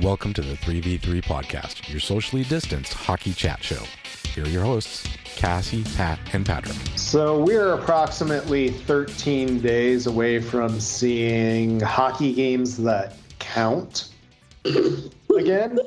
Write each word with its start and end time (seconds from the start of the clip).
Welcome 0.00 0.32
to 0.34 0.40
the 0.40 0.54
3v3 0.54 1.22
podcast, 1.22 1.90
your 1.90 2.00
socially 2.00 2.44
distanced 2.44 2.94
hockey 2.94 3.34
chat 3.34 3.62
show. 3.62 3.82
Here 4.34 4.42
are 4.42 4.48
your 4.48 4.64
hosts, 4.64 5.06
Cassie, 5.36 5.84
Pat, 5.96 6.18
and 6.32 6.46
Patrick. 6.46 6.78
So 6.96 7.42
we're 7.42 7.74
approximately 7.74 8.70
13 8.70 9.60
days 9.60 10.06
away 10.06 10.40
from 10.40 10.80
seeing 10.80 11.78
hockey 11.78 12.32
games 12.32 12.78
that 12.78 13.16
count 13.38 14.08
again. 15.36 15.78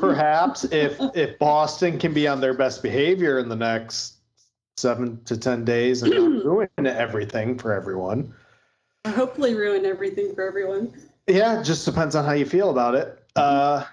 Perhaps 0.00 0.64
if 0.64 0.98
if 1.14 1.38
Boston 1.38 1.98
can 1.98 2.14
be 2.14 2.26
on 2.26 2.40
their 2.40 2.54
best 2.54 2.82
behavior 2.82 3.38
in 3.38 3.50
the 3.50 3.56
next 3.56 4.14
seven 4.78 5.22
to 5.24 5.36
ten 5.36 5.62
days 5.62 6.02
and 6.02 6.12
ruin 6.44 6.68
everything 6.86 7.58
for 7.58 7.74
everyone. 7.74 8.32
Hopefully, 9.06 9.54
ruin 9.54 9.84
everything 9.84 10.34
for 10.34 10.40
everyone. 10.40 10.90
Yeah, 11.26 11.60
it 11.60 11.64
just 11.64 11.84
depends 11.84 12.14
on 12.14 12.24
how 12.24 12.32
you 12.32 12.44
feel 12.44 12.70
about 12.70 12.94
it. 12.94 13.18
Uh, 13.34 13.84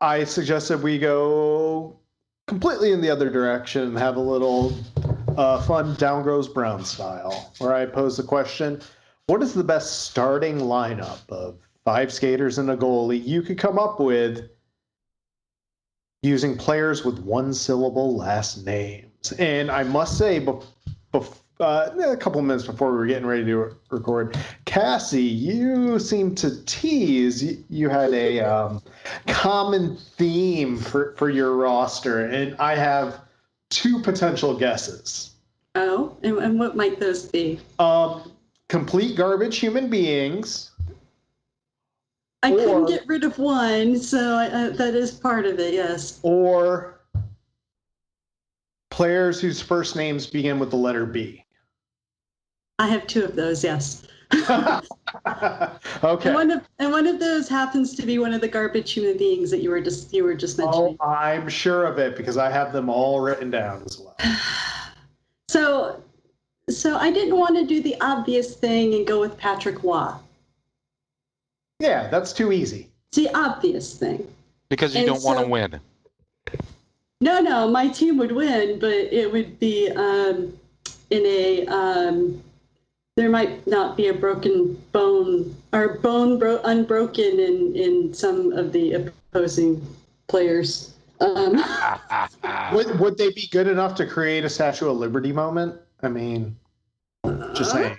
I 0.00 0.24
suggested 0.24 0.82
we 0.82 0.98
go 0.98 1.98
completely 2.46 2.92
in 2.92 3.00
the 3.00 3.10
other 3.10 3.30
direction 3.30 3.82
and 3.82 3.98
have 3.98 4.16
a 4.16 4.20
little 4.20 4.76
uh, 5.36 5.62
fun 5.62 5.94
down 5.94 6.24
goes 6.24 6.48
brown 6.48 6.84
style, 6.84 7.52
where 7.58 7.72
I 7.72 7.86
pose 7.86 8.16
the 8.16 8.22
question: 8.22 8.80
What 9.26 9.42
is 9.42 9.54
the 9.54 9.64
best 9.64 10.04
starting 10.04 10.58
lineup 10.58 11.28
of 11.30 11.58
five 11.84 12.12
skaters 12.12 12.58
and 12.58 12.70
a 12.70 12.76
goalie 12.76 13.24
you 13.24 13.40
could 13.40 13.58
come 13.58 13.78
up 13.78 13.98
with 13.98 14.50
using 16.22 16.56
players 16.56 17.04
with 17.04 17.18
one 17.20 17.54
syllable 17.54 18.14
last 18.14 18.66
names? 18.66 19.32
And 19.38 19.70
I 19.70 19.84
must 19.84 20.18
say, 20.18 20.38
bef- 20.38 20.66
bef- 21.14 21.38
uh, 21.60 21.90
a 22.06 22.16
couple 22.16 22.40
minutes 22.42 22.66
before 22.66 22.90
we 22.92 22.98
were 22.98 23.06
getting 23.06 23.26
ready 23.26 23.44
to 23.44 23.74
record, 23.90 24.36
Cassie, 24.64 25.22
you 25.22 25.98
seem 25.98 26.34
to 26.36 26.64
tease. 26.64 27.42
You, 27.42 27.64
you 27.70 27.88
had 27.88 28.12
a 28.12 28.40
um, 28.40 28.82
common 29.26 29.96
theme 29.96 30.78
for, 30.78 31.14
for 31.16 31.30
your 31.30 31.56
roster, 31.56 32.26
and 32.26 32.54
I 32.58 32.74
have 32.74 33.20
two 33.70 34.00
potential 34.02 34.56
guesses. 34.56 35.32
Oh, 35.74 36.16
and, 36.22 36.38
and 36.38 36.58
what 36.58 36.76
might 36.76 37.00
those 37.00 37.26
be? 37.26 37.60
Um, 37.78 38.32
complete 38.68 39.16
garbage 39.16 39.58
human 39.58 39.88
beings. 39.88 40.72
I 42.42 42.52
Or- 42.52 42.56
couldn't 42.56 42.86
get 42.86 43.06
rid 43.06 43.24
of 43.24 43.38
one, 43.38 43.98
so 43.98 44.36
I, 44.36 44.46
uh, 44.46 44.70
that 44.70 44.94
is 44.94 45.12
part 45.12 45.46
of 45.46 45.58
it. 45.58 45.74
Yes. 45.74 46.20
or 46.22 47.00
players 48.90 49.40
whose 49.40 49.60
first 49.60 49.94
names 49.96 50.26
begin 50.26 50.58
with 50.58 50.70
the 50.70 50.76
letter 50.76 51.04
B. 51.04 51.44
I 52.78 52.88
have 52.88 53.06
two 53.06 53.24
of 53.24 53.36
those. 53.36 53.64
Yes. 53.64 54.06
okay. 54.32 56.28
And 56.28 56.34
one 56.34 56.50
of 56.50 56.68
and 56.78 56.90
one 56.90 57.06
of 57.06 57.20
those 57.20 57.48
happens 57.48 57.94
to 57.94 58.04
be 58.04 58.18
one 58.18 58.34
of 58.34 58.40
the 58.40 58.48
garbage 58.48 58.92
human 58.92 59.16
beings 59.16 59.50
that 59.50 59.60
you 59.60 59.70
were 59.70 59.80
just 59.80 60.12
you 60.12 60.24
were 60.24 60.34
just 60.34 60.58
mentioning. 60.58 60.96
Oh. 61.00 61.06
I'm 61.06 61.48
sure 61.48 61.84
of 61.84 61.98
it 61.98 62.16
because 62.16 62.36
I 62.36 62.50
have 62.50 62.72
them 62.72 62.88
all 62.88 63.20
written 63.20 63.50
down 63.50 63.82
as 63.86 63.98
well. 63.98 64.16
So, 65.48 66.02
so 66.68 66.96
I 66.96 67.12
didn't 67.12 67.38
want 67.38 67.56
to 67.56 67.64
do 67.64 67.80
the 67.80 67.96
obvious 68.00 68.56
thing 68.56 68.94
and 68.94 69.06
go 69.06 69.20
with 69.20 69.38
Patrick 69.38 69.84
Waugh. 69.84 70.18
Yeah, 71.78 72.08
that's 72.08 72.32
too 72.32 72.50
easy. 72.50 72.90
It's 73.08 73.18
the 73.18 73.32
obvious 73.32 73.96
thing. 73.96 74.26
Because 74.68 74.92
you 74.94 75.02
And 75.02 75.06
don't 75.06 75.22
want 75.22 75.38
to 75.38 75.46
win. 75.46 75.80
No, 77.20 77.40
no, 77.40 77.70
my 77.70 77.88
team 77.88 78.18
would 78.18 78.32
win, 78.32 78.80
but 78.80 78.90
it 78.90 79.32
would 79.32 79.58
be 79.60 79.88
um, 79.92 80.52
in 81.10 81.24
a. 81.24 81.66
Um, 81.68 82.42
there 83.16 83.30
might 83.30 83.66
not 83.66 83.96
be 83.96 84.08
a 84.08 84.14
broken 84.14 84.74
bone 84.92 85.56
or 85.72 85.98
bone 85.98 86.38
bro- 86.38 86.60
unbroken 86.64 87.40
in 87.40 87.74
in 87.74 88.14
some 88.14 88.52
of 88.52 88.72
the 88.72 88.92
opposing 88.92 89.84
players. 90.28 90.92
Um, 91.20 91.56
Would, 92.74 93.00
would 93.00 93.16
they 93.16 93.30
be 93.30 93.48
good 93.50 93.68
enough 93.68 93.94
to 93.94 94.06
create 94.06 94.44
a 94.44 94.50
Statue 94.50 94.90
of 94.90 94.98
Liberty 94.98 95.32
moment? 95.32 95.80
I 96.02 96.08
mean, 96.08 96.54
just 97.54 97.72
saying. 97.72 97.96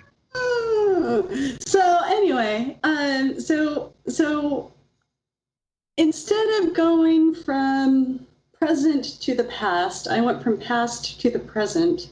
so 1.66 2.00
anyway, 2.06 2.78
um, 2.84 3.40
so 3.40 3.92
so 4.06 4.72
instead 5.96 6.62
of 6.62 6.74
going 6.74 7.34
from 7.34 8.24
present 8.56 9.20
to 9.22 9.34
the 9.34 9.44
past, 9.44 10.06
I 10.06 10.20
went 10.20 10.40
from 10.40 10.58
past 10.58 11.20
to 11.20 11.30
the 11.30 11.40
present. 11.40 12.10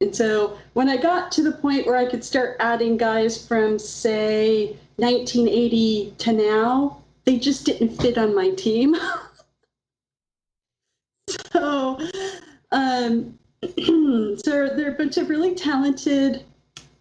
And 0.00 0.14
so 0.14 0.56
when 0.74 0.88
I 0.88 0.96
got 0.96 1.32
to 1.32 1.42
the 1.42 1.52
point 1.52 1.86
where 1.86 1.96
I 1.96 2.06
could 2.06 2.22
start 2.22 2.56
adding 2.60 2.96
guys 2.96 3.44
from 3.46 3.80
say 3.80 4.76
1980 4.96 6.14
to 6.18 6.32
now, 6.32 7.02
they 7.24 7.36
just 7.36 7.66
didn't 7.66 8.00
fit 8.00 8.16
on 8.16 8.34
my 8.34 8.50
team. 8.50 8.96
so 11.52 11.98
um, 12.70 13.38
so 14.36 14.68
they're 14.68 14.92
a 14.92 14.96
bunch 14.96 15.16
of 15.16 15.28
really 15.28 15.54
talented 15.54 16.44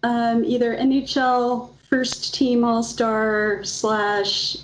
um, 0.04 0.44
either 0.44 0.76
NHL 0.76 1.70
first 1.90 2.34
team 2.34 2.64
All 2.64 2.82
Star 2.82 3.64
slash 3.64 4.58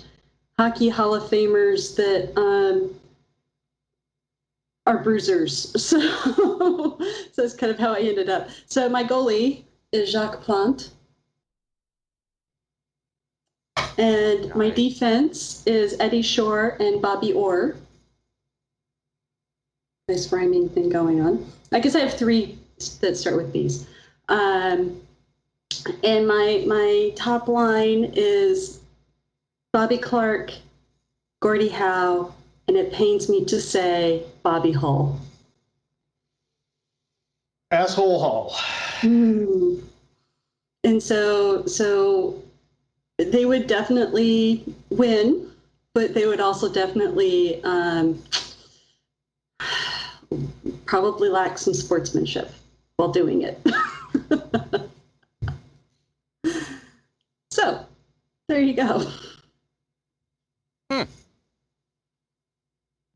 hockey 0.58 0.88
Hall 0.88 1.14
of 1.14 1.30
Famers 1.30 1.94
that 1.96 2.36
um, 2.36 2.94
are 4.86 4.98
bruisers. 4.98 5.72
So, 5.84 6.00
so 7.32 7.42
that's 7.42 7.54
kind 7.54 7.70
of 7.72 7.78
how 7.78 7.94
I 7.94 8.00
ended 8.00 8.28
up. 8.28 8.48
So 8.66 8.88
my 8.88 9.04
goalie 9.04 9.64
is 9.92 10.10
Jacques 10.10 10.42
Plante. 10.42 10.90
And 13.96 14.54
my 14.54 14.70
defense 14.70 15.62
is 15.66 15.96
Eddie 16.00 16.22
Shore 16.22 16.76
and 16.80 17.00
Bobby 17.00 17.32
Orr. 17.32 17.76
Nice 20.08 20.30
rhyming 20.32 20.68
thing 20.68 20.88
going 20.88 21.20
on. 21.20 21.46
I 21.72 21.80
guess 21.80 21.94
I 21.94 22.00
have 22.00 22.14
three 22.14 22.58
that 23.00 23.16
start 23.16 23.36
with 23.36 23.52
B's. 23.52 23.86
Um, 24.28 25.00
and 26.02 26.26
my 26.26 26.64
my 26.66 27.12
top 27.14 27.48
line 27.48 28.12
is 28.14 28.80
Bobby 29.72 29.98
Clarke, 29.98 30.52
Gordie 31.40 31.68
Howe, 31.68 32.34
and 32.68 32.76
it 32.76 32.92
pains 32.92 33.28
me 33.28 33.44
to 33.44 33.60
say 33.60 34.22
Bobby 34.42 34.72
Hull. 34.72 35.20
Asshole 37.70 38.20
Hall. 38.20 38.54
Hmm. 39.00 39.76
And 40.84 41.02
so 41.02 41.66
so 41.66 42.42
they 43.18 43.44
would 43.44 43.66
definitely 43.66 44.64
win, 44.90 45.50
but 45.94 46.14
they 46.14 46.26
would 46.26 46.40
also 46.40 46.72
definitely 46.72 47.62
um, 47.64 48.22
probably 50.84 51.28
lack 51.28 51.58
some 51.58 51.74
sportsmanship 51.74 52.50
while 52.96 53.12
doing 53.12 53.42
it. 53.42 53.60
so 57.50 57.84
there 58.48 58.60
you 58.60 58.74
go. 58.74 59.10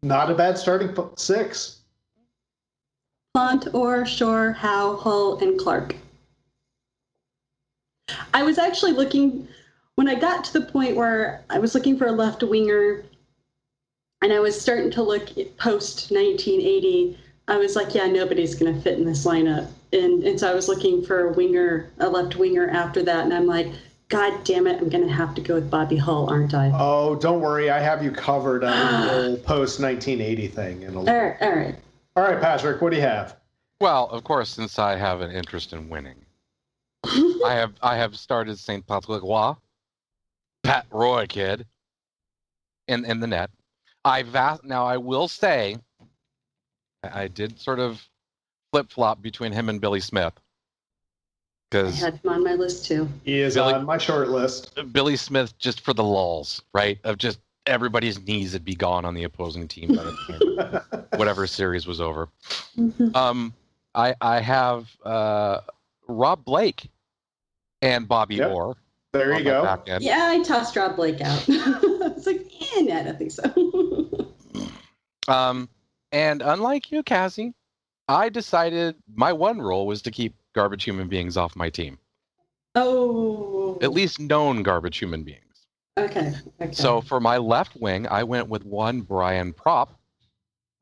Not 0.09 0.31
a 0.31 0.35
bad 0.35 0.57
starting 0.57 0.97
six. 1.17 1.81
Plante, 3.35 3.69
Orr, 3.75 4.07
Shore, 4.07 4.53
Howe, 4.53 4.97
Hull, 4.97 5.37
and 5.41 5.59
Clarke. 5.59 5.97
I 8.33 8.43
was 8.43 8.57
actually 8.57 8.93
looking 8.93 9.47
when 9.97 10.09
I 10.09 10.15
got 10.15 10.45
to 10.45 10.53
the 10.55 10.63
point 10.63 10.97
where 10.97 11.45
I 11.51 11.59
was 11.59 11.75
looking 11.75 11.99
for 11.99 12.07
a 12.07 12.13
left 12.13 12.43
winger, 12.43 13.05
and 14.23 14.33
I 14.33 14.41
was 14.41 14.59
starting 14.59 14.91
to 14.93 15.03
look 15.03 15.27
post 15.59 16.11
1980. 16.11 17.19
I 17.47 17.59
was 17.59 17.77
like, 17.77 17.95
yeah, 17.95 18.07
nobody's 18.07 18.55
going 18.55 18.75
to 18.75 18.81
fit 18.81 18.99
in 18.99 19.05
this 19.05 19.27
lineup, 19.27 19.69
and 19.93 20.25
and 20.25 20.41
so 20.41 20.51
I 20.51 20.55
was 20.55 20.69
looking 20.69 21.05
for 21.05 21.29
a 21.29 21.33
winger, 21.35 21.91
a 21.99 22.09
left 22.09 22.37
winger 22.37 22.71
after 22.71 23.03
that, 23.03 23.25
and 23.25 23.35
I'm 23.35 23.47
like, 23.47 23.69
God 24.09 24.43
damn 24.45 24.67
it, 24.67 24.81
I'm 24.81 24.89
going 24.89 25.07
to 25.07 25.13
have 25.13 25.35
to 25.35 25.43
go 25.43 25.55
with 25.55 25.71
Bobby 25.71 25.97
Hull, 25.97 26.31
aren't 26.31 26.55
I? 26.55 26.73
Oh, 26.75 27.15
don't 27.15 27.41
worry. 27.41 27.69
I 27.69 27.79
have 27.79 28.03
you 28.03 28.11
covered 28.11 28.65
on 28.65 28.71
the 28.71 28.77
ah. 28.77 29.09
whole 29.11 29.37
post 29.37 29.81
1980 29.81 30.49
thing. 30.49 30.83
In 30.83 30.95
a 30.95 30.99
All 30.99 31.05
right, 31.05 31.37
all 31.41 31.53
right. 31.53 31.75
All 32.17 32.23
right, 32.23 32.41
Patrick, 32.41 32.81
what 32.81 32.91
do 32.91 32.97
you 32.97 33.03
have? 33.03 33.37
Well, 33.81 34.09
of 34.09 34.25
course, 34.25 34.49
since 34.49 34.79
I 34.79 34.97
have 34.97 35.21
an 35.21 35.31
interest 35.31 35.75
in 35.75 35.91
winning, 35.91 36.25
I 37.05 37.53
have 37.55 37.75
I 37.83 37.97
have 37.97 38.19
started 38.19 38.59
St. 38.59 38.85
Patrick 38.87 39.23
Roy, 39.23 39.53
Pat 40.65 40.87
Roy 40.91 41.27
kid, 41.27 41.67
in 42.89 43.05
in 43.05 43.21
the 43.21 43.27
net. 43.27 43.51
I 44.05 44.23
va- 44.23 44.59
now 44.65 44.87
I 44.87 44.97
will 44.97 45.29
say, 45.29 45.77
I 47.05 47.25
I 47.25 47.29
did 47.29 47.61
sort 47.61 47.79
of 47.79 48.05
flip 48.73 48.91
flop 48.91 49.23
between 49.23 49.53
him 49.53 49.69
and 49.69 49.81
Billy 49.81 50.01
Smith 50.01 50.33
I 51.71 51.77
because 51.83 52.01
had 52.01 52.15
him 52.15 52.31
on 52.31 52.45
my 52.45 52.55
list 52.55 52.87
too. 52.87 53.09
He 53.25 53.41
is 53.41 53.55
Billy- 53.55 53.75
on 53.75 53.85
my 53.85 53.99
short 53.99 54.29
list. 54.31 54.73
Billy 54.93 55.17
Smith 55.17 55.57
just 55.59 55.81
for 55.83 55.93
the 55.93 56.05
lulls, 56.05 56.63
right? 56.73 56.99
Of 57.05 57.19
just 57.19 57.41
everybody's 57.67 58.19
knees 58.27 58.55
would 58.55 58.65
be 58.65 58.75
gone 58.75 59.05
on 59.05 59.13
the 59.15 59.25
opposing 59.25 59.69
team 59.69 59.89
by 59.89 60.05
the 60.05 60.13
time 60.13 61.09
whatever 61.17 61.47
series 61.47 61.87
was 61.87 62.01
over. 62.01 62.29
Um, 63.15 63.53
I 63.95 64.15
I 64.21 64.41
have 64.41 64.89
uh, 65.05 65.61
Rob 66.07 66.45
Blake 66.45 66.89
and 67.83 68.09
Bobby 68.09 68.37
Yep. 68.37 68.51
Orr 68.51 68.77
There 69.13 69.37
you 69.39 69.45
go. 69.45 69.79
Yeah, 70.01 70.29
I 70.31 70.43
tossed 70.43 70.75
Rob 70.75 70.97
Blake 70.97 71.21
out. 71.21 71.45
it's 71.49 72.27
like, 72.27 72.47
eh, 72.77 72.81
no, 72.83 72.97
I 72.97 73.03
don't 73.03 73.19
think 73.19 73.33
so. 73.33 74.25
Um, 75.29 75.69
and 76.11 76.41
unlike 76.41 76.91
you, 76.91 77.03
Cassie, 77.03 77.53
I 78.09 78.31
decided 78.31 78.97
my 79.15 79.31
one 79.31 79.59
rule 79.61 79.87
was 79.87 80.01
to 80.03 80.11
keep 80.11 80.35
garbage 80.59 80.83
human 80.83 81.07
beings 81.07 81.37
off 81.37 81.55
my 81.55 81.71
team. 81.71 81.97
oh. 82.75 83.79
At 83.81 83.93
least 83.93 84.19
known 84.19 84.65
garbage 84.65 84.99
human 84.99 85.23
beings. 85.23 85.67
Okay. 85.97 86.33
okay. 86.61 86.73
So 86.73 87.01
for 87.01 87.21
my 87.21 87.37
left 87.39 87.77
wing, 87.77 88.09
I 88.09 88.25
went 88.25 88.49
with 88.49 88.65
one 88.65 89.03
Brian 89.03 89.53
Propp, 89.53 89.91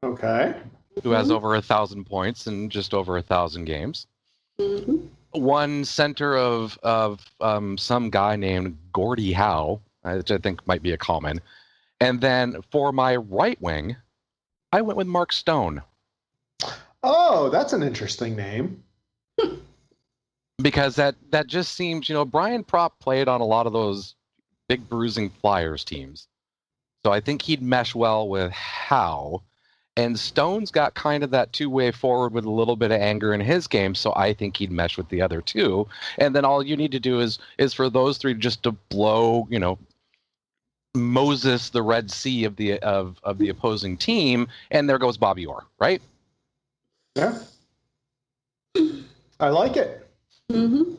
Okay. 0.03 0.55
who 1.03 1.11
has 1.11 1.29
Mhm. 1.29 1.33
over 1.37 1.55
a 1.57 1.61
thousand 1.63 2.07
points 2.07 2.47
in 2.47 2.71
just 2.71 2.95
over 2.95 3.19
a 3.19 3.23
thousand 3.23 3.67
games. 3.67 4.07
Mhm. 4.59 5.09
One 5.33 5.85
center 5.85 6.37
of 6.39 6.79
of 6.83 7.21
um, 7.43 7.77
some 7.77 8.09
guy 8.09 8.35
named 8.37 8.79
Gordie 8.95 9.33
Howe, 9.33 9.81
uh, 10.05 10.15
which 10.15 10.31
I 10.31 10.39
think 10.39 10.67
might 10.67 10.83
be 10.83 10.93
a 10.93 10.99
common. 10.99 11.41
And 12.01 12.21
then 12.23 12.63
for 12.73 12.93
my 12.93 13.17
right 13.17 13.61
wing, 13.61 13.97
I 14.73 14.81
went 14.81 14.97
with 14.97 15.07
Mark 15.07 15.33
Stone 15.33 15.83
Oh, 17.09 17.51
that's 17.51 17.73
an 17.73 17.83
interesting 17.85 18.35
name. 18.35 18.83
Because 20.63 20.97
that 20.97 21.15
that 21.31 21.47
just 21.47 21.75
seems, 21.75 22.09
you 22.09 22.15
know, 22.15 22.25
Brian 22.25 22.65
Propp 22.65 22.93
played 22.99 23.29
on 23.29 23.41
a 23.41 23.47
lot 23.47 23.67
of 23.67 23.73
those 23.73 24.15
big 24.69 24.89
bruising 24.89 25.31
Flyers 25.31 25.85
teams, 25.85 26.29
so 27.05 27.13
I 27.13 27.21
think 27.21 27.43
he'd 27.43 27.63
mesh 27.63 27.95
well 27.95 28.29
with 28.29 28.51
Howe. 28.53 29.43
And 29.99 30.19
Stone's 30.19 30.71
got 30.71 30.93
kind 30.95 31.25
of 31.25 31.31
that 31.31 31.55
two 31.55 31.71
way 31.71 31.91
forward 31.91 32.35
with 32.35 32.45
a 32.45 32.51
little 32.51 32.77
bit 32.77 32.91
of 32.91 33.01
anger 33.01 33.33
in 33.33 33.41
his 33.41 33.67
game, 33.67 33.95
so 33.95 34.13
I 34.15 34.35
think 34.35 34.57
he'd 34.57 34.71
mesh 34.71 34.99
with 34.99 35.09
the 35.09 35.23
other 35.23 35.41
two. 35.41 35.89
And 36.19 36.37
then 36.37 36.45
all 36.45 36.63
you 36.63 36.77
need 36.77 36.93
to 36.93 37.01
do 37.01 37.21
is 37.21 37.39
is 37.59 37.73
for 37.73 37.89
those 37.89 38.19
three 38.19 38.35
just 38.35 38.63
to 38.65 38.73
blow, 38.73 39.47
you 39.51 39.59
know, 39.59 39.79
Moses 40.95 41.71
the 41.71 41.83
Red 41.83 42.11
Sea 42.11 42.45
of 42.45 42.57
the 42.57 42.79
of 42.81 43.19
of 43.23 43.39
the 43.39 43.49
opposing 43.49 43.97
team, 43.97 44.49
and 44.71 44.89
there 44.89 44.99
goes 44.99 45.17
Bobby 45.17 45.47
Orr, 45.47 45.65
right? 45.79 46.03
Yeah. 47.15 47.39
I 49.39 49.49
like 49.49 49.77
it. 49.77 50.06
Mhm. 50.51 50.97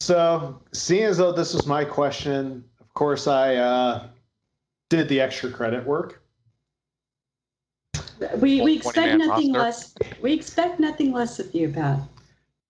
So, 0.00 0.60
seeing 0.72 1.04
as 1.04 1.18
though 1.18 1.32
this 1.32 1.54
was 1.54 1.66
my 1.66 1.84
question, 1.84 2.64
of 2.80 2.92
course, 2.94 3.26
I 3.26 3.56
uh, 3.56 4.06
did 4.88 5.08
the 5.08 5.20
extra 5.20 5.50
credit 5.50 5.84
work. 5.86 6.22
We, 8.38 8.60
we 8.60 8.76
expect 8.76 9.18
nothing 9.18 9.52
roster. 9.52 9.98
less. 10.02 10.20
We 10.20 10.32
expect 10.32 10.80
nothing 10.80 11.12
less 11.12 11.38
of 11.38 11.54
you, 11.54 11.70
Pat. 11.70 12.00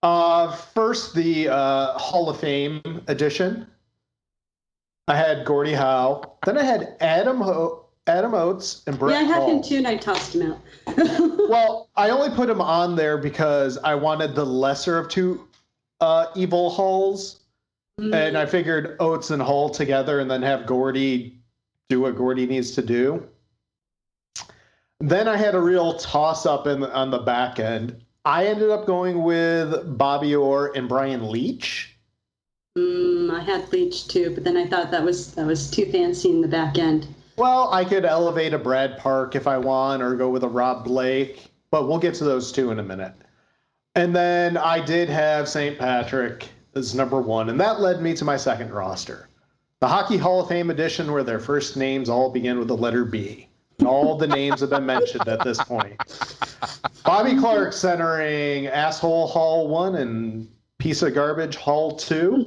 Uh, 0.03 0.53
first, 0.53 1.15
the 1.15 1.49
uh, 1.49 1.99
Hall 1.99 2.29
of 2.29 2.39
Fame 2.39 2.81
edition. 3.09 3.67
I 5.09 5.17
had 5.17 5.45
Gordie 5.45 5.73
Howe. 5.73 6.37
Then 6.47 6.57
I 6.57 6.63
had 6.63 6.97
Adam 7.01 7.41
Ho- 7.41 7.87
Adam 8.07 8.35
Oates 8.35 8.83
and 8.87 8.99
Brett 8.99 9.15
yeah, 9.15 9.21
I 9.21 9.23
have 9.25 9.43
Hall. 9.43 9.57
him 9.57 9.63
too, 9.63 9.77
and 9.77 9.89
I 9.89 9.97
tossed 9.97 10.35
him 10.35 10.53
out. 10.53 10.61
Well, 11.51 11.89
I 11.97 12.11
only 12.11 12.31
put 12.37 12.49
him 12.49 12.61
on 12.61 12.95
there 12.95 13.19
because 13.19 13.77
I 13.79 13.97
wanted 13.97 14.37
the 14.37 14.47
lesser 14.47 14.97
of 14.99 15.09
two 15.09 15.49
uh, 16.01 16.27
evil 16.35 16.71
hulls, 16.71 17.41
and 17.99 18.39
I 18.39 18.47
figured 18.47 18.97
Oates 18.99 19.31
and 19.31 19.43
Hull 19.43 19.69
together, 19.69 20.21
and 20.21 20.31
then 20.31 20.43
have 20.43 20.67
Gordie 20.67 21.39
do 21.91 22.01
what 22.01 22.17
Gordie 22.17 22.47
needs 22.47 22.71
to 22.73 22.83
do. 22.83 23.29
Then 25.01 25.29
I 25.29 25.37
had 25.37 25.55
a 25.55 25.61
real 25.61 25.95
toss 25.95 26.47
up 26.47 26.67
in 26.67 26.85
on 26.85 27.11
the 27.11 27.19
back 27.19 27.59
end. 27.59 28.01
I 28.25 28.47
ended 28.47 28.71
up 28.71 28.87
going 28.87 29.23
with 29.23 29.99
Bobby 29.99 30.35
Orr 30.35 30.73
and 30.77 30.89
Brian 30.89 31.23
Leetch. 31.23 31.89
Mm, 32.79 33.31
I 33.31 33.41
had 33.41 33.73
Leach 33.73 34.09
too, 34.09 34.33
but 34.35 34.45
then 34.45 34.57
I 34.57 34.67
thought 34.67 34.91
that 34.91 35.03
was 35.03 35.35
that 35.35 35.47
was 35.47 35.71
too 35.71 35.87
fancy 35.91 36.31
in 36.31 36.41
the 36.41 36.49
back 36.49 36.79
end. 36.79 37.09
Well, 37.37 37.73
I 37.73 37.85
could 37.85 38.05
elevate 38.05 38.53
a 38.53 38.59
Brad 38.59 38.99
Park 38.99 39.35
if 39.35 39.47
I 39.47 39.59
want, 39.59 40.03
or 40.03 40.15
go 40.15 40.29
with 40.29 40.45
a 40.45 40.49
Rob 40.49 40.85
Blake, 40.85 41.51
but 41.71 41.89
we'll 41.89 41.99
get 41.99 42.15
to 42.17 42.25
those 42.25 42.53
two 42.53 42.71
in 42.71 42.79
a 42.79 42.83
minute. 42.83 43.15
And 43.95 44.15
then 44.15 44.57
I 44.57 44.85
did 44.85 45.09
have 45.09 45.49
St. 45.49 45.79
Patrick 45.79 46.49
as 46.75 46.95
number 46.95 47.21
one, 47.21 47.51
and 47.51 47.61
that 47.61 47.81
led 47.81 48.01
me 48.01 48.15
to 48.15 48.25
my 48.25 48.37
second 48.37 48.71
roster. 48.71 49.29
The 49.81 49.89
Hockey 49.89 50.17
Hall 50.17 50.43
of 50.43 50.49
Fame 50.49 50.71
edition, 50.71 51.11
where 51.11 51.25
their 51.25 51.41
first 51.41 51.77
names 51.77 52.09
all 52.09 52.31
begin 52.31 52.59
with 52.59 52.69
the 52.69 52.77
letter 52.77 53.05
B. 53.05 53.49
And 53.79 53.89
all 53.89 54.17
the 54.17 54.27
names 54.27 54.61
have 54.61 54.71
been 54.71 54.87
mentioned 54.87 55.27
at 55.27 55.43
this 55.43 55.59
point. 55.59 55.97
Bobby 57.05 57.37
Clarke 57.37 57.73
centering 57.73 58.67
Asshole 58.67 59.27
Hall 59.27 59.69
1 59.69 59.97
and 59.97 60.49
Piece 60.79 61.03
of 61.03 61.15
Garbage 61.15 61.57
Hall 61.57 61.97
2. 61.97 62.47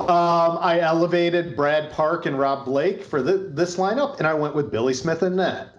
Um, 0.00 0.58
I 0.60 0.78
elevated 0.80 1.56
Brad 1.56 1.90
Park 1.90 2.26
and 2.26 2.38
Rob 2.38 2.64
Blake 2.64 3.02
for 3.02 3.22
the, 3.22 3.38
this 3.38 3.76
lineup, 3.76 4.18
and 4.18 4.26
I 4.26 4.34
went 4.34 4.54
with 4.54 4.70
Billy 4.70 4.94
Smith 4.94 5.22
and 5.22 5.36
net. 5.36 5.75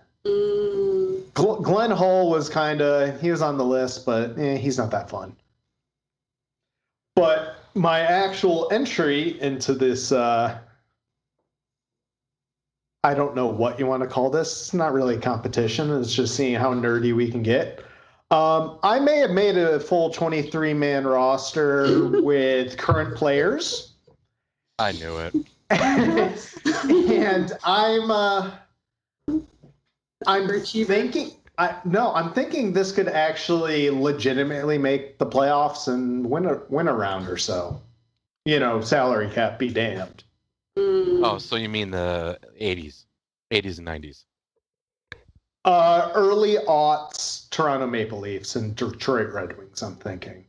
Gl- 1.38 1.62
Glenn 1.62 1.92
Hall 1.92 2.32
was 2.32 2.50
kind 2.50 2.82
of 2.82 3.22
he 3.22 3.30
was 3.30 3.44
on 3.44 3.60
the 3.60 3.64
list, 3.64 4.08
but 4.08 4.38
eh, 4.40 4.58
he's 4.58 4.80
not 4.80 4.90
that 4.90 5.08
fun. 5.08 5.36
But 7.16 7.58
my 7.76 8.00
actual 8.00 8.68
entry 8.72 9.40
into 9.40 9.74
this, 9.74 10.12
uh, 10.12 10.58
I 13.04 13.14
don't 13.14 13.36
know 13.36 13.46
what 13.46 13.78
you 13.78 13.86
want 13.86 14.02
to 14.02 14.10
call 14.10 14.32
this. 14.32 14.52
It's 14.62 14.74
not 14.74 14.94
really 14.94 15.16
a 15.16 15.20
competition. 15.20 15.92
It's 16.02 16.14
just 16.14 16.36
seeing 16.36 16.56
how 16.56 16.74
nerdy 16.74 17.16
we 17.16 17.30
can 17.30 17.44
get. 17.44 17.84
Um, 18.32 18.80
I 18.82 19.00
may 19.00 19.18
have 19.20 19.32
made 19.32 19.58
a 19.58 19.80
full 19.80 20.10
23 20.10 20.74
man 20.74 21.06
roster 21.06 22.10
with 22.22 22.78
current 22.78 23.16
players. 23.16 23.94
I 24.80 24.92
knew 24.94 25.18
it. 25.18 25.36
and 25.70 27.52
I'm 27.64 28.12
uh, 28.12 28.52
I'm 30.26 30.48
Overachiever. 30.48 30.88
thinking 30.88 31.32
I 31.58 31.76
no, 31.86 32.14
I'm 32.14 32.34
thinking 32.34 32.74
this 32.74 32.92
could 32.92 33.08
actually 33.08 33.90
legitimately 33.90 34.78
make 34.78 35.18
the 35.18 35.26
playoffs 35.26 35.88
and 35.88 36.30
win 36.30 36.46
a 36.46 36.62
win 36.70 36.88
a 36.88 36.94
round 36.94 37.28
or 37.28 37.38
so. 37.38 37.82
You 38.46 38.60
know, 38.60 38.80
salary 38.82 39.30
cap 39.30 39.60
be 39.60 39.70
damned. 39.70 40.24
mm. 40.78 41.26
Oh, 41.26 41.38
so 41.38 41.56
you 41.58 41.68
mean 41.68 41.92
the 41.92 42.40
80s, 42.62 43.06
80s 43.52 43.80
and 43.80 43.88
90s? 43.88 44.24
Uh, 45.66 46.12
early 46.16 46.56
aughts 46.68 47.50
Toronto 47.50 47.88
Maple 47.88 48.20
Leafs 48.20 48.56
and 48.56 48.74
Detroit 48.76 49.34
Red 49.34 49.58
Wings. 49.58 49.82
I'm 49.82 49.96
thinking. 49.96 50.46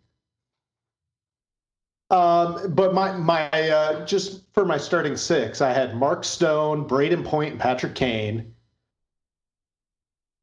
Um, 2.10 2.72
but 2.74 2.94
my 2.94 3.12
my 3.12 3.50
uh, 3.50 4.06
just 4.06 4.44
for 4.54 4.64
my 4.64 4.78
starting 4.78 5.16
six, 5.16 5.60
I 5.60 5.72
had 5.72 5.96
Mark 5.96 6.24
Stone, 6.24 6.86
Brayden 6.88 7.24
Point, 7.24 7.52
and 7.52 7.60
Patrick 7.60 7.94
Kane. 7.94 8.54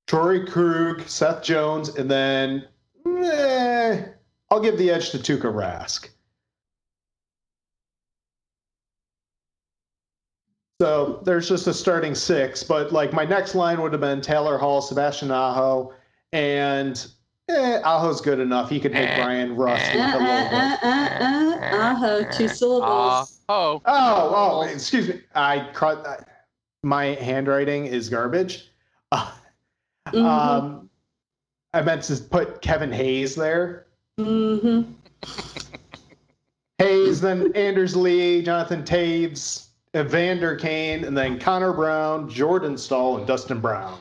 Torey 0.08 0.48
Krug, 0.48 1.02
Seth 1.08 1.42
Jones, 1.44 1.90
and 1.96 2.10
then 2.10 2.68
eh, 3.08 4.04
I'll 4.52 4.60
give 4.60 4.78
the 4.78 4.90
edge 4.92 5.10
to 5.12 5.18
Tuukka 5.18 5.52
Rask. 5.52 6.10
So 10.82 11.22
there's 11.24 11.48
just 11.48 11.68
a 11.68 11.74
starting 11.74 12.14
six, 12.14 12.62
but 12.62 12.92
like 12.92 13.14
my 13.14 13.24
next 13.26 13.56
line 13.56 13.82
would 13.82 13.94
have 13.94 14.02
been 14.02 14.20
Taylor 14.22 14.58
Hall, 14.58 14.82
Sebastian 14.82 15.32
Aho, 15.32 15.94
and 16.34 17.08
eh, 17.48 17.80
Aho's 17.84 18.20
good 18.20 18.40
enough. 18.40 18.70
He 18.70 18.80
could 18.80 18.92
make 18.92 19.08
Eh, 19.10 19.24
Bryan 19.24 19.56
Rust 19.56 19.84
eh. 19.86 19.98
Uh, 19.98 20.04
a 20.04 20.20
little 20.20 20.20
bit. 20.20 20.54
uh, 20.54 20.78
uh, 20.84 21.20
uh, 21.22 21.60
uh, 21.62 21.78
Aho, 21.78 22.30
two 22.32 22.48
syllables. 22.50 23.40
Uh, 23.48 23.54
oh, 23.54 23.82
Oh, 23.86 24.34
oh, 24.36 24.62
excuse 24.64 25.08
me. 25.08 25.22
I 25.34 25.70
cro- 25.74 26.04
my 26.84 27.06
handwriting 27.16 27.86
is 27.86 28.10
garbage. 28.10 28.70
Uh, 29.14 29.32
Mhm. 30.08 30.26
Um, 30.26 30.90
I 31.74 31.82
meant 31.82 32.04
to 32.04 32.16
put 32.16 32.62
Kevin 32.62 32.92
Hayes 32.92 33.36
there. 33.36 33.88
hmm 34.18 34.82
Hayes, 36.78 37.22
then 37.22 37.52
Anders 37.56 37.96
Lee, 37.96 38.42
Jonathan 38.42 38.84
Toews, 38.84 39.68
Evander 39.96 40.56
Kane, 40.56 41.06
and 41.06 41.18
then 41.18 41.40
Connor 41.40 41.74
Brown, 41.74 42.30
Jordan 42.30 42.78
Staal, 42.78 43.18
and 43.18 43.26
Dustin 43.26 43.60
Brown. 43.62 44.00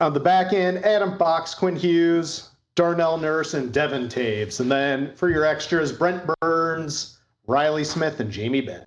On 0.00 0.12
the 0.12 0.20
back 0.20 0.52
end, 0.52 0.84
Adam 0.84 1.16
Fox, 1.16 1.54
Quinn 1.54 1.76
Hughes, 1.76 2.50
Darnell 2.74 3.16
Nurse, 3.16 3.54
and 3.54 3.72
Devon 3.72 4.08
Toews. 4.08 4.60
And 4.60 4.70
then 4.70 5.14
for 5.14 5.30
your 5.30 5.44
extras, 5.44 5.92
Brent 5.92 6.22
Burns, 6.40 7.18
Reilly 7.46 7.84
Smith, 7.84 8.20
and 8.20 8.30
Jamie 8.30 8.60
Benn. 8.60 8.86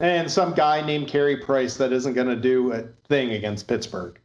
And 0.00 0.30
some 0.30 0.52
guy 0.54 0.84
named 0.84 1.08
Carey 1.08 1.38
Price 1.38 1.76
that 1.78 1.92
isn't 1.92 2.12
going 2.12 2.26
to 2.26 2.36
do 2.36 2.72
a 2.72 2.82
thing 3.08 3.32
against 3.32 3.66
Pittsburgh 3.66 4.18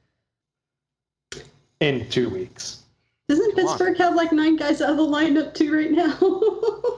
in 1.80 2.10
two 2.10 2.30
weeks. 2.30 2.84
Doesn't 3.30 3.56
Come 3.56 3.66
on. 3.66 3.78
Pittsburgh 3.78 3.98
have 3.98 4.16
like 4.16 4.34
nine 4.34 4.58
guys 4.58 4.82
out 4.82 4.92
of 4.92 4.98
the 4.98 5.04
lineup 5.04 5.54
too 5.54 5.74
right 5.74 5.92
now? 5.92 6.18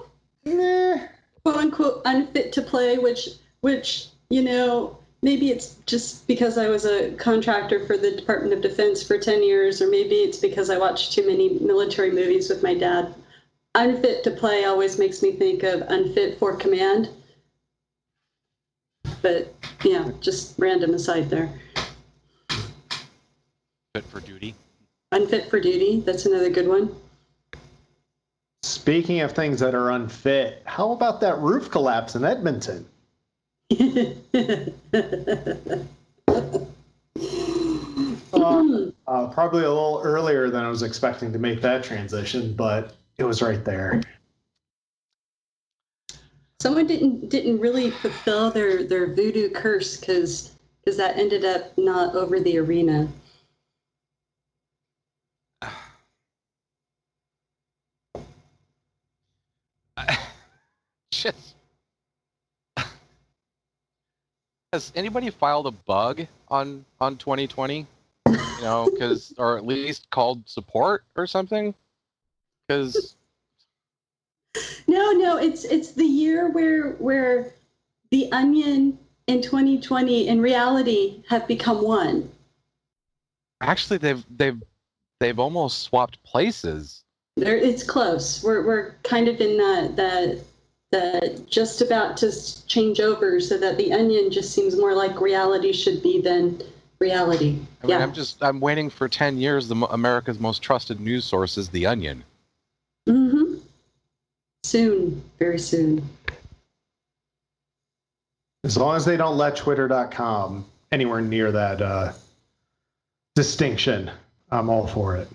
Nah. 0.46 0.98
quote 1.46 1.56
unquote 1.56 2.02
unfit 2.04 2.52
to 2.52 2.62
play, 2.62 2.98
which 2.98 3.30
which 3.62 4.08
you 4.30 4.42
know 4.42 4.98
maybe 5.22 5.52
it's 5.52 5.78
just 5.86 6.28
because 6.28 6.58
I 6.58 6.68
was 6.68 6.84
a 6.84 7.14
contractor 7.14 7.88
for 7.88 7.98
the 7.98 8.12
Department 8.12 8.54
of 8.54 8.60
Defense 8.62 9.02
for 9.02 9.18
ten 9.18 9.42
years, 9.42 9.82
or 9.82 9.90
maybe 9.90 10.16
it's 10.16 10.40
because 10.40 10.70
I 10.70 10.78
watched 10.78 11.14
too 11.14 11.26
many 11.26 11.60
military 11.60 12.12
movies 12.12 12.50
with 12.50 12.62
my 12.62 12.74
dad. 12.74 13.16
unfit 13.76 14.26
to 14.26 14.32
play 14.32 14.66
always 14.66 15.00
makes 15.00 15.22
me 15.22 15.32
think 15.32 15.64
of 15.64 15.84
unfit 15.88 16.38
for 16.40 16.58
command. 16.58 17.08
But 19.24 19.52
yeah, 19.84 20.12
just 20.20 20.54
random 20.60 20.94
aside 20.94 21.32
there. 21.32 21.50
Fit 23.96 24.06
for 24.06 24.20
duty. 24.20 24.54
Unfit 25.12 25.50
for 25.50 25.60
duty. 25.60 26.02
That's 26.02 26.28
another 26.28 26.52
good 26.52 26.68
one. 26.68 26.96
Speaking 28.62 29.22
of 29.22 29.32
things 29.32 29.60
that 29.62 29.74
are 29.74 29.92
unfit, 29.92 30.62
how 30.66 30.92
about 30.92 31.22
that 31.22 31.40
roof 31.40 31.72
collapse 31.72 32.16
in 32.16 32.24
Edmonton? 32.24 32.86
Uh, 38.34 38.88
uh, 39.08 39.28
probably 39.28 39.64
a 39.64 39.70
little 39.70 40.02
earlier 40.04 40.50
than 40.50 40.66
I 40.66 40.68
was 40.68 40.82
expecting 40.82 41.32
to 41.32 41.40
make 41.40 41.62
that 41.62 41.84
transition, 41.84 42.54
but 42.54 42.96
it 43.18 43.24
was 43.24 43.42
right 43.42 43.64
there. 43.64 44.02
Someone 46.64 46.88
didn't 46.88 47.28
didn't 47.28 47.60
really 47.60 47.92
fulfill 47.92 48.50
their 48.50 48.86
their 48.86 49.14
voodoo 49.14 49.50
curse 49.50 49.98
because 49.98 50.52
because 50.80 50.96
that 50.96 51.18
ended 51.18 51.44
up 51.44 51.78
not 51.78 52.16
over 52.16 52.40
the 52.40 52.58
arena. 52.58 53.10
Just. 61.12 61.56
Has 64.72 64.94
anybody 64.96 65.32
filed 65.32 65.68
a 65.68 65.72
bug 65.72 66.26
on 66.48 66.86
on 67.02 67.18
2020? 67.18 67.86
You 68.30 68.38
know, 68.62 68.90
because 68.90 69.34
or 69.38 69.58
at 69.58 69.66
least 69.66 70.10
called 70.12 70.48
support 70.48 71.04
or 71.18 71.28
something? 71.28 71.76
Because 72.66 73.18
No, 74.88 75.12
no, 75.12 75.38
it's 75.38 75.64
it's 75.64 75.92
the 75.92 76.06
year 76.06 76.50
where 76.50 76.92
where 76.94 77.54
the 78.12 78.32
onion 78.32 78.98
in 79.28 79.42
2020 79.42 80.28
in 80.28 80.42
reality 80.42 81.24
have 81.30 81.48
become 81.48 81.82
one. 81.84 82.30
actually 83.62 83.98
they've 83.98 84.24
they've 84.36 84.62
they've 85.20 85.40
almost 85.40 85.84
swapped 85.84 86.22
places. 86.24 87.04
There, 87.36 87.58
it's 87.58 87.84
close. 87.84 88.44
We're 88.44 88.66
we're 88.66 88.96
kind 89.04 89.28
of 89.28 89.42
in 89.42 89.58
the 89.58 89.94
the 89.96 90.44
that 90.92 91.50
just 91.50 91.82
about 91.82 92.18
to 92.18 92.32
change 92.68 93.00
over, 93.00 93.40
so 93.40 93.58
that 93.58 93.78
the 93.78 93.92
onion 93.92 94.30
just 94.30 94.54
seems 94.54 94.78
more 94.78 94.94
like 94.94 95.20
reality 95.20 95.74
should 95.74 96.04
be 96.04 96.22
than 96.22 96.62
reality. 97.00 97.58
I 97.82 97.88
mean, 97.88 97.98
yeah. 97.98 98.04
I'm 98.04 98.14
just 98.14 98.44
I'm 98.44 98.60
waiting 98.60 98.90
for 98.90 99.10
10 99.10 99.38
years. 99.38 99.68
The 99.68 99.76
America's 99.90 100.40
most 100.40 100.62
trusted 100.62 101.00
news 101.00 101.26
source 101.26 101.58
is 101.58 101.70
The 101.70 101.88
Onion. 101.88 102.24
Soon, 104.78 105.22
very 105.38 105.60
soon. 105.60 106.02
As 108.64 108.76
long 108.76 108.96
as 108.96 109.06
they 109.06 109.16
don't 109.16 109.38
let 109.38 109.56
Twitter.com 109.56 110.66
anywhere 110.92 111.22
near 111.22 111.52
that 111.52 111.80
uh, 111.80 112.12
distinction, 113.36 114.10
I'm 114.50 114.72
all 114.72 114.88
for 114.88 115.16
it. 115.16 115.28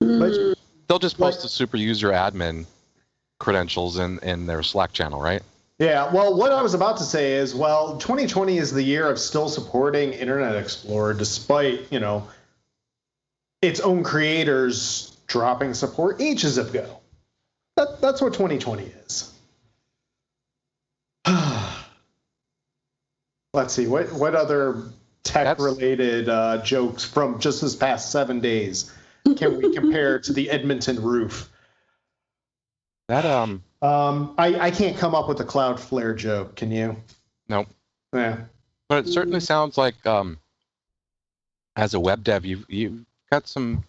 Mm, 0.00 0.54
They'll 0.86 1.00
just 1.00 1.18
Like- 1.18 1.32
post 1.32 1.42
the 1.42 1.48
super 1.48 1.76
user 1.76 2.10
admin 2.10 2.66
credentials 3.40 3.98
in 3.98 4.20
in 4.20 4.46
their 4.46 4.62
Slack 4.62 4.92
channel, 4.92 5.20
right? 5.20 5.42
Yeah, 5.80 6.08
well, 6.14 6.36
what 6.36 6.52
I 6.52 6.62
was 6.62 6.74
about 6.74 6.98
to 6.98 7.02
say 7.04 7.32
is, 7.32 7.52
well, 7.52 7.96
2020 7.96 8.58
is 8.58 8.70
the 8.70 8.84
year 8.84 9.10
of 9.10 9.18
still 9.18 9.48
supporting 9.48 10.12
Internet 10.12 10.54
Explorer 10.54 11.14
despite, 11.14 11.90
you 11.90 11.98
know, 11.98 12.28
its 13.60 13.80
own 13.80 14.04
creators 14.04 15.11
dropping 15.26 15.74
support 15.74 16.20
ages 16.20 16.58
ago. 16.58 17.00
That, 17.76 18.00
that's 18.00 18.20
what 18.20 18.34
2020 18.34 18.84
is. 19.06 19.32
Let's 23.54 23.74
see, 23.74 23.86
what, 23.86 24.12
what 24.12 24.34
other 24.34 24.82
tech 25.24 25.58
related 25.58 26.28
uh, 26.28 26.62
jokes 26.62 27.04
from 27.04 27.38
just 27.38 27.60
this 27.60 27.76
past 27.76 28.10
seven 28.10 28.40
days 28.40 28.92
can 29.36 29.58
we 29.58 29.72
compare 29.72 30.18
to 30.18 30.32
the 30.32 30.50
Edmonton 30.50 31.00
roof? 31.00 31.48
That 33.08 33.24
um 33.24 33.62
Um, 33.80 34.34
I, 34.38 34.58
I 34.58 34.70
can't 34.70 34.96
come 34.96 35.14
up 35.14 35.28
with 35.28 35.40
a 35.40 35.44
Cloudflare 35.44 36.16
joke. 36.16 36.56
Can 36.56 36.70
you? 36.70 36.96
Nope. 37.48 37.68
Yeah. 38.12 38.38
But 38.88 39.06
it 39.06 39.10
certainly 39.10 39.40
sounds 39.40 39.78
like, 39.78 40.04
um, 40.06 40.38
as 41.76 41.94
a 41.94 42.00
web 42.00 42.22
dev, 42.22 42.44
you've 42.44 42.66
you've 42.68 43.04
got 43.30 43.48
some. 43.48 43.84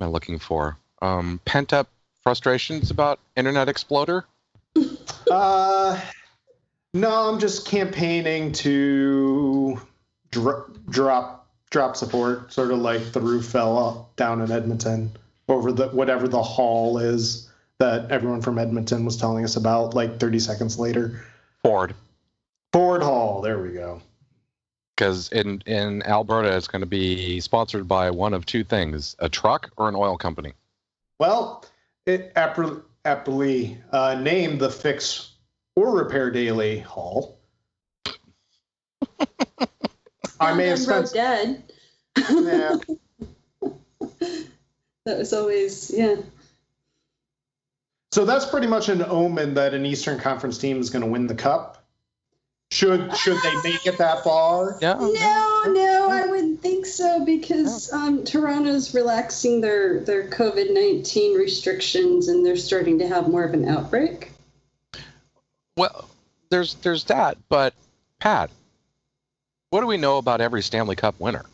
Am 0.00 0.08
I 0.08 0.10
looking 0.10 0.38
for? 0.38 0.76
Um, 1.02 1.40
pent 1.44 1.72
up 1.72 1.88
frustrations 2.22 2.90
about 2.90 3.18
Internet 3.36 3.68
Exploder. 3.68 4.24
Uh, 5.28 6.00
no, 6.94 7.10
I'm 7.10 7.40
just 7.40 7.66
campaigning 7.66 8.52
to 8.52 9.80
dro- 10.30 10.70
drop 10.88 11.48
drop 11.70 11.96
support, 11.96 12.52
sort 12.52 12.70
of 12.70 12.78
like 12.78 13.12
the 13.12 13.20
roof 13.20 13.46
fell 13.46 13.76
up 13.76 14.16
down 14.16 14.40
in 14.40 14.52
Edmonton 14.52 15.10
over 15.48 15.72
the 15.72 15.88
whatever 15.88 16.28
the 16.28 16.42
hall 16.42 16.98
is 16.98 17.50
that 17.78 18.10
everyone 18.10 18.40
from 18.40 18.58
Edmonton 18.58 19.04
was 19.04 19.16
telling 19.16 19.44
us 19.44 19.56
about. 19.56 19.94
Like 19.94 20.18
30 20.20 20.38
seconds 20.38 20.78
later, 20.78 21.24
Ford, 21.62 21.94
Ford 22.72 23.02
Hall. 23.02 23.40
There 23.40 23.60
we 23.60 23.72
go. 23.72 24.00
Because 24.96 25.28
in 25.30 25.62
in 25.66 26.02
Alberta, 26.02 26.56
it's 26.56 26.68
going 26.68 26.80
to 26.80 26.86
be 26.86 27.40
sponsored 27.40 27.86
by 27.86 28.10
one 28.10 28.34
of 28.34 28.46
two 28.46 28.64
things: 28.64 29.14
a 29.18 29.28
truck 29.28 29.70
or 29.76 29.88
an 29.88 29.94
oil 29.94 30.16
company. 30.16 30.54
Well, 31.18 31.64
it 32.06 32.32
aptly, 32.36 32.80
aptly 33.04 33.78
uh, 33.92 34.14
named 34.20 34.60
the 34.60 34.70
Fix 34.70 35.32
or 35.74 35.96
Repair 35.96 36.30
Daily 36.30 36.78
Hall. 36.78 37.38
I 40.40 40.54
may 40.54 40.66
have 40.66 40.86
Road 40.86 41.08
spent. 41.08 41.12
dead. 41.14 41.72
Yeah. 42.30 42.76
That 45.06 45.18
was 45.18 45.32
always 45.32 45.92
yeah. 45.96 46.16
So 48.10 48.24
that's 48.24 48.44
pretty 48.44 48.66
much 48.66 48.88
an 48.88 49.02
omen 49.02 49.54
that 49.54 49.72
an 49.72 49.86
Eastern 49.86 50.18
Conference 50.18 50.58
team 50.58 50.80
is 50.80 50.90
going 50.90 51.04
to 51.04 51.08
win 51.08 51.28
the 51.28 51.36
cup. 51.36 51.75
Should 52.70 53.16
should 53.16 53.40
they 53.42 53.54
make 53.62 53.86
it 53.86 53.98
that 53.98 54.24
far? 54.24 54.76
Yeah. 54.80 54.94
No, 54.94 55.62
no, 55.66 56.08
I 56.10 56.26
wouldn't 56.26 56.60
think 56.60 56.84
so 56.84 57.24
because 57.24 57.92
um, 57.92 58.24
Toronto's 58.24 58.92
relaxing 58.92 59.60
their 59.60 60.00
their 60.00 60.28
COVID 60.28 60.74
nineteen 60.74 61.36
restrictions 61.36 62.28
and 62.28 62.44
they're 62.44 62.56
starting 62.56 62.98
to 62.98 63.06
have 63.06 63.28
more 63.28 63.44
of 63.44 63.54
an 63.54 63.68
outbreak. 63.68 64.32
Well, 65.76 66.08
there's 66.50 66.74
there's 66.74 67.04
that, 67.04 67.38
but 67.48 67.72
Pat, 68.18 68.50
what 69.70 69.80
do 69.80 69.86
we 69.86 69.96
know 69.96 70.18
about 70.18 70.40
every 70.40 70.62
Stanley 70.62 70.96
Cup 70.96 71.20
winner? 71.20 71.44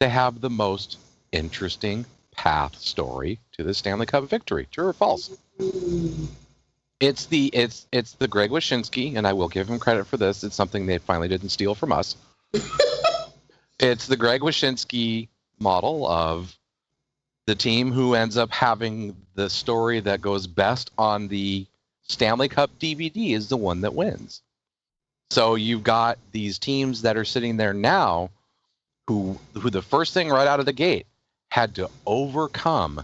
They 0.00 0.08
have 0.08 0.40
the 0.40 0.50
most 0.50 0.98
interesting 1.30 2.04
path 2.32 2.76
story 2.76 3.38
to 3.52 3.62
the 3.62 3.74
Stanley 3.74 4.06
Cup 4.06 4.24
victory. 4.24 4.66
True 4.70 4.88
or 4.88 4.92
false? 4.92 5.30
It's 7.00 7.26
the 7.26 7.46
it's 7.52 7.86
it's 7.90 8.12
the 8.12 8.28
Greg 8.28 8.50
Wyshynski, 8.50 9.16
and 9.16 9.26
I 9.26 9.32
will 9.32 9.48
give 9.48 9.68
him 9.68 9.78
credit 9.78 10.06
for 10.06 10.18
this. 10.18 10.44
It's 10.44 10.54
something 10.54 10.86
they 10.86 10.98
finally 10.98 11.28
didn't 11.28 11.48
steal 11.48 11.74
from 11.74 11.92
us. 11.92 12.14
it's 13.80 14.06
the 14.06 14.16
Greg 14.16 14.42
Wyshynski 14.42 15.28
model 15.58 16.06
of 16.06 16.54
the 17.46 17.54
team 17.54 17.90
who 17.90 18.14
ends 18.14 18.36
up 18.36 18.50
having 18.50 19.16
the 19.34 19.48
story 19.48 20.00
that 20.00 20.20
goes 20.20 20.46
best 20.46 20.90
on 20.98 21.28
the 21.28 21.66
Stanley 22.02 22.48
Cup 22.48 22.70
DVD 22.78 23.34
is 23.34 23.48
the 23.48 23.56
one 23.56 23.80
that 23.80 23.94
wins. 23.94 24.42
So 25.30 25.54
you've 25.54 25.84
got 25.84 26.18
these 26.32 26.58
teams 26.58 27.02
that 27.02 27.16
are 27.16 27.24
sitting 27.24 27.56
there 27.56 27.72
now 27.72 28.30
who 29.06 29.38
who 29.54 29.70
the 29.70 29.82
first 29.82 30.12
thing 30.12 30.28
right 30.28 30.46
out 30.46 30.60
of 30.60 30.66
the 30.66 30.72
gate 30.72 31.06
had 31.48 31.76
to 31.76 31.88
overcome 32.06 33.02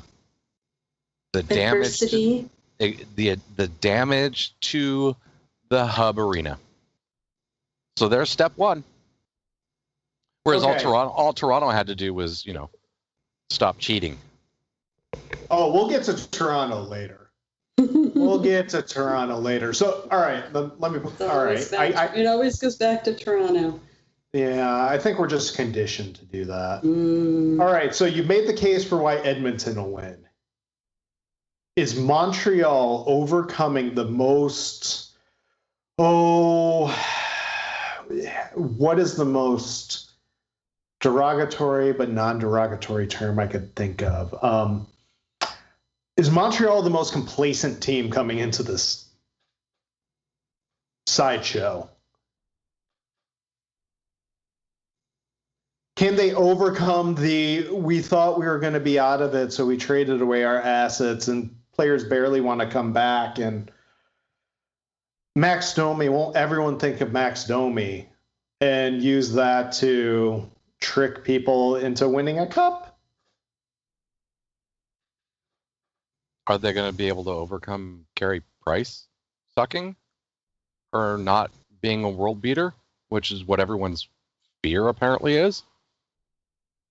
the 1.32 1.42
damage 1.42 1.86
Adversity. 1.86 2.42
the, 2.42 2.48
the 2.78 3.38
the 3.56 3.68
damage 3.68 4.54
to 4.60 5.16
the 5.68 5.86
hub 5.86 6.18
arena. 6.18 6.58
So 7.96 8.08
there's 8.08 8.30
step 8.30 8.52
1. 8.56 8.84
Whereas 10.44 10.62
all 10.62 10.78
Toronto 10.78 11.12
all 11.12 11.32
Toronto 11.32 11.70
had 11.70 11.88
to 11.88 11.94
do 11.94 12.14
was, 12.14 12.46
you 12.46 12.52
know, 12.52 12.70
stop 13.50 13.78
cheating. 13.78 14.16
Oh, 15.50 15.72
we'll 15.72 15.88
get 15.88 16.04
to 16.04 16.30
Toronto 16.30 16.82
later. 16.82 17.30
We'll 18.16 18.40
get 18.40 18.70
to 18.70 18.80
Toronto 18.80 19.36
later. 19.38 19.74
So, 19.74 20.08
all 20.10 20.18
right, 20.18 20.50
let, 20.54 20.80
let 20.80 20.90
me. 20.92 20.98
It's 20.98 21.20
All 21.20 21.28
right, 21.28 21.48
always 21.48 21.72
I, 21.74 21.84
I, 21.88 22.04
it 22.14 22.26
always 22.26 22.58
goes 22.58 22.76
back 22.76 23.04
to 23.04 23.14
Toronto. 23.14 23.78
yeah, 24.32 24.86
I 24.86 24.98
think 24.98 25.18
we're 25.18 25.26
just 25.26 25.54
conditioned 25.54 26.16
to 26.16 26.24
do 26.24 26.46
that. 26.46 26.82
Mm. 26.82 27.60
All 27.60 27.70
right, 27.70 27.94
so 27.94 28.06
you 28.06 28.22
made 28.22 28.48
the 28.48 28.54
case 28.54 28.84
for 28.84 28.96
why 28.96 29.16
Edmonton 29.16 29.76
will 29.76 29.92
win. 29.92 30.25
Is 31.76 31.94
Montreal 31.94 33.04
overcoming 33.06 33.94
the 33.94 34.06
most? 34.06 35.10
Oh, 35.98 36.86
what 38.54 38.98
is 38.98 39.16
the 39.16 39.24
most 39.24 40.06
derogatory 41.00 41.92
but 41.92 42.10
non-derogatory 42.10 43.06
term 43.06 43.38
I 43.38 43.46
could 43.46 43.74
think 43.76 44.02
of. 44.02 44.34
Um, 44.42 44.86
is 46.16 46.30
Montreal 46.30 46.82
the 46.82 46.90
most 46.90 47.12
complacent 47.12 47.82
team 47.82 48.10
coming 48.10 48.38
into 48.38 48.62
this 48.62 49.04
sideshow? 51.06 51.88
Can 55.96 56.16
they 56.16 56.34
overcome 56.34 57.14
the 57.14 57.68
we 57.70 58.00
thought 58.00 58.38
we 58.38 58.46
were 58.46 58.58
going 58.58 58.74
to 58.74 58.80
be 58.80 58.98
out 58.98 59.22
of 59.22 59.34
it, 59.34 59.52
so 59.52 59.64
we 59.64 59.76
traded 59.76 60.20
away 60.20 60.44
our 60.44 60.60
assets 60.60 61.28
and 61.28 61.54
players 61.76 62.04
barely 62.04 62.40
want 62.40 62.60
to 62.60 62.66
come 62.66 62.92
back 62.92 63.38
and 63.38 63.70
Max 65.36 65.74
Domi 65.74 66.08
won't 66.08 66.34
everyone 66.34 66.78
think 66.78 67.02
of 67.02 67.12
Max 67.12 67.44
Domi 67.44 68.08
and 68.62 69.02
use 69.02 69.34
that 69.34 69.72
to 69.72 70.50
trick 70.80 71.22
people 71.22 71.76
into 71.76 72.08
winning 72.08 72.38
a 72.38 72.46
cup? 72.46 72.98
Are 76.46 76.56
they 76.56 76.72
going 76.72 76.90
to 76.90 76.96
be 76.96 77.08
able 77.08 77.24
to 77.24 77.30
overcome 77.30 78.06
Carey 78.14 78.42
Price 78.62 79.06
sucking 79.58 79.94
or 80.92 81.18
not 81.18 81.50
being 81.82 82.04
a 82.04 82.10
world 82.10 82.40
beater, 82.40 82.72
which 83.10 83.30
is 83.30 83.44
what 83.44 83.60
everyone's 83.60 84.08
fear 84.62 84.88
apparently 84.88 85.36
is? 85.36 85.62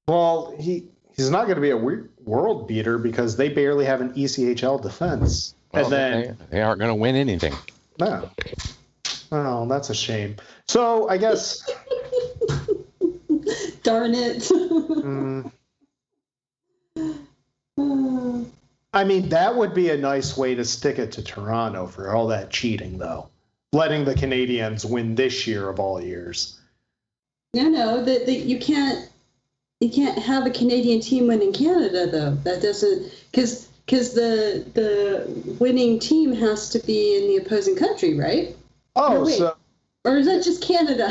Well, 0.07 0.55
he 0.59 0.89
he's 1.15 1.29
not 1.29 1.45
going 1.45 1.55
to 1.55 1.61
be 1.61 1.71
a 1.71 1.77
world 2.25 2.67
beater 2.67 2.97
because 2.97 3.35
they 3.35 3.49
barely 3.49 3.85
have 3.85 4.01
an 4.01 4.13
ECHL 4.13 4.81
defense, 4.81 5.55
well, 5.73 5.83
and 5.83 5.93
then 5.93 6.37
they, 6.49 6.57
they 6.57 6.61
aren't 6.61 6.79
going 6.79 6.89
to 6.89 6.95
win 6.95 7.15
anything. 7.15 7.53
No. 7.99 8.29
Oh, 9.31 9.67
that's 9.67 9.89
a 9.89 9.95
shame. 9.95 10.35
So 10.67 11.09
I 11.09 11.17
guess. 11.17 11.61
Darn 13.83 14.15
it. 14.15 14.39
mm. 14.43 15.51
I 18.93 19.03
mean, 19.03 19.29
that 19.29 19.55
would 19.55 19.73
be 19.73 19.89
a 19.89 19.97
nice 19.97 20.37
way 20.37 20.55
to 20.55 20.63
stick 20.63 20.99
it 20.99 21.11
to 21.13 21.21
Toronto 21.21 21.85
for 21.85 22.15
all 22.15 22.27
that 22.27 22.49
cheating, 22.49 22.97
though. 22.97 23.29
Letting 23.73 24.05
the 24.05 24.15
Canadiens 24.15 24.89
win 24.89 25.15
this 25.15 25.45
year 25.45 25.67
of 25.67 25.81
all 25.81 26.01
years. 26.01 26.57
No, 27.53 27.67
no, 27.67 28.03
that 28.03 28.29
you 28.29 28.57
can't 28.57 29.09
you 29.85 29.91
can't 29.91 30.17
have 30.17 30.45
a 30.47 30.49
Canadian 30.49 30.99
team 30.99 31.27
win 31.27 31.41
in 31.41 31.53
Canada 31.53 32.07
though. 32.07 32.31
That 32.43 32.61
doesn't 32.61 33.11
because 33.31 33.67
because 33.85 34.13
the 34.13 34.65
the 34.73 35.55
winning 35.59 35.99
team 35.99 36.33
has 36.33 36.69
to 36.71 36.79
be 36.79 37.17
in 37.17 37.27
the 37.27 37.45
opposing 37.45 37.75
country, 37.75 38.17
right? 38.17 38.55
Oh, 38.95 39.21
or 39.21 39.29
so 39.29 39.55
or 40.03 40.17
is 40.17 40.25
that 40.25 40.43
just 40.43 40.63
Canada? 40.63 41.09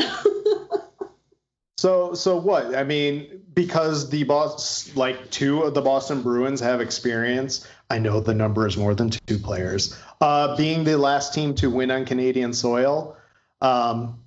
so 1.77 2.15
so 2.15 2.37
what? 2.37 2.75
I 2.75 2.83
mean, 2.83 3.43
because 3.55 4.11
the 4.11 4.25
boss 4.25 4.95
like 4.97 5.31
two 5.31 5.63
of 5.63 5.75
the 5.75 5.83
Boston 5.83 6.23
Bruins 6.23 6.61
have 6.61 6.81
experience. 6.81 7.67
I 7.91 7.99
know 8.01 8.19
the 8.19 8.35
number 8.35 8.67
is 8.67 8.77
more 8.77 8.95
than 8.95 9.11
two 9.11 9.39
players. 9.39 9.97
Uh, 10.21 10.57
being 10.57 10.83
the 10.83 10.99
last 10.99 11.33
team 11.33 11.55
to 11.57 11.71
win 11.71 11.91
on 11.93 12.07
Canadian 12.07 12.55
soil, 12.55 13.17
um, 13.61 14.21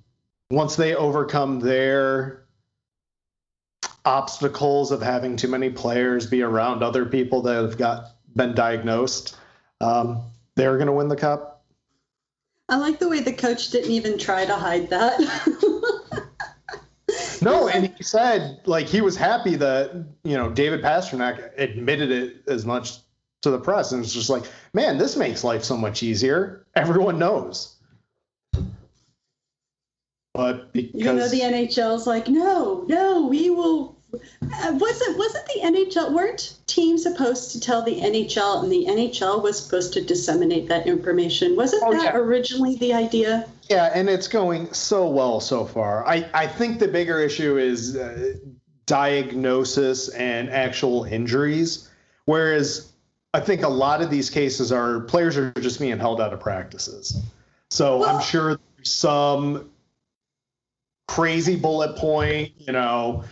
once 0.50 0.76
they 0.76 0.94
overcome 0.94 1.60
their 1.60 2.44
obstacles 4.08 4.90
of 4.90 5.02
having 5.02 5.36
too 5.36 5.48
many 5.48 5.68
players 5.68 6.26
be 6.26 6.40
around 6.40 6.82
other 6.82 7.04
people 7.04 7.42
that 7.42 7.56
have 7.56 7.76
got 7.76 8.12
been 8.34 8.54
diagnosed, 8.54 9.36
um, 9.82 10.22
they're 10.54 10.76
going 10.76 10.86
to 10.86 10.94
win 10.94 11.08
the 11.08 11.16
cup. 11.16 11.62
I 12.70 12.76
like 12.76 12.98
the 12.98 13.08
way 13.08 13.20
the 13.20 13.34
coach 13.34 13.70
didn't 13.70 13.90
even 13.90 14.18
try 14.18 14.46
to 14.46 14.54
hide 14.54 14.88
that. 14.88 15.20
no, 17.42 17.68
and 17.68 17.92
he 17.94 18.02
said 18.02 18.60
like 18.64 18.86
he 18.86 19.02
was 19.02 19.14
happy 19.14 19.56
that 19.56 19.92
you 20.24 20.36
know 20.38 20.50
David 20.50 20.82
Pastrnak 20.82 21.50
admitted 21.58 22.10
it 22.10 22.44
as 22.48 22.64
much 22.64 22.98
to 23.42 23.50
the 23.50 23.58
press, 23.58 23.92
and 23.92 24.02
it's 24.02 24.14
just 24.14 24.30
like, 24.30 24.44
man, 24.72 24.96
this 24.96 25.18
makes 25.18 25.44
life 25.44 25.64
so 25.64 25.76
much 25.76 26.02
easier. 26.02 26.66
Everyone 26.74 27.18
knows. 27.18 27.74
But 30.32 30.72
because 30.72 30.94
you 30.94 31.04
know 31.04 31.28
the 31.28 31.40
NHL's 31.40 32.06
like, 32.06 32.28
no, 32.28 32.84
no, 32.88 33.26
we 33.26 33.50
will 33.50 33.97
uh, 34.12 34.72
wasn't 34.72 35.18
wasn't 35.18 35.46
the 35.46 35.60
NHL 35.62 36.12
weren't 36.12 36.56
teams 36.66 37.02
supposed 37.02 37.52
to 37.52 37.60
tell 37.60 37.82
the 37.82 38.00
NHL 38.00 38.62
and 38.62 38.72
the 38.72 38.86
NHL 38.88 39.42
was 39.42 39.62
supposed 39.62 39.92
to 39.94 40.00
disseminate 40.00 40.68
that 40.68 40.86
information? 40.86 41.56
Wasn't 41.56 41.82
oh, 41.84 41.92
that 41.92 42.14
yeah. 42.14 42.16
originally 42.16 42.76
the 42.76 42.94
idea? 42.94 43.46
Yeah, 43.68 43.90
and 43.94 44.08
it's 44.08 44.28
going 44.28 44.72
so 44.72 45.08
well 45.08 45.40
so 45.40 45.66
far. 45.66 46.06
I 46.06 46.28
I 46.32 46.46
think 46.46 46.78
the 46.78 46.88
bigger 46.88 47.20
issue 47.20 47.58
is 47.58 47.96
uh, 47.96 48.34
diagnosis 48.86 50.08
and 50.08 50.48
actual 50.48 51.04
injuries, 51.04 51.90
whereas 52.24 52.90
I 53.34 53.40
think 53.40 53.62
a 53.62 53.68
lot 53.68 54.00
of 54.00 54.10
these 54.10 54.30
cases 54.30 54.72
are 54.72 55.00
players 55.00 55.36
are 55.36 55.52
just 55.60 55.78
being 55.80 55.98
held 55.98 56.20
out 56.20 56.32
of 56.32 56.40
practices. 56.40 57.22
So 57.70 57.98
well, 57.98 58.16
I'm 58.16 58.22
sure 58.22 58.58
some 58.82 59.68
crazy 61.06 61.56
bullet 61.56 61.96
point, 61.96 62.52
you 62.56 62.72
know 62.72 63.24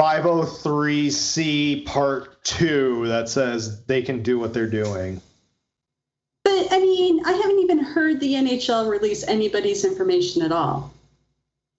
503C 0.00 1.86
Part 1.86 2.42
2 2.44 3.08
that 3.08 3.28
says 3.28 3.84
they 3.84 4.02
can 4.02 4.22
do 4.22 4.38
what 4.38 4.52
they're 4.52 4.66
doing. 4.66 5.20
But 6.44 6.72
I 6.72 6.80
mean, 6.80 7.24
I 7.24 7.32
haven't 7.32 7.60
even 7.60 7.78
heard 7.78 8.20
the 8.20 8.34
NHL 8.34 8.88
release 8.88 9.26
anybody's 9.26 9.84
information 9.84 10.42
at 10.42 10.52
all. 10.52 10.92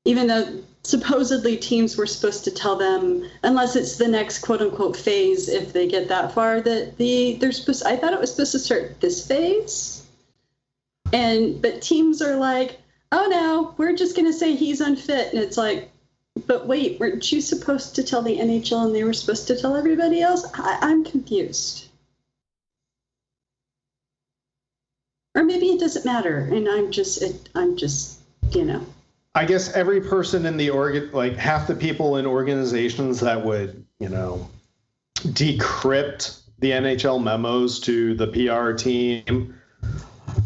Even 0.05 0.27
though 0.27 0.63
supposedly 0.83 1.57
teams 1.57 1.97
were 1.97 2.05
supposed 2.05 2.43
to 2.43 2.51
tell 2.51 2.75
them 2.75 3.27
unless 3.43 3.75
it's 3.75 3.97
the 3.97 4.07
next 4.07 4.39
quote 4.39 4.61
unquote 4.61 4.95
phase 4.95 5.49
if 5.49 5.73
they 5.73 5.87
get 5.87 6.07
that 6.07 6.31
far 6.31 6.61
that 6.61 6.95
the 6.97 7.35
they're 7.37 7.51
supposed 7.51 7.83
I 7.85 7.97
thought 7.97 8.13
it 8.13 8.19
was 8.19 8.31
supposed 8.31 8.51
to 8.51 8.59
start 8.59 9.01
this 9.01 9.27
phase. 9.27 10.05
And 11.11 11.61
but 11.61 11.81
teams 11.81 12.21
are 12.21 12.35
like, 12.35 12.79
"Oh 13.11 13.27
no, 13.29 13.73
we're 13.77 13.95
just 13.95 14.15
going 14.15 14.27
to 14.27 14.33
say 14.33 14.55
he's 14.55 14.81
unfit." 14.81 15.33
And 15.33 15.41
it's 15.41 15.57
like, 15.57 15.91
but 16.47 16.67
wait, 16.67 16.99
weren't 16.99 17.31
you 17.31 17.41
supposed 17.41 17.95
to 17.95 18.03
tell 18.03 18.21
the 18.21 18.37
NHL 18.37 18.85
and 18.85 18.95
they 18.95 19.03
were 19.03 19.13
supposed 19.13 19.47
to 19.47 19.59
tell 19.59 19.75
everybody 19.75 20.21
else? 20.21 20.45
I, 20.53 20.79
I'm 20.81 21.03
confused. 21.03 21.87
Or 25.33 25.43
maybe 25.43 25.67
it 25.67 25.79
doesn't 25.79 26.05
matter, 26.05 26.37
and 26.37 26.69
I'm 26.69 26.91
just, 26.91 27.21
it, 27.21 27.49
I'm 27.53 27.75
just, 27.75 28.19
you 28.51 28.63
know. 28.63 28.85
I 29.33 29.43
guess 29.43 29.73
every 29.73 29.99
person 29.99 30.45
in 30.45 30.55
the 30.55 30.69
organ, 30.69 31.11
like 31.11 31.35
half 31.35 31.67
the 31.67 31.75
people 31.75 32.15
in 32.15 32.25
organizations 32.25 33.19
that 33.19 33.43
would, 33.43 33.85
you 33.99 34.07
know, 34.07 34.49
decrypt 35.15 36.39
the 36.59 36.71
NHL 36.71 37.21
memos 37.21 37.81
to 37.81 38.15
the 38.15 38.27
PR 38.27 38.71
team, 38.77 39.55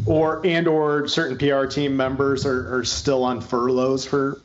or 0.06 0.44
and 0.44 0.66
or 0.66 1.06
certain 1.06 1.38
PR 1.38 1.66
team 1.66 1.96
members 1.96 2.44
are, 2.44 2.78
are 2.78 2.84
still 2.84 3.22
on 3.22 3.40
furloughs 3.40 4.04
for 4.04 4.40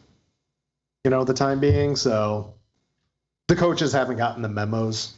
you 1.06 1.12
know, 1.12 1.24
the 1.24 1.36
time 1.36 1.60
being. 1.60 1.96
So 1.96 2.52
the 3.48 3.56
coaches 3.56 3.94
haven't 3.94 4.18
gotten 4.18 4.42
the 4.42 4.50
memos. 4.50 5.14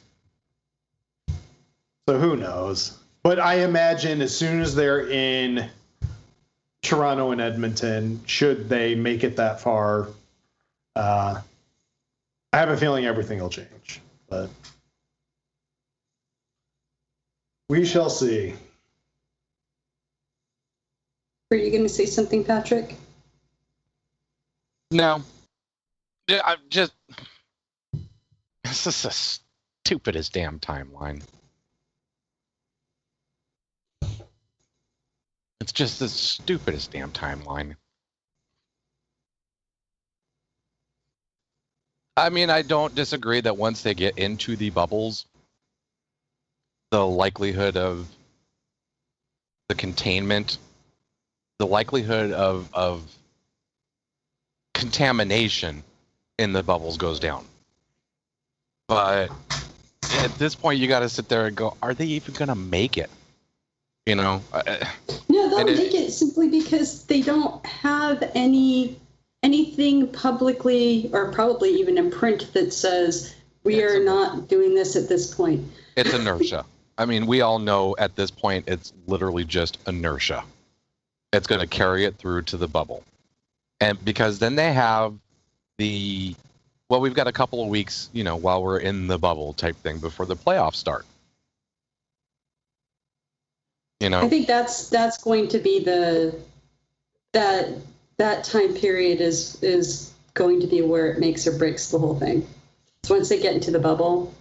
So 2.07 2.19
who 2.19 2.35
knows? 2.35 2.97
But 3.23 3.39
I 3.39 3.61
imagine 3.61 4.21
as 4.21 4.35
soon 4.35 4.61
as 4.61 4.75
they're 4.75 5.09
in 5.09 5.69
Toronto 6.81 7.31
and 7.31 7.41
Edmonton, 7.41 8.21
should 8.25 8.69
they 8.69 8.95
make 8.95 9.23
it 9.23 9.37
that 9.37 9.61
far, 9.61 10.09
uh, 10.95 11.41
I 12.53 12.57
have 12.57 12.69
a 12.69 12.77
feeling 12.77 13.05
everything 13.05 13.39
will 13.39 13.49
change. 13.49 14.01
But 14.29 14.49
we 17.69 17.85
shall 17.85 18.09
see. 18.09 18.55
Were 21.49 21.57
you 21.57 21.71
going 21.71 21.83
to 21.83 21.89
say 21.89 22.05
something, 22.05 22.43
Patrick? 22.43 22.95
No, 24.91 25.21
I'm 26.29 26.57
just. 26.69 26.93
This 28.63 28.85
is 28.85 29.01
the 29.03 29.11
stupidest 29.11 30.33
damn 30.33 30.59
timeline. 30.59 31.23
It's 35.61 35.71
just 35.71 35.99
the 35.99 36.09
stupidest 36.09 36.91
damn 36.91 37.11
timeline. 37.11 37.75
I 42.17 42.29
mean, 42.29 42.49
I 42.49 42.61
don't 42.61 42.95
disagree 42.95 43.41
that 43.41 43.57
once 43.57 43.83
they 43.83 43.93
get 43.93 44.17
into 44.17 44.55
the 44.55 44.71
bubbles, 44.71 45.25
the 46.91 47.05
likelihood 47.05 47.77
of 47.77 48.07
the 49.69 49.75
containment, 49.75 50.57
the 51.59 51.67
likelihood 51.67 52.31
of 52.31 52.69
of 52.73 53.03
contamination 54.73 55.83
in 56.37 56.53
the 56.53 56.63
bubbles 56.63 56.97
goes 56.97 57.19
down. 57.19 57.45
But 58.87 59.29
at 60.19 60.31
this 60.37 60.55
point, 60.55 60.79
you 60.79 60.87
got 60.87 61.01
to 61.01 61.09
sit 61.09 61.27
there 61.29 61.47
and 61.47 61.55
go, 61.55 61.75
are 61.81 61.93
they 61.93 62.05
even 62.05 62.33
going 62.33 62.49
to 62.49 62.55
make 62.55 62.97
it? 62.97 63.09
You 64.05 64.15
know? 64.15 64.41
Uh, 64.53 64.85
no, 65.27 65.49
they'll 65.49 65.65
make 65.65 65.93
it, 65.93 66.07
it 66.07 66.11
simply 66.11 66.49
because 66.49 67.03
they 67.05 67.21
don't 67.21 67.65
have 67.65 68.31
any 68.35 68.97
anything 69.43 70.07
publicly 70.11 71.09
or 71.13 71.31
probably 71.31 71.69
even 71.69 71.97
in 71.97 72.09
print 72.09 72.51
that 72.53 72.73
says 72.73 73.35
we 73.63 73.83
are 73.83 74.01
a- 74.01 74.03
not 74.03 74.47
doing 74.47 74.73
this 74.73 74.95
at 74.95 75.09
this 75.09 75.33
point. 75.33 75.69
It's 75.95 76.13
inertia. 76.13 76.65
I 76.97 77.05
mean, 77.05 77.27
we 77.27 77.41
all 77.41 77.59
know 77.59 77.95
at 77.99 78.15
this 78.15 78.31
point 78.31 78.65
it's 78.67 78.93
literally 79.05 79.43
just 79.43 79.77
inertia. 79.87 80.43
It's 81.33 81.47
going 81.47 81.61
to 81.61 81.67
carry 81.67 82.05
it 82.05 82.15
through 82.15 82.43
to 82.43 82.57
the 82.57 82.67
bubble. 82.67 83.03
And 83.79 84.03
because 84.03 84.39
then 84.39 84.55
they 84.55 84.73
have 84.73 85.13
the 85.77 86.35
well, 86.89 87.01
we've 87.01 87.13
got 87.13 87.27
a 87.27 87.33
couple 87.33 87.61
of 87.61 87.69
weeks, 87.69 88.09
you 88.13 88.23
know, 88.23 88.37
while 88.37 88.63
we're 88.63 88.79
in 88.79 89.07
the 89.07 89.17
bubble 89.17 89.53
type 89.53 89.75
thing 89.77 89.99
before 89.99 90.25
the 90.25 90.35
playoffs 90.35 90.75
start. 90.75 91.05
You 93.99 94.09
know, 94.09 94.21
I 94.21 94.29
think 94.29 94.47
that's 94.47 94.89
that's 94.89 95.23
going 95.23 95.49
to 95.49 95.59
be 95.59 95.83
the 95.83 96.39
that 97.33 97.69
that 98.17 98.43
time 98.43 98.75
period 98.75 99.21
is 99.21 99.61
is 99.63 100.13
going 100.33 100.61
to 100.61 100.67
be 100.67 100.81
where 100.81 101.11
it 101.11 101.19
makes 101.19 101.47
or 101.47 101.57
breaks 101.57 101.89
the 101.89 101.97
whole 101.97 102.17
thing. 102.17 102.47
So 103.03 103.15
once 103.15 103.29
they 103.29 103.41
get 103.41 103.55
into 103.55 103.71
the 103.71 103.79
bubble, 103.79 104.33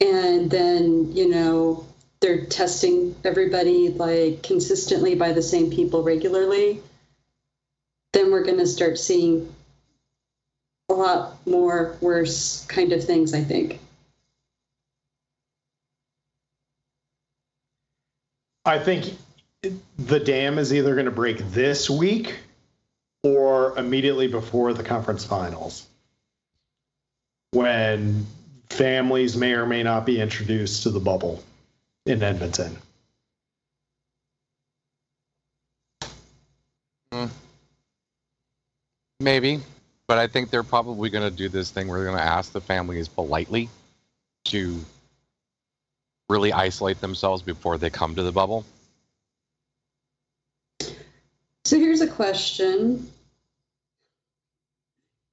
and 0.00 0.50
then 0.50 1.12
you 1.16 1.28
know 1.28 1.86
they're 2.20 2.44
testing 2.46 3.16
everybody 3.24 3.88
like 3.88 4.42
consistently 4.42 5.14
by 5.14 5.32
the 5.32 5.42
same 5.42 5.70
people 5.70 6.02
regularly, 6.02 6.82
then 8.12 8.30
we're 8.30 8.44
going 8.44 8.58
to 8.58 8.66
start 8.66 8.98
seeing 8.98 9.54
a 10.88 10.94
lot 10.94 11.46
more 11.46 11.96
worse 12.00 12.64
kind 12.66 12.92
of 12.92 13.04
things. 13.04 13.34
I 13.34 13.42
think. 13.42 13.80
I 18.64 18.78
think 18.78 19.16
the 19.98 20.20
dam 20.20 20.58
is 20.58 20.72
either 20.74 20.94
going 20.94 21.06
to 21.06 21.10
break 21.10 21.38
this 21.50 21.88
week 21.88 22.36
or 23.22 23.76
immediately 23.78 24.28
before 24.28 24.74
the 24.74 24.82
conference 24.82 25.24
finals 25.24 25.86
when 27.52 28.26
families 28.68 29.36
may 29.36 29.52
or 29.54 29.66
may 29.66 29.82
not 29.82 30.04
be 30.04 30.20
introduced 30.20 30.82
to 30.82 30.90
the 30.90 31.00
bubble 31.00 31.42
in 32.06 32.22
Edmonton. 32.22 32.76
Hmm. 37.10 37.26
maybe, 39.18 39.60
but 40.08 40.18
I 40.18 40.26
think 40.26 40.50
they're 40.50 40.62
probably 40.64 41.10
going 41.10 41.30
to 41.30 41.34
do 41.34 41.48
this 41.48 41.70
thing 41.70 41.86
where 41.86 41.98
they're 42.00 42.08
going 42.10 42.18
to 42.18 42.24
ask 42.24 42.52
the 42.52 42.60
families 42.60 43.06
politely 43.08 43.68
to 44.46 44.82
really 46.30 46.52
isolate 46.52 47.00
themselves 47.00 47.42
before 47.42 47.78
they 47.78 47.90
come 47.90 48.14
to 48.14 48.22
the 48.22 48.32
bubble. 48.32 48.64
So 51.64 51.78
here's 51.78 52.00
a 52.00 52.08
question. 52.08 53.10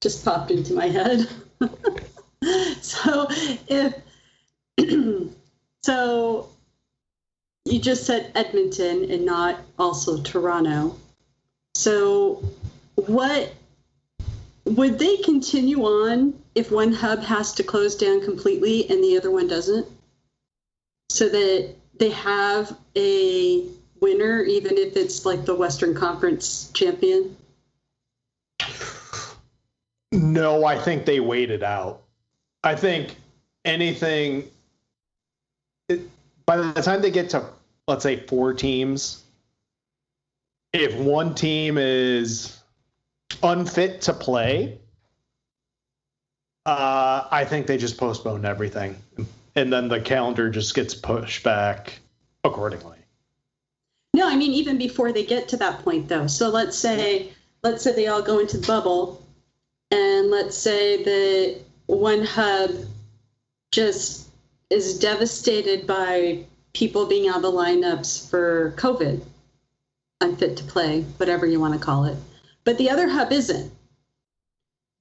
Just 0.02 0.26
popped 0.26 0.52
into 0.52 0.74
my 0.74 0.88
head. 0.88 1.28
so 2.82 3.28
if 3.70 3.96
so 5.84 6.50
you 7.64 7.80
just 7.80 8.06
said 8.06 8.32
Edmonton 8.36 9.10
and 9.10 9.26
not 9.26 9.60
also 9.80 10.22
Toronto. 10.22 10.98
So 11.76 12.44
what 12.96 13.54
would 14.66 14.98
they 15.00 15.18
continue 15.18 15.84
on 15.84 16.34
if 16.56 16.72
one 16.72 16.92
hub 16.92 17.22
has 17.22 17.54
to 17.54 17.64
close 17.64 17.96
down 17.96 18.24
completely 18.24 18.90
and 18.90 19.04
the 19.04 19.18
other 19.18 19.32
one 19.32 19.48
doesn't? 19.48 19.88
So 21.10 21.30
that 21.30 21.76
they 21.98 22.10
have 22.10 22.76
a 22.96 23.66
winner, 24.02 24.44
even 24.44 24.78
if 24.78 24.98
it's 24.98 25.26
like 25.26 25.46
the 25.46 25.56
Western 25.56 25.94
Conference 25.94 26.72
champion? 26.74 27.38
No, 30.12 30.66
I 30.66 30.78
think 30.78 31.06
they 31.06 31.20
waited 31.20 31.64
out. 31.64 32.02
I 32.64 32.76
think 32.76 33.16
anything 33.64 34.50
it, 35.88 36.02
by 36.46 36.58
the 36.58 36.82
time 36.82 37.02
they 37.02 37.12
get 37.12 37.30
to 37.32 37.46
let's 37.88 38.04
say 38.04 38.26
four 38.26 38.54
teams, 38.54 39.24
if 40.74 40.96
one 40.96 41.36
team 41.36 41.78
is 41.78 42.60
unfit 43.44 44.02
to 44.02 44.14
play, 44.14 44.80
uh, 46.66 47.28
I 47.30 47.46
think 47.46 47.68
they 47.68 47.78
just 47.78 47.98
postpone 47.98 48.46
everything, 48.46 48.96
and 49.56 49.72
then 49.72 49.88
the 49.88 50.02
calendar 50.02 50.50
just 50.50 50.74
gets 50.74 50.96
pushed 50.96 51.44
back 51.44 52.00
accordingly. 52.44 52.98
No, 54.16 54.28
I 54.28 54.36
mean 54.36 54.54
even 54.54 54.78
before 54.78 55.12
they 55.12 55.26
get 55.26 55.50
to 55.50 55.58
that 55.58 55.84
point 55.84 56.08
though. 56.08 56.28
So 56.28 56.50
let's 56.50 56.78
say 56.78 57.34
let's 57.64 57.84
say 57.84 57.94
they 57.94 58.08
all 58.08 58.22
go 58.22 58.40
into 58.40 58.58
the 58.58 58.66
bubble 58.66 59.22
and 59.92 60.32
let's 60.32 60.58
say 60.58 61.04
that 61.04 61.62
one 61.88 62.24
hub 62.24 62.72
just 63.72 64.30
is 64.70 65.00
devastated 65.00 65.86
by 65.86 66.46
people 66.74 67.06
being 67.06 67.28
out 67.28 67.38
of 67.38 67.42
the 67.42 67.52
lineups 67.52 68.30
for 68.30 68.74
COVID, 68.78 69.22
unfit 70.22 70.58
to 70.58 70.64
play, 70.64 71.02
whatever 71.18 71.46
you 71.46 71.60
want 71.60 71.74
to 71.74 71.80
call 71.80 72.06
it. 72.06 72.18
But 72.66 72.78
the 72.78 72.90
other 72.90 73.08
hub 73.08 73.32
isn't. 73.32 73.72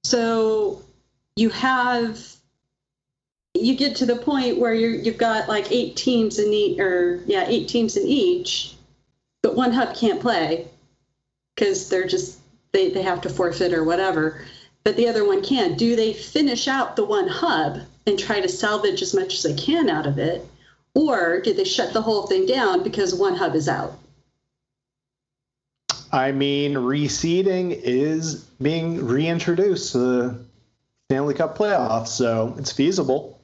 So 0.03 0.81
you 1.35 1.49
have 1.49 2.21
you 3.55 3.75
get 3.75 3.97
to 3.97 4.05
the 4.05 4.17
point 4.17 4.59
where 4.59 4.73
you're, 4.73 4.91
you've 4.91 5.17
got 5.17 5.47
like 5.47 5.71
eight 5.71 5.95
teams 5.95 6.39
in 6.39 6.51
each, 6.51 6.79
or 6.79 7.21
yeah, 7.25 7.45
eight 7.47 7.69
teams 7.69 7.95
in 7.95 8.05
each, 8.05 8.75
but 9.41 9.55
one 9.55 9.71
hub 9.71 9.95
can't 9.95 10.19
play 10.19 10.67
because 11.55 11.89
they're 11.89 12.07
just 12.07 12.39
they, 12.73 12.89
they 12.89 13.01
have 13.01 13.21
to 13.21 13.29
forfeit 13.29 13.73
or 13.73 13.83
whatever 13.83 14.41
but 14.83 14.95
the 14.97 15.07
other 15.07 15.25
one 15.25 15.43
can 15.43 15.75
do 15.75 15.95
they 15.95 16.13
finish 16.13 16.67
out 16.67 16.95
the 16.95 17.05
one 17.05 17.27
hub 17.27 17.79
and 18.05 18.19
try 18.19 18.41
to 18.41 18.49
salvage 18.49 19.01
as 19.01 19.13
much 19.13 19.35
as 19.35 19.43
they 19.43 19.53
can 19.53 19.89
out 19.89 20.05
of 20.05 20.17
it 20.17 20.45
or 20.93 21.41
did 21.41 21.57
they 21.57 21.63
shut 21.63 21.93
the 21.93 22.01
whole 22.01 22.27
thing 22.27 22.45
down 22.45 22.83
because 22.83 23.13
one 23.13 23.35
hub 23.35 23.55
is 23.55 23.69
out 23.69 23.97
I 26.15 26.31
mean, 26.31 26.75
reseeding 26.75 27.77
is 27.83 28.35
being 28.61 29.05
reintroduced 29.05 29.91
to 29.91 29.97
the 29.97 30.45
Stanley 31.09 31.33
Cup 31.33 31.57
playoffs, 31.57 32.07
so 32.07 32.55
it's 32.57 32.71
feasible. 32.71 33.41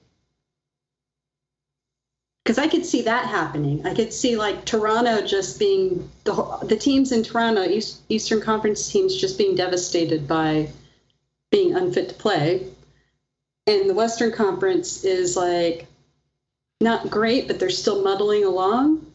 because 2.44 2.58
i 2.58 2.68
could 2.68 2.86
see 2.86 3.04
that 3.04 3.26
happening. 3.26 3.86
I 3.86 3.94
could 3.94 4.14
see 4.14 4.38
like 4.38 4.66
toronto 4.66 5.26
just 5.26 5.60
being 5.60 6.10
the, 6.24 6.34
the 6.64 6.78
teams 6.78 7.12
in 7.12 7.24
toronto 7.24 7.64
East, 7.64 8.02
eastern 8.08 8.40
conference 8.42 8.90
teams 8.90 9.16
just 9.16 9.38
being 9.38 9.56
devastated 9.56 10.28
by 10.28 10.70
being 11.52 11.76
unfit 11.76 12.10
to 12.10 12.16
play. 12.16 12.68
And 13.68 13.90
the 13.90 13.94
western 13.94 14.32
conference 14.32 15.04
is 15.04 15.36
like 15.36 15.88
not 16.80 17.10
great 17.10 17.48
but 17.48 17.60
they're 17.60 17.70
still 17.70 18.02
muddling 18.02 18.46
along 18.46 19.11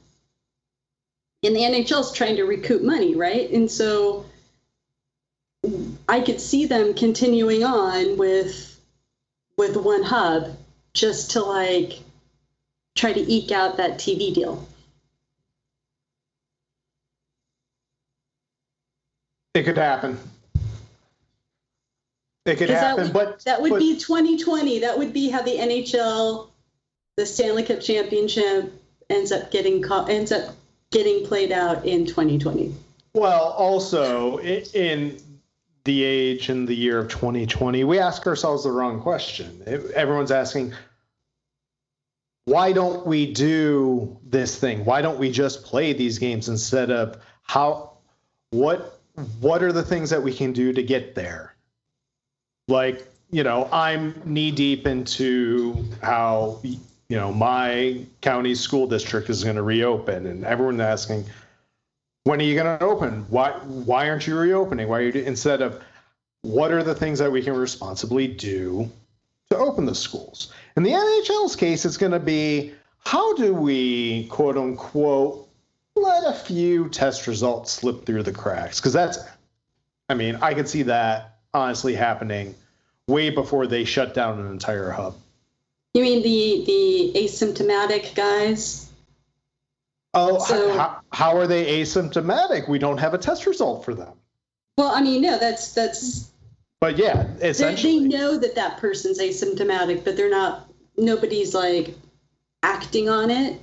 and 1.46 1.54
the 1.56 1.60
nhl 1.60 2.00
is 2.00 2.12
trying 2.12 2.36
to 2.36 2.44
recoup 2.44 2.82
money 2.82 3.14
right 3.14 3.50
and 3.50 3.70
so 3.70 4.24
i 6.08 6.20
could 6.20 6.40
see 6.40 6.66
them 6.66 6.94
continuing 6.94 7.64
on 7.64 8.16
with 8.16 8.78
with 9.56 9.76
one 9.76 10.02
hub 10.02 10.50
just 10.94 11.30
to 11.32 11.42
like 11.42 12.00
try 12.94 13.12
to 13.12 13.20
eke 13.20 13.52
out 13.52 13.76
that 13.76 13.92
tv 13.98 14.32
deal 14.34 14.66
It 19.54 19.64
could 19.64 19.78
happen. 19.78 20.18
It 22.44 22.58
could 22.58 22.68
'Cause 22.68 22.76
that 22.76 22.78
happen, 22.98 23.04
would- 23.04 23.12
but 23.14 23.40
That 23.46 23.62
would 23.62 23.70
but- 23.70 23.78
be 23.78 23.96
2020. 23.96 24.80
That 24.80 24.98
would 24.98 25.14
be 25.14 25.30
how 25.30 25.40
the 25.40 25.56
NHL, 25.58 26.50
the 27.16 27.24
Stanley 27.24 27.62
Cup 27.62 27.80
championship, 27.80 28.70
ends 29.08 29.32
up 29.32 29.50
getting 29.50 29.80
co- 29.80 30.04
ends 30.04 30.30
up 30.30 30.54
getting 30.92 31.26
played 31.26 31.52
out 31.52 31.84
in 31.84 32.06
2020. 32.06 32.74
well. 33.14 33.54
Also, 33.58 34.38
in 34.40 35.18
the 35.84 36.02
age 36.02 36.48
and 36.48 36.66
the 36.66 36.74
year 36.74 36.98
of 36.98 37.08
2020, 37.08 37.84
we 37.84 37.98
ask 37.98 38.26
ourselves 38.26 38.64
the 38.64 38.70
wrong 38.70 39.00
question. 39.00 39.62
Everyone's 39.94 40.30
asking, 40.32 40.74
why 42.44 42.72
don't 42.72 43.06
we 43.06 43.32
do 43.32 44.18
this 44.24 44.58
thing? 44.58 44.84
Why 44.84 45.02
don't 45.02 45.18
we 45.18 45.30
just 45.30 45.64
play 45.64 45.92
these 45.92 46.18
games 46.18 46.48
instead 46.48 46.90
of 46.90 47.18
how? 47.42 47.92
What 48.50 49.00
what 49.40 49.62
are 49.62 49.72
the 49.72 49.82
things 49.82 50.10
that 50.10 50.22
we 50.22 50.32
can 50.32 50.52
do 50.52 50.72
to 50.72 50.82
get 50.82 51.14
there? 51.14 51.54
Like, 52.68 53.06
you 53.30 53.42
know, 53.42 53.68
I'm 53.72 54.20
knee 54.24 54.52
deep 54.52 54.86
into 54.86 55.84
how 56.02 56.60
you 57.08 57.16
know 57.16 57.32
my 57.32 58.04
county 58.20 58.54
school 58.54 58.86
district 58.86 59.30
is 59.30 59.44
going 59.44 59.56
to 59.56 59.62
reopen, 59.62 60.26
and 60.26 60.44
everyone's 60.44 60.80
asking, 60.80 61.24
when 62.24 62.40
are 62.40 62.44
you 62.44 62.54
going 62.54 62.78
to 62.78 62.84
open? 62.84 63.24
Why 63.28 63.52
why 63.52 64.08
aren't 64.08 64.26
you 64.26 64.36
reopening? 64.36 64.88
Why 64.88 64.98
are 64.98 65.02
you 65.02 65.12
do-" 65.12 65.22
instead 65.22 65.62
of 65.62 65.80
what 66.42 66.72
are 66.72 66.82
the 66.82 66.94
things 66.94 67.18
that 67.18 67.30
we 67.30 67.42
can 67.42 67.54
responsibly 67.54 68.26
do 68.26 68.90
to 69.50 69.56
open 69.56 69.86
the 69.86 69.94
schools? 69.94 70.52
In 70.76 70.82
the 70.82 70.90
NHL's 70.90 71.56
case, 71.56 71.84
it's 71.84 71.96
going 71.96 72.12
to 72.12 72.20
be 72.20 72.72
how 72.98 73.34
do 73.34 73.54
we 73.54 74.26
quote 74.26 74.56
unquote 74.56 75.48
let 75.94 76.24
a 76.24 76.32
few 76.32 76.88
test 76.88 77.26
results 77.26 77.72
slip 77.72 78.04
through 78.04 78.22
the 78.22 78.32
cracks 78.32 78.80
because 78.80 78.92
that's 78.92 79.18
I 80.08 80.14
mean, 80.14 80.36
I 80.42 80.54
could 80.54 80.68
see 80.68 80.82
that 80.82 81.38
honestly 81.54 81.94
happening 81.94 82.54
way 83.08 83.30
before 83.30 83.66
they 83.66 83.84
shut 83.84 84.14
down 84.14 84.40
an 84.40 84.46
entire 84.48 84.90
hub. 84.90 85.16
You 85.96 86.02
mean 86.02 86.22
the 86.22 86.62
the 86.66 87.12
asymptomatic 87.20 88.14
guys? 88.14 88.92
Oh, 90.12 90.38
So- 90.38 90.76
how, 90.76 91.00
how 91.10 91.38
are 91.38 91.46
they 91.46 91.80
asymptomatic? 91.80 92.68
We 92.68 92.78
don't 92.78 92.98
have 92.98 93.14
a 93.14 93.18
test 93.18 93.46
result 93.46 93.82
for 93.82 93.94
them. 93.94 94.12
Well, 94.76 94.94
I 94.94 95.00
mean, 95.00 95.22
no, 95.22 95.38
that's 95.38 95.72
that's 95.72 96.30
But 96.82 96.98
yeah, 96.98 97.26
they, 97.40 97.50
they 97.52 97.98
know 97.98 98.36
that 98.36 98.56
that 98.56 98.76
person's 98.76 99.18
asymptomatic, 99.18 100.04
but 100.04 100.18
they're 100.18 100.28
not. 100.28 100.68
Nobody's 100.98 101.54
like 101.54 101.94
acting 102.62 103.08
on 103.08 103.30
it. 103.30 103.58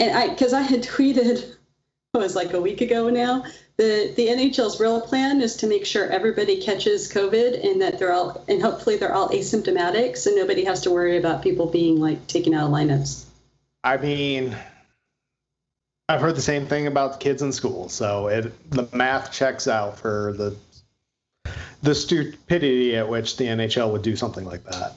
And 0.00 0.16
I, 0.18 0.30
because 0.30 0.52
I 0.52 0.62
had 0.62 0.82
tweeted, 0.96 1.44
it 1.44 2.18
was 2.18 2.34
like 2.34 2.54
a 2.54 2.60
week 2.60 2.80
ago 2.80 3.08
now. 3.08 3.44
The 3.78 4.12
the 4.16 4.26
NHL's 4.26 4.80
real 4.80 5.00
plan 5.00 5.40
is 5.40 5.56
to 5.56 5.68
make 5.68 5.86
sure 5.86 6.08
everybody 6.10 6.60
catches 6.60 7.10
COVID 7.12 7.64
and 7.64 7.80
that 7.80 8.00
they're 8.00 8.12
all 8.12 8.44
and 8.48 8.60
hopefully 8.60 8.96
they're 8.96 9.14
all 9.14 9.28
asymptomatic, 9.28 10.16
so 10.16 10.32
nobody 10.32 10.64
has 10.64 10.80
to 10.82 10.90
worry 10.90 11.16
about 11.16 11.42
people 11.42 11.66
being 11.66 12.00
like 12.00 12.26
taken 12.26 12.54
out 12.54 12.66
of 12.66 12.72
lineups. 12.72 13.24
I 13.84 13.96
mean, 13.96 14.56
I've 16.08 16.20
heard 16.20 16.34
the 16.34 16.42
same 16.42 16.66
thing 16.66 16.88
about 16.88 17.12
the 17.12 17.18
kids 17.18 17.40
in 17.42 17.52
school, 17.52 17.88
so 17.88 18.26
it 18.26 18.70
the 18.70 18.88
math 18.92 19.30
checks 19.32 19.68
out 19.68 19.96
for 19.98 20.34
the 20.36 20.56
the 21.82 21.94
stupidity 21.94 22.96
at 22.96 23.08
which 23.08 23.36
the 23.36 23.44
NHL 23.44 23.92
would 23.92 24.02
do 24.02 24.16
something 24.16 24.44
like 24.44 24.64
that. 24.64 24.94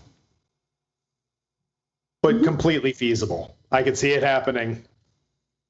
But 2.24 2.38
Mhm. 2.38 2.44
completely 2.46 2.94
feasible. 2.94 3.56
I 3.72 3.84
could 3.84 3.98
see 3.98 4.12
it 4.12 4.24
happening. 4.24 4.84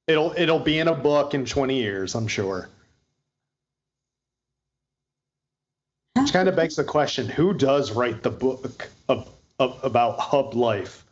It'll 0.08 0.32
it'll 0.34 0.60
be 0.60 0.78
in 0.78 0.88
a 0.88 0.94
book 0.94 1.34
in 1.34 1.44
20 1.44 1.78
years, 1.78 2.14
I'm 2.14 2.26
sure. 2.26 2.70
Which 6.22 6.32
kind 6.32 6.48
of 6.48 6.54
begs 6.56 6.76
the 6.76 6.84
question: 6.84 7.28
Who 7.28 7.52
does 7.52 7.90
write 7.92 8.22
the 8.22 8.30
book 8.30 8.88
of, 9.08 9.28
of 9.58 9.78
about 9.82 10.18
hub 10.20 10.54
life 10.54 11.04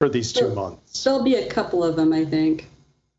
for 0.00 0.08
these 0.08 0.32
two 0.32 0.46
Well- 0.46 0.54
months? 0.54 1.02
There'll 1.04 1.24
be 1.24 1.34
a 1.34 1.48
couple 1.48 1.82
of 1.82 1.96
them, 1.96 2.12
I 2.12 2.24
think. 2.24 2.68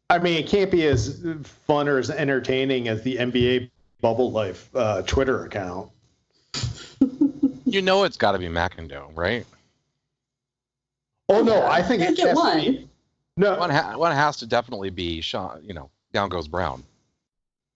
I 0.09 0.17
mean, 0.19 0.37
it 0.37 0.47
can't 0.47 0.71
be 0.71 0.87
as 0.87 1.21
fun 1.67 1.87
or 1.87 1.97
as 1.99 2.09
entertaining 2.09 2.87
as 2.87 3.03
the 3.03 3.17
NBA 3.17 3.69
Bubble 4.01 4.31
Life 4.31 4.69
uh, 4.75 5.01
Twitter 5.03 5.45
account. 5.45 5.89
You 7.65 7.83
know 7.83 8.03
it's 8.03 8.17
got 8.17 8.31
to 8.31 8.39
be 8.39 8.47
McIndoe, 8.47 9.15
right? 9.15 9.45
Oh 11.27 11.43
no, 11.43 11.63
I 11.67 11.83
think 11.83 12.01
it 12.01 12.05
Can't 12.05 12.17
get 12.17 12.29
to 12.29 12.33
one. 12.35 12.59
be. 12.61 12.89
No, 13.37 13.59
One, 13.59 13.69
ha- 13.69 13.95
one 13.95 14.11
has 14.11 14.37
to 14.37 14.47
definitely 14.47 14.89
be 14.89 15.21
Sean. 15.21 15.61
You 15.63 15.75
know, 15.75 15.91
down 16.11 16.29
goes 16.29 16.47
Brown. 16.47 16.83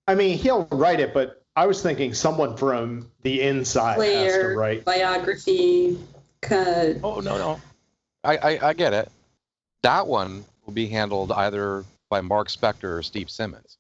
I 0.08 0.16
mean 0.16 0.40
he'll 0.40 0.68
write 0.72 1.00
it, 1.00 1.14
but 1.14 1.43
I 1.56 1.68
was 1.68 1.82
thinking 1.84 2.14
someone 2.14 2.58
from 2.58 3.12
the 3.22 3.42
inside 3.42 4.02
has 4.02 4.34
to 4.34 4.48
write. 4.56 4.86
biography. 4.86 6.00
Cut. 6.42 6.98
Oh 7.04 7.20
no, 7.20 7.38
no, 7.38 7.62
I, 8.24 8.38
I 8.38 8.70
I 8.70 8.74
get 8.74 8.94
it. 8.94 9.10
That 9.84 10.08
one 10.08 10.44
will 10.66 10.74
be 10.74 10.88
handled 10.88 11.32
either 11.32 11.86
by 12.10 12.22
Mark 12.22 12.48
Spector 12.50 12.98
or 12.98 13.04
Steve 13.04 13.30
Simmons. 13.30 13.78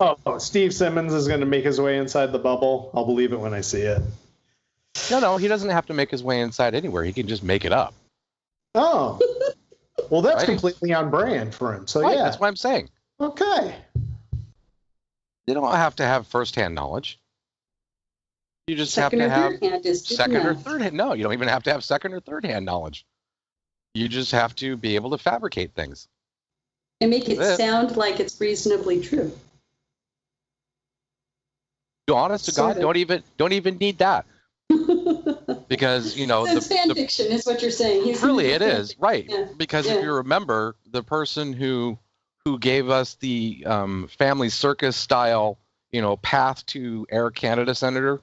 Oh, 0.00 0.38
Steve 0.38 0.74
Simmons 0.74 1.12
is 1.12 1.28
going 1.28 1.40
to 1.40 1.46
make 1.46 1.64
his 1.64 1.80
way 1.80 1.96
inside 1.98 2.32
the 2.32 2.38
bubble. 2.38 2.90
I'll 2.94 3.04
believe 3.06 3.32
it 3.32 3.38
when 3.40 3.54
I 3.54 3.60
see 3.60 3.82
it. 3.82 4.02
No, 5.10 5.20
no, 5.20 5.36
he 5.36 5.46
doesn't 5.48 5.70
have 5.70 5.86
to 5.86 5.94
make 5.94 6.10
his 6.10 6.22
way 6.24 6.40
inside 6.40 6.74
anywhere. 6.74 7.04
He 7.04 7.12
can 7.12 7.28
just 7.28 7.42
make 7.42 7.64
it 7.64 7.72
up. 7.72 7.94
Oh, 8.74 9.20
well, 10.10 10.22
that's 10.22 10.38
Right. 10.38 10.46
completely 10.46 10.92
on 10.92 11.10
brand 11.10 11.54
for 11.54 11.72
him. 11.74 11.86
So 11.86 12.00
Right, 12.00 12.16
yeah, 12.16 12.24
that's 12.24 12.40
what 12.40 12.48
I'm 12.48 12.56
saying. 12.56 12.88
okay. 13.20 13.76
You 15.46 15.54
don't 15.54 15.72
have 15.74 15.96
to 15.96 16.04
have 16.04 16.26
first-hand 16.26 16.74
knowledge. 16.74 17.18
You 18.68 18.76
just 18.76 18.94
Second 18.94 19.20
have 19.20 19.28
to 19.30 19.34
have 19.34 19.52
third 19.52 19.62
hand 19.62 19.86
is 19.86 20.02
good 20.06 20.14
second 20.16 20.46
or 20.46 20.54
third 20.54 20.82
hand. 20.82 20.96
No, 20.96 21.14
you 21.14 21.24
don't 21.24 21.32
even 21.32 21.48
have 21.48 21.64
to 21.64 21.72
have 21.72 21.82
second 21.82 22.12
or 22.14 22.20
third 22.20 22.44
hand 22.46 22.64
knowledge. 22.64 23.04
You 23.94 24.08
just 24.08 24.32
have 24.32 24.54
to 24.56 24.76
be 24.76 24.94
able 24.94 25.10
to 25.10 25.18
fabricate 25.18 25.74
things. 25.74 26.06
and 27.00 27.10
make 27.10 27.28
it 27.28 27.38
it. 27.38 27.56
sound 27.56 27.96
like 27.96 28.20
it's 28.20 28.40
reasonably 28.40 29.00
true. 29.00 29.32
You 32.08 32.16
honest 32.16 32.44
to 32.46 32.52
Sort 32.52 32.68
God, 32.68 32.76
of. 32.76 32.82
don't 32.82 32.96
even 32.96 33.22
don't 33.36 33.52
even 33.52 33.78
need 33.78 33.98
that 33.98 34.26
because 35.68 36.16
you 36.16 36.26
know 36.26 36.44
it's 36.44 36.68
the, 36.68 36.74
fan 36.74 36.88
the 36.88 36.94
fiction, 36.94 37.26
is 37.26 37.44
what 37.46 37.62
you're 37.62 37.70
saying. 37.70 38.04
He's 38.04 38.22
really 38.22 38.44
gonna 38.44 38.54
it 38.56 38.58
do 38.60 38.64
fan 38.66 38.80
is 38.80 38.96
right 39.00 39.26
Yeah, 39.28 39.46
because 39.56 39.86
yeah. 39.86 39.94
if 39.94 40.02
you 40.02 40.12
remember 40.14 40.76
the 40.90 41.02
person 41.02 41.52
who 41.52 41.98
who 42.44 42.58
gave 42.58 42.90
us 42.90 43.14
the 43.14 43.62
um, 43.66 44.08
family 44.18 44.48
circus 44.48 44.96
style 44.96 45.58
you 45.90 46.00
know 46.00 46.16
path 46.16 46.64
to 46.66 47.06
air 47.10 47.30
canada 47.30 47.74
senator 47.74 48.20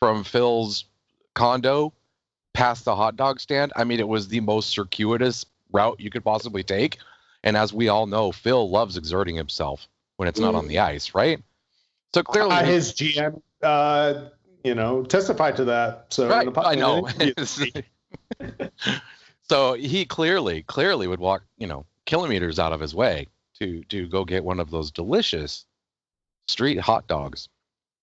from 0.00 0.24
phil's 0.24 0.84
condo 1.34 1.92
past 2.52 2.84
the 2.84 2.96
hot 2.96 3.16
dog 3.16 3.40
stand. 3.40 3.72
I 3.76 3.84
mean 3.84 4.00
it 4.00 4.08
was 4.08 4.28
the 4.28 4.40
most 4.40 4.70
circuitous 4.70 5.46
route 5.72 6.00
you 6.00 6.10
could 6.10 6.24
possibly 6.24 6.62
take. 6.62 6.98
And 7.42 7.56
as 7.56 7.72
we 7.72 7.88
all 7.88 8.06
know 8.06 8.32
phil 8.32 8.68
loves 8.68 8.96
exerting 8.96 9.36
himself 9.36 9.88
when 10.16 10.28
it's 10.28 10.40
not 10.40 10.54
on 10.54 10.68
the 10.68 10.78
ice 10.78 11.14
right? 11.14 11.42
So 12.14 12.22
clearly 12.22 12.50
Uh, 12.50 12.64
his 12.64 12.92
GM, 12.92 13.40
uh, 13.62 14.24
you 14.64 14.74
know, 14.74 15.04
testified 15.04 15.56
to 15.56 15.64
that. 15.66 16.06
So 16.10 16.28
right 16.28 16.48
i 16.58 16.74
know. 16.74 17.08
so 19.48 19.74
he 19.74 20.04
clearly 20.04 20.62
clearly 20.64 21.06
would 21.06 21.20
walk 21.20 21.42
you 21.58 21.66
know 21.66 21.86
kilometers 22.06 22.58
out 22.58 22.72
of 22.72 22.80
his 22.80 22.94
way 22.94 23.26
to 23.60 23.82
to 23.84 24.08
go 24.08 24.24
get 24.24 24.42
one 24.44 24.58
of 24.58 24.70
those 24.70 24.90
delicious 24.90 25.64
street 26.48 26.80
hot 26.80 27.06
dogs 27.06 27.48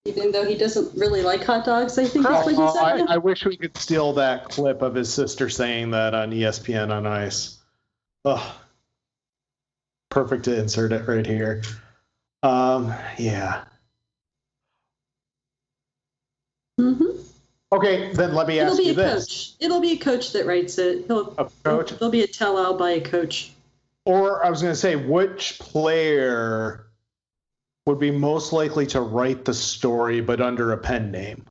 Even 0.05 0.31
though 0.31 0.45
he 0.45 0.55
doesn't 0.55 0.97
really 0.97 1.21
like 1.21 1.43
hot 1.43 1.65
dogs, 1.65 1.97
I 1.97 2.05
think 2.05 2.25
that's 2.25 2.45
what 2.45 2.55
he 2.55 2.61
Oh, 2.61 2.77
I, 2.79 2.97
said. 2.99 3.07
I 3.09 3.17
wish 3.17 3.43
we 3.45 3.57
could 3.57 3.75
steal 3.75 4.13
that 4.13 4.45
clip 4.49 4.81
of 4.81 4.95
his 4.95 5.13
sister 5.13 5.49
saying 5.49 5.91
that 5.91 6.13
on 6.13 6.31
ESPN 6.31 6.91
on 6.91 7.05
Ice. 7.05 7.57
Ugh. 8.23 8.55
Perfect 10.09 10.45
to 10.45 10.57
insert 10.57 10.93
it 10.93 11.05
right 11.07 11.25
here. 11.25 11.61
Um, 12.41 12.93
yeah. 13.17 13.65
Mhm. 16.79 17.19
Okay, 17.73 18.13
then 18.13 18.33
let 18.33 18.47
me 18.47 18.59
It'll 18.59 18.71
ask 18.71 18.77
be 18.79 18.85
you 18.85 18.91
a 18.91 18.95
this: 18.95 19.25
coach. 19.25 19.51
It'll 19.59 19.81
be 19.81 19.91
a 19.91 19.97
coach 19.97 20.31
that 20.31 20.45
writes 20.45 20.77
it. 20.77 21.05
He'll, 21.07 21.33
a 21.37 21.49
coach, 21.65 21.89
There'll 21.91 22.11
be 22.11 22.21
a 22.23 22.27
tell-all 22.27 22.75
by 22.77 22.91
a 22.91 23.01
coach. 23.01 23.51
Or 24.07 24.45
I 24.45 24.49
was 24.49 24.61
going 24.61 24.71
to 24.71 24.79
say, 24.79 24.95
which 24.95 25.59
player 25.59 26.87
would 27.85 27.99
be 27.99 28.09
most 28.09 28.53
likely 28.53 28.85
to 28.87 29.01
write 29.01 29.43
the 29.43 29.53
story 29.53 30.21
but 30.21 30.39
under 30.39 30.71
a 30.71 30.77
pen 30.77 31.11
name? 31.11 31.45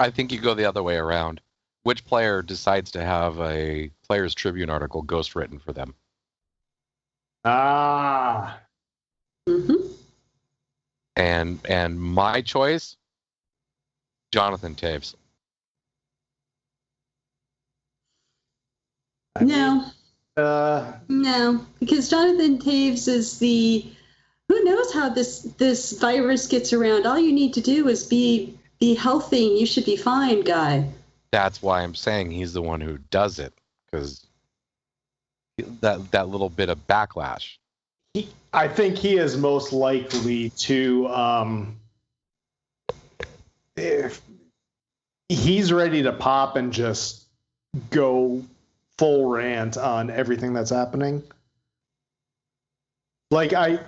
i 0.00 0.10
think 0.10 0.32
you 0.32 0.40
go 0.40 0.54
the 0.54 0.64
other 0.64 0.82
way 0.82 0.96
around. 0.96 1.40
Which 1.84 2.04
player 2.04 2.42
decides 2.42 2.90
to 2.90 3.04
have 3.04 3.38
a 3.38 3.92
players 4.08 4.34
tribune 4.34 4.68
article 4.68 5.02
ghost 5.02 5.36
written 5.36 5.60
for 5.60 5.72
them? 5.72 5.94
Ah, 7.44 8.60
hmm 9.48 9.76
and 11.14 11.60
and 11.68 12.00
my 12.00 12.40
choice? 12.40 12.96
Jonathan 14.32 14.74
Toews. 14.74 15.14
I 19.36 19.44
No, 19.44 19.93
uh, 20.36 20.92
no, 21.08 21.64
because 21.80 22.08
Jonathan 22.08 22.58
Toews 22.58 23.08
is 23.08 23.38
the. 23.38 23.86
Who 24.48 24.62
knows 24.64 24.92
how 24.92 25.08
this 25.08 25.40
this 25.58 25.98
virus 25.98 26.46
gets 26.46 26.72
around? 26.72 27.06
All 27.06 27.18
you 27.18 27.32
need 27.32 27.54
to 27.54 27.60
do 27.60 27.88
is 27.88 28.04
be 28.06 28.58
be 28.78 28.94
healthy, 28.94 29.48
and 29.48 29.58
you 29.58 29.66
should 29.66 29.86
be 29.86 29.96
fine, 29.96 30.42
guy. 30.42 30.88
that's 31.32 31.62
why 31.62 31.82
i'm 31.82 31.94
saying 31.94 32.30
he's 32.30 32.52
the 32.52 32.62
one 32.62 32.80
who 32.80 32.98
does 33.10 33.38
it 33.38 33.52
because 33.86 34.26
that 35.80 36.10
that 36.12 36.28
little 36.28 36.50
bit 36.50 36.68
of 36.68 36.86
backlash 36.86 37.56
he, 38.14 38.28
I 38.52 38.68
think 38.68 38.96
he 38.96 39.16
is 39.16 39.36
most 39.36 39.72
likely 39.72 40.50
to. 40.50 41.08
Um, 41.08 41.80
if 43.76 44.22
he's 45.28 45.72
ready 45.72 46.04
to 46.04 46.12
pop 46.12 46.54
and 46.54 46.72
just 46.72 47.24
go 47.90 48.44
full 48.98 49.26
rant 49.26 49.76
on 49.76 50.10
everything 50.10 50.52
that's 50.52 50.70
happening. 50.70 51.22
Like 53.30 53.52
I, 53.52 53.80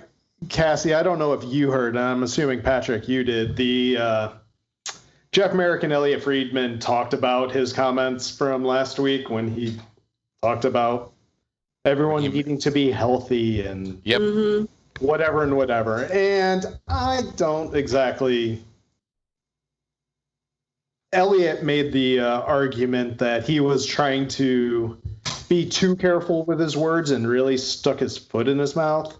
Cassie, 0.49 0.93
I 0.93 1.03
don't 1.03 1.19
know 1.19 1.33
if 1.33 1.43
you 1.45 1.71
heard. 1.71 1.95
and 1.95 2.03
I'm 2.03 2.23
assuming 2.23 2.61
Patrick, 2.61 3.07
you 3.07 3.23
did. 3.23 3.55
The 3.55 3.97
uh, 3.97 4.29
Jeff 5.31 5.53
Marek 5.53 5.83
and 5.83 5.93
Elliotte 5.93 6.23
Friedman 6.23 6.79
talked 6.79 7.13
about 7.13 7.51
his 7.51 7.71
comments 7.73 8.29
from 8.29 8.63
last 8.65 8.99
week 8.99 9.29
when 9.29 9.49
he 9.49 9.77
talked 10.41 10.65
about 10.65 11.13
everyone 11.85 12.21
He- 12.23 12.29
needing 12.29 12.57
to 12.59 12.71
be 12.71 12.91
healthy 12.91 13.61
and 13.65 14.01
Yep. 14.03 14.21
hmm 14.21 14.63
whatever 14.99 15.43
and 15.43 15.55
whatever. 15.55 16.05
And 16.11 16.65
I 16.87 17.21
don't 17.35 17.75
exactly. 17.75 18.63
Elliotte 21.17 21.63
made 21.63 21.91
the 21.93 22.19
uh, 22.19 22.41
argument 22.41 23.17
that 23.17 23.43
he 23.43 23.59
was 23.59 23.87
trying 23.87 24.27
to 24.27 25.01
be 25.49 25.67
too 25.67 25.95
careful 25.95 26.45
with 26.45 26.59
his 26.59 26.77
words 26.77 27.09
and 27.09 27.27
really 27.27 27.57
stuck 27.57 27.99
his 27.99 28.19
foot 28.19 28.47
in 28.47 28.59
his 28.59 28.75
mouth. 28.75 29.17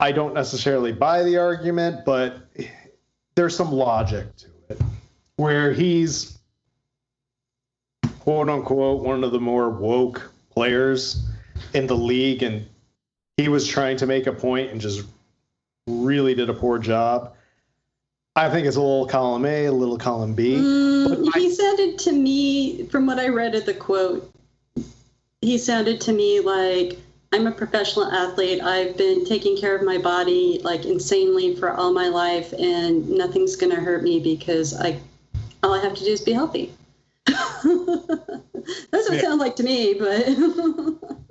I 0.00 0.12
don't 0.12 0.32
necessarily 0.32 0.92
buy 0.92 1.22
the 1.22 1.36
argument, 1.36 2.06
but 2.06 2.38
there's 3.34 3.54
some 3.54 3.70
logic 3.70 4.34
to 4.36 4.46
it. 4.70 4.80
Where 5.36 5.74
he's 5.74 6.38
quote 8.20 8.48
unquote 8.48 9.02
one 9.02 9.22
of 9.22 9.32
the 9.32 9.40
more 9.40 9.68
woke 9.68 10.32
players 10.48 11.28
in 11.74 11.86
the 11.86 11.96
league 11.96 12.42
and 12.42 12.66
he 13.36 13.50
was 13.50 13.68
trying 13.68 13.98
to 13.98 14.06
make 14.06 14.26
a 14.26 14.32
point 14.32 14.70
and 14.70 14.80
just 14.80 15.06
really 15.86 16.34
did 16.34 16.48
a 16.48 16.54
poor 16.54 16.78
job. 16.78 17.35
I 18.36 18.50
think 18.50 18.66
it's 18.66 18.76
a 18.76 18.80
little 18.80 19.06
column 19.06 19.46
A, 19.46 19.64
a 19.64 19.72
little 19.72 19.96
column 19.96 20.34
B. 20.34 20.56
Mm, 20.56 21.34
he 21.34 21.54
sounded 21.54 21.98
to 22.00 22.12
me, 22.12 22.84
from 22.84 23.06
what 23.06 23.18
I 23.18 23.28
read 23.28 23.54
of 23.54 23.64
the 23.64 23.72
quote, 23.72 24.30
he 25.40 25.56
sounded 25.56 26.02
to 26.02 26.12
me 26.12 26.40
like 26.40 26.98
I'm 27.32 27.46
a 27.46 27.52
professional 27.52 28.04
athlete. 28.04 28.62
I've 28.62 28.98
been 28.98 29.24
taking 29.24 29.56
care 29.56 29.74
of 29.74 29.82
my 29.82 29.96
body 29.96 30.60
like 30.62 30.84
insanely 30.84 31.56
for 31.56 31.70
all 31.70 31.94
my 31.94 32.08
life, 32.08 32.52
and 32.52 33.08
nothing's 33.08 33.56
going 33.56 33.74
to 33.74 33.80
hurt 33.80 34.02
me 34.02 34.20
because 34.20 34.78
I, 34.78 35.00
all 35.62 35.72
I 35.72 35.80
have 35.80 35.94
to 35.94 36.04
do 36.04 36.10
is 36.10 36.20
be 36.20 36.32
healthy. 36.32 36.74
That's 37.26 37.64
what 37.64 39.14
it 39.14 39.22
sounds 39.22 39.40
like 39.40 39.56
to 39.56 39.62
me, 39.62 39.94
but 39.94 40.28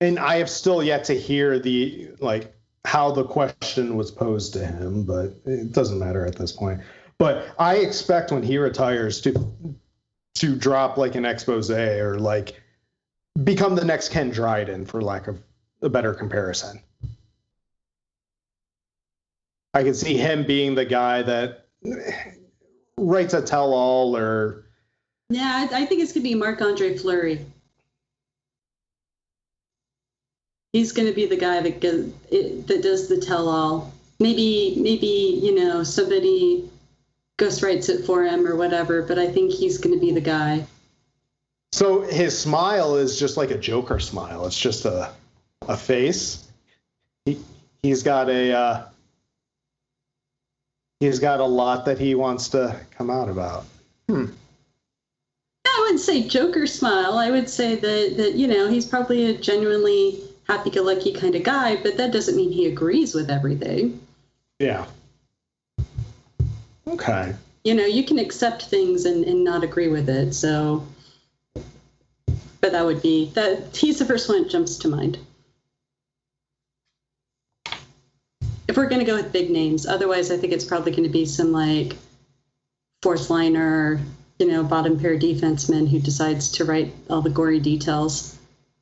and 0.00 0.18
I 0.18 0.36
have 0.36 0.48
still 0.48 0.82
yet 0.82 1.04
to 1.04 1.14
hear 1.14 1.58
the 1.58 2.10
like 2.20 2.55
how 2.86 3.10
the 3.10 3.24
question 3.24 3.96
was 3.96 4.12
posed 4.12 4.52
to 4.52 4.64
him, 4.64 5.02
but 5.02 5.34
it 5.44 5.72
doesn't 5.72 5.98
matter 5.98 6.24
at 6.24 6.36
this 6.36 6.52
point. 6.52 6.80
But 7.18 7.52
I 7.58 7.78
expect 7.78 8.30
when 8.30 8.44
he 8.44 8.58
retires 8.58 9.20
to 9.22 9.34
to 10.36 10.54
drop 10.54 10.96
like 10.96 11.16
an 11.16 11.24
expose 11.24 11.68
or 11.68 12.16
like 12.18 12.60
become 13.42 13.74
the 13.74 13.84
next 13.84 14.10
Ken 14.10 14.30
Dryden, 14.30 14.86
for 14.86 15.02
lack 15.02 15.26
of 15.26 15.42
a 15.82 15.88
better 15.88 16.14
comparison. 16.14 16.80
I 19.74 19.82
can 19.82 19.94
see 19.94 20.16
him 20.16 20.44
being 20.46 20.76
the 20.76 20.84
guy 20.84 21.22
that 21.22 21.66
writes 22.96 23.34
a 23.34 23.42
tell-all 23.42 24.16
or 24.16 24.66
yeah, 25.28 25.66
I, 25.72 25.82
I 25.82 25.86
think 25.86 26.02
it's 26.02 26.12
going 26.12 26.22
to 26.22 26.28
be 26.30 26.36
Marc 26.36 26.62
Andre 26.62 26.96
Fleury. 26.96 27.44
He's 30.76 30.92
going 30.92 31.08
to 31.08 31.14
be 31.14 31.24
the 31.24 31.38
guy 31.38 31.62
that 31.62 31.80
goes, 31.80 32.12
it, 32.30 32.66
that 32.66 32.82
does 32.82 33.08
the 33.08 33.16
tell-all. 33.16 33.94
Maybe, 34.20 34.76
maybe 34.78 35.40
you 35.42 35.54
know 35.54 35.82
somebody 35.84 36.68
ghostwrites 37.38 37.88
it 37.88 38.04
for 38.04 38.24
him 38.24 38.46
or 38.46 38.56
whatever. 38.56 39.00
But 39.00 39.18
I 39.18 39.26
think 39.26 39.52
he's 39.52 39.78
going 39.78 39.94
to 39.94 40.00
be 40.00 40.12
the 40.12 40.20
guy. 40.20 40.66
So 41.72 42.02
his 42.02 42.38
smile 42.38 42.96
is 42.96 43.18
just 43.18 43.38
like 43.38 43.50
a 43.50 43.56
Joker 43.56 43.98
smile. 44.00 44.46
It's 44.46 44.58
just 44.58 44.84
a 44.84 45.12
a 45.66 45.78
face. 45.78 46.46
He 47.24 47.40
he's 47.82 48.02
got 48.02 48.28
a 48.28 48.52
uh, 48.52 48.82
he's 51.00 51.20
got 51.20 51.40
a 51.40 51.46
lot 51.46 51.86
that 51.86 51.98
he 51.98 52.14
wants 52.14 52.50
to 52.50 52.78
come 52.90 53.08
out 53.08 53.30
about. 53.30 53.64
Hmm. 54.10 54.26
I 55.66 55.78
wouldn't 55.80 56.00
say 56.00 56.28
Joker 56.28 56.66
smile. 56.66 57.16
I 57.16 57.30
would 57.30 57.48
say 57.48 57.76
that 57.76 58.16
that 58.18 58.34
you 58.34 58.46
know 58.46 58.68
he's 58.68 58.84
probably 58.84 59.24
a 59.24 59.38
genuinely 59.38 60.25
happy-go-lucky 60.46 61.12
kind 61.12 61.34
of 61.34 61.42
guy, 61.42 61.76
but 61.76 61.96
that 61.96 62.12
doesn't 62.12 62.36
mean 62.36 62.52
he 62.52 62.66
agrees 62.66 63.14
with 63.14 63.30
everything. 63.30 64.00
Yeah. 64.58 64.86
Okay. 66.86 67.34
You 67.64 67.74
know, 67.74 67.84
you 67.84 68.04
can 68.04 68.18
accept 68.18 68.66
things 68.66 69.06
and, 69.06 69.24
and 69.24 69.42
not 69.42 69.64
agree 69.64 69.88
with 69.88 70.08
it. 70.08 70.34
So, 70.34 70.86
but 72.60 72.72
that 72.72 72.84
would 72.84 73.02
be 73.02 73.30
that 73.34 73.76
he's 73.76 73.98
the 73.98 74.04
first 74.04 74.28
one 74.28 74.42
that 74.42 74.50
jumps 74.50 74.78
to 74.78 74.88
mind. 74.88 75.18
If 78.68 78.76
we're 78.76 78.88
going 78.88 79.00
to 79.00 79.06
go 79.06 79.16
with 79.16 79.32
big 79.32 79.50
names, 79.50 79.86
otherwise, 79.86 80.30
I 80.30 80.36
think 80.36 80.52
it's 80.52 80.64
probably 80.64 80.92
going 80.92 81.04
to 81.04 81.08
be 81.08 81.24
some 81.24 81.52
like 81.52 81.96
fourth 83.02 83.30
liner, 83.30 84.00
you 84.38 84.46
know, 84.46 84.62
bottom 84.62 84.98
pair 84.98 85.18
defenseman 85.18 85.88
who 85.88 85.98
decides 85.98 86.50
to 86.52 86.64
write 86.64 86.92
all 87.08 87.22
the 87.22 87.30
gory 87.30 87.60
details, 87.60 88.35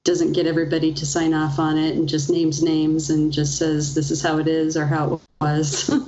doesn't 0.04 0.32
get 0.34 0.46
everybody 0.46 0.92
to 0.94 1.06
sign 1.06 1.32
off 1.34 1.58
on 1.58 1.78
it, 1.78 1.96
and 1.96 2.08
just 2.08 2.30
names 2.30 2.62
names 2.62 3.10
and 3.10 3.32
just 3.32 3.56
says 3.58 3.94
this 3.94 4.10
is 4.10 4.22
how 4.22 4.38
it 4.38 4.46
is 4.46 4.76
or 4.76 4.86
how 4.86 5.14
it 5.14 5.20
was. 5.40 5.90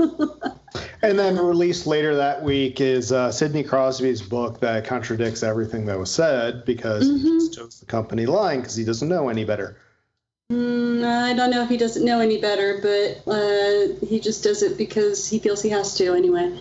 And 1.02 1.18
then 1.18 1.38
released 1.38 1.86
later 1.86 2.16
that 2.16 2.42
week 2.42 2.80
is 2.80 3.12
uh, 3.12 3.30
Sidney 3.30 3.62
Crosby's 3.62 4.20
book 4.20 4.60
that 4.60 4.84
contradicts 4.86 5.42
everything 5.42 5.86
that 5.86 5.98
was 5.98 6.10
said 6.10 6.64
because 6.64 7.06
he 7.06 7.12
Mhm. 7.12 7.38
just 7.40 7.54
chose 7.54 7.80
the 7.80 7.86
company 7.86 8.26
line 8.26 8.60
because 8.60 8.74
he 8.76 8.84
doesn't 8.84 9.08
know 9.08 9.28
any 9.28 9.44
better. 9.44 9.76
Mm, 10.52 11.04
I 11.04 11.32
don't 11.34 11.50
know 11.50 11.62
if 11.62 11.68
he 11.68 11.76
doesn't 11.76 12.04
know 12.04 12.18
any 12.20 12.40
better, 12.40 12.80
but 12.82 13.30
uh, 13.32 14.06
he 14.06 14.20
just 14.20 14.42
does 14.42 14.62
it 14.62 14.76
because 14.76 15.28
he 15.28 15.38
feels 15.38 15.62
he 15.62 15.68
has 15.70 15.94
to 15.96 16.14
anyway. 16.14 16.58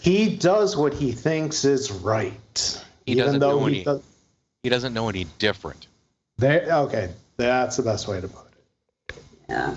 He 0.00 0.36
does 0.36 0.76
what 0.76 0.92
he 0.94 1.12
thinks 1.12 1.64
is 1.64 1.90
right. 1.92 2.82
He 3.06 3.12
even 3.12 3.24
doesn't 3.24 3.40
though 3.40 3.60
know 3.60 3.66
he 3.66 3.74
any- 3.76 3.84
does, 3.84 4.00
He 4.64 4.68
doesn't 4.68 4.94
know 4.94 5.08
any 5.08 5.24
different. 5.38 5.86
There, 6.38 6.66
okay, 6.70 7.10
that's 7.36 7.76
the 7.76 7.82
best 7.82 8.08
way 8.08 8.20
to 8.20 8.28
put 8.28 8.46
it. 8.52 9.16
Yeah. 9.48 9.76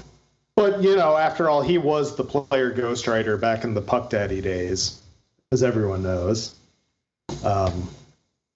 But 0.56 0.82
you 0.84 0.96
know, 0.96 1.16
after 1.16 1.50
all, 1.50 1.62
he 1.62 1.78
was 1.78 2.16
the 2.16 2.24
player 2.24 2.74
ghostwriter 2.74 3.40
back 3.40 3.64
in 3.64 3.74
the 3.74 3.82
Puck 3.82 4.10
Daddy 4.10 4.42
days, 4.42 5.02
as 5.52 5.64
everyone 5.64 6.04
knows. 6.04 6.56
Um, 7.44 7.90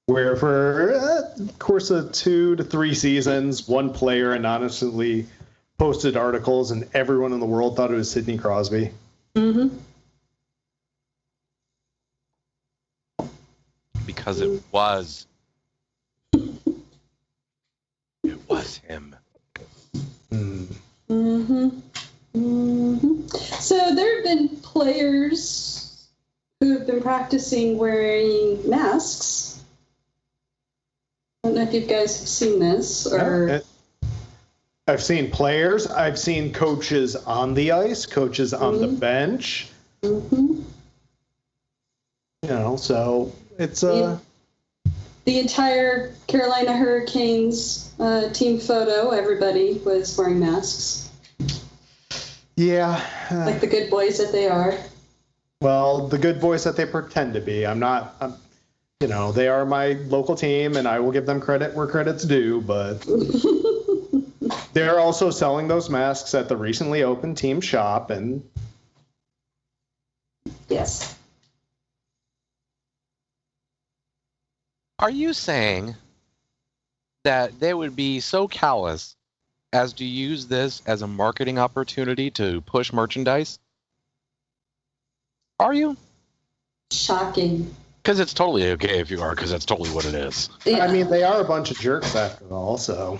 where 0.07 0.35
for 0.35 0.95
uh, 0.95 1.47
course 1.59 1.89
of 1.91 2.11
two 2.11 2.57
to 2.57 2.63
three 2.63 2.93
seasons, 2.93 3.67
one 3.67 3.93
player 3.93 4.33
anonymously 4.33 5.27
posted 5.77 6.17
articles, 6.17 6.71
and 6.71 6.89
everyone 6.93 7.31
in 7.31 7.39
the 7.39 7.45
world 7.45 7.77
thought 7.77 7.91
it 7.91 7.95
was 7.95 8.11
Sidney 8.11 8.37
Crosby. 8.37 8.91
Mm-hmm. 9.35 9.77
because 14.05 14.41
it 14.41 14.61
was. 14.71 15.27
It 18.23 18.39
was 18.63 18.77
him. 18.77 19.15
Hmm. 20.29 20.63
hmm 21.07 21.69
hmm 22.33 23.27
So 23.59 23.93
there 23.93 24.15
have 24.15 24.23
been 24.23 24.57
players 24.57 26.07
who 26.59 26.77
have 26.77 26.87
been 26.87 27.01
practicing 27.01 27.77
wearing 27.77 28.67
masks. 28.69 29.61
I 31.43 31.49
don't 31.49 31.55
know 31.55 31.61
if 31.63 31.73
you 31.73 31.81
guys 31.81 32.19
have 32.19 32.29
seen 32.29 32.59
this 32.59 33.05
or. 33.05 33.49
Uh, 33.49 33.59
I've 34.87 35.03
seen 35.03 35.31
players. 35.31 35.87
I've 35.87 36.19
seen 36.19 36.53
coaches 36.53 37.15
on 37.15 37.53
the 37.53 37.71
ice, 37.71 38.05
coaches 38.05 38.53
on 38.53 38.79
the 38.79 38.87
Mhm. 38.87 38.99
bench. 38.99 39.69
Mhm. 40.01 40.63
You 42.43 42.49
know, 42.49 42.75
so 42.75 43.31
it's 43.57 43.83
uh, 43.83 44.19
The 45.25 45.39
entire 45.39 46.13
Carolina 46.27 46.75
Hurricanes 46.75 47.93
uh, 47.99 48.29
team 48.33 48.59
photo, 48.59 49.11
everybody 49.11 49.73
was 49.85 50.17
wearing 50.17 50.39
masks, 50.39 51.09
yeah. 52.55 53.03
uh, 53.31 53.45
like 53.45 53.61
the 53.61 53.67
good 53.67 53.89
boys 53.89 54.17
that 54.17 54.31
they 54.31 54.47
are. 54.47 54.75
Well, 55.61 56.07
the 56.07 56.17
good 56.17 56.41
boys 56.41 56.65
that 56.65 56.75
they 56.75 56.85
pretend 56.85 57.33
to 57.35 57.41
be. 57.41 57.65
I'm 57.65 57.79
not. 57.79 58.15
I'm, 58.19 58.35
you 58.99 59.07
know, 59.07 59.31
they 59.31 59.47
are 59.47 59.65
my 59.65 59.93
local 60.07 60.35
team, 60.35 60.75
and 60.75 60.87
I 60.87 60.99
will 60.99 61.11
give 61.11 61.25
them 61.25 61.41
credit 61.41 61.73
where 61.73 61.87
credit's 61.87 62.23
due. 62.23 62.61
But 62.61 63.05
they're 64.73 64.99
also 64.99 65.29
selling 65.29 65.67
those 65.67 65.89
masks 65.89 66.33
at 66.35 66.49
the 66.49 66.57
recently 66.57 67.03
opened 67.03 67.37
team 67.37 67.61
shop, 67.61 68.09
and 68.09 68.43
yes. 70.69 71.17
Are 75.03 75.09
you 75.09 75.33
saying 75.33 75.97
that 77.25 77.59
they 77.59 77.73
would 77.73 77.93
be 77.93 78.21
so 78.21 78.47
callous 78.47 79.17
as 79.73 79.91
to 79.95 80.05
use 80.05 80.47
this 80.47 80.81
as 80.85 81.01
a 81.01 81.07
marketing 81.07 81.59
opportunity 81.59 82.31
to 82.31 82.61
push 82.61 82.93
merchandise? 82.93 83.59
Are 85.59 85.73
you? 85.73 85.97
Shocking. 86.89 87.75
Because 88.01 88.21
it's 88.21 88.33
totally 88.33 88.71
okay 88.71 89.01
if 89.01 89.11
you 89.11 89.21
are, 89.21 89.35
because 89.35 89.51
that's 89.51 89.65
totally 89.65 89.89
what 89.89 90.05
it 90.05 90.15
is. 90.15 90.49
Yeah. 90.63 90.85
I 90.85 90.89
mean, 90.89 91.09
they 91.09 91.23
are 91.23 91.41
a 91.41 91.45
bunch 91.45 91.69
of 91.69 91.77
jerks 91.77 92.15
after 92.15 92.45
all. 92.45 92.77
So 92.77 93.19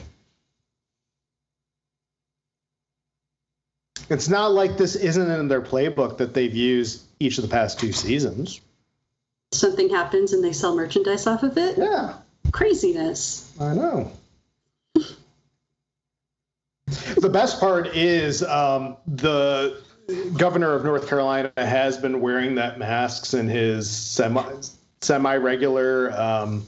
it's 4.09 4.29
not 4.29 4.53
like 4.53 4.77
this 4.77 4.95
isn't 4.95 5.29
in 5.29 5.49
their 5.49 5.61
playbook 5.61 6.19
that 6.19 6.33
they've 6.33 6.55
used 6.55 7.03
each 7.19 7.37
of 7.37 7.41
the 7.41 7.49
past 7.49 7.77
two 7.77 7.91
seasons. 7.91 8.61
Something 9.53 9.89
happens 9.89 10.33
and 10.33 10.43
they 10.43 10.53
sell 10.53 10.75
merchandise 10.75 11.27
off 11.27 11.43
of 11.43 11.57
it. 11.57 11.77
Yeah, 11.77 12.15
Craziness. 12.51 13.51
I 13.59 13.73
know. 13.73 14.11
the 17.17 17.29
best 17.31 17.59
part 17.59 17.87
is 17.95 18.43
um, 18.43 18.97
the 19.07 19.81
governor 20.37 20.73
of 20.73 20.83
North 20.83 21.07
Carolina 21.07 21.51
has 21.57 21.97
been 21.97 22.21
wearing 22.21 22.55
that 22.55 22.77
masks 22.77 23.33
in 23.33 23.47
his 23.47 23.89
semi 23.89 24.43
semi 25.01 25.35
regular 25.37 26.11
um, 26.11 26.65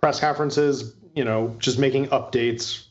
press 0.00 0.20
conferences. 0.20 0.94
You 1.14 1.24
know, 1.24 1.54
just 1.58 1.78
making 1.78 2.08
updates 2.08 2.86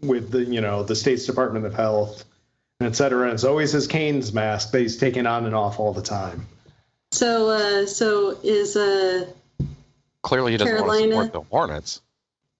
with 0.00 0.30
the 0.30 0.44
you 0.44 0.60
know 0.60 0.82
the 0.82 0.94
state's 0.94 1.26
Department 1.26 1.66
of 1.66 1.74
Health 1.74 2.24
etc. 2.84 3.32
It's 3.32 3.44
always 3.44 3.72
his 3.72 3.86
Canes 3.86 4.32
mask 4.32 4.72
that 4.72 4.80
he's 4.80 4.96
taking 4.96 5.26
on 5.26 5.46
and 5.46 5.54
off 5.54 5.78
all 5.78 5.92
the 5.92 6.02
time. 6.02 6.46
So, 7.12 7.50
uh, 7.50 7.86
so 7.86 8.38
is 8.42 8.74
uh, 8.74 9.30
Clearly, 10.22 10.52
he 10.52 10.58
doesn't 10.58 10.74
want 10.74 10.84
to 10.84 11.08
Carolina. 11.08 11.24
support 11.26 11.32
the 11.32 11.56
Hornets. 11.56 12.00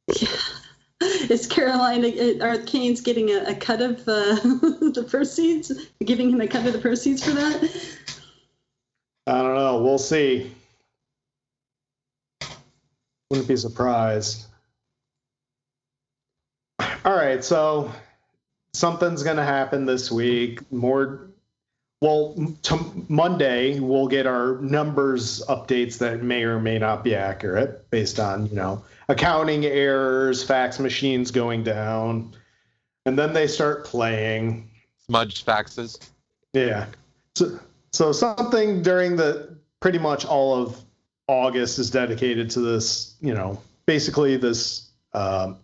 is 1.31 1.47
Carolina 1.47 2.09
are 2.43 2.59
the 2.59 2.65
Canes 2.67 3.01
getting 3.01 3.31
a, 3.31 3.45
a 3.45 3.55
cut 3.55 3.81
of 3.81 4.01
uh, 4.01 4.35
the 4.43 5.07
proceeds? 5.09 5.73
Giving 6.05 6.31
him 6.31 6.41
a 6.41 6.47
cut 6.47 6.67
of 6.67 6.75
the 6.75 6.79
proceeds 6.79 7.25
for 7.25 7.31
that? 7.31 7.89
I 9.27 9.43
don't 9.43 9.55
know. 9.55 9.83
We'll 9.83 9.99
see. 9.99 10.53
Wouldn't 13.31 13.49
be 13.49 13.57
surprised. 13.57 14.47
All 17.05 17.17
right, 17.17 17.43
so 17.43 17.91
something's 18.75 19.23
going 19.23 19.39
to 19.39 19.45
happen 19.45 19.87
this 19.87 20.13
week. 20.13 20.71
More, 20.71 21.32
well, 22.03 22.35
t- 22.63 22.77
Monday 23.09 23.79
we'll 23.79 24.09
get 24.09 24.27
our 24.27 24.57
numbers 24.61 25.41
updates 25.49 25.99
that 25.99 26.21
may 26.21 26.43
or 26.43 26.59
may 26.59 26.77
not 26.77 27.05
be 27.05 27.15
accurate 27.15 27.89
based 27.91 28.19
on 28.19 28.47
you 28.49 28.57
know 28.57 28.85
accounting 29.09 29.65
errors, 29.65 30.43
fax 30.43 30.81
machines 30.81 31.31
going 31.31 31.63
down, 31.63 32.35
and 33.07 33.17
then 33.17 33.33
they 33.33 33.47
start 33.47 33.85
playing. 33.85 34.69
Smudged 35.07 35.47
faxes. 35.47 36.11
Yeah. 36.53 36.87
So, 37.37 37.61
so 37.93 38.11
something 38.11 38.83
during 38.83 39.15
the 39.15 39.57
pretty 39.79 39.99
much 39.99 40.25
all 40.25 40.61
of 40.61 40.85
August 41.29 41.79
is 41.79 41.89
dedicated 41.89 42.51
to 42.51 42.61
this, 42.61 43.15
you 43.21 43.33
know, 43.33 43.63
basically 43.87 44.37
this 44.37 44.91
um, 45.15 45.59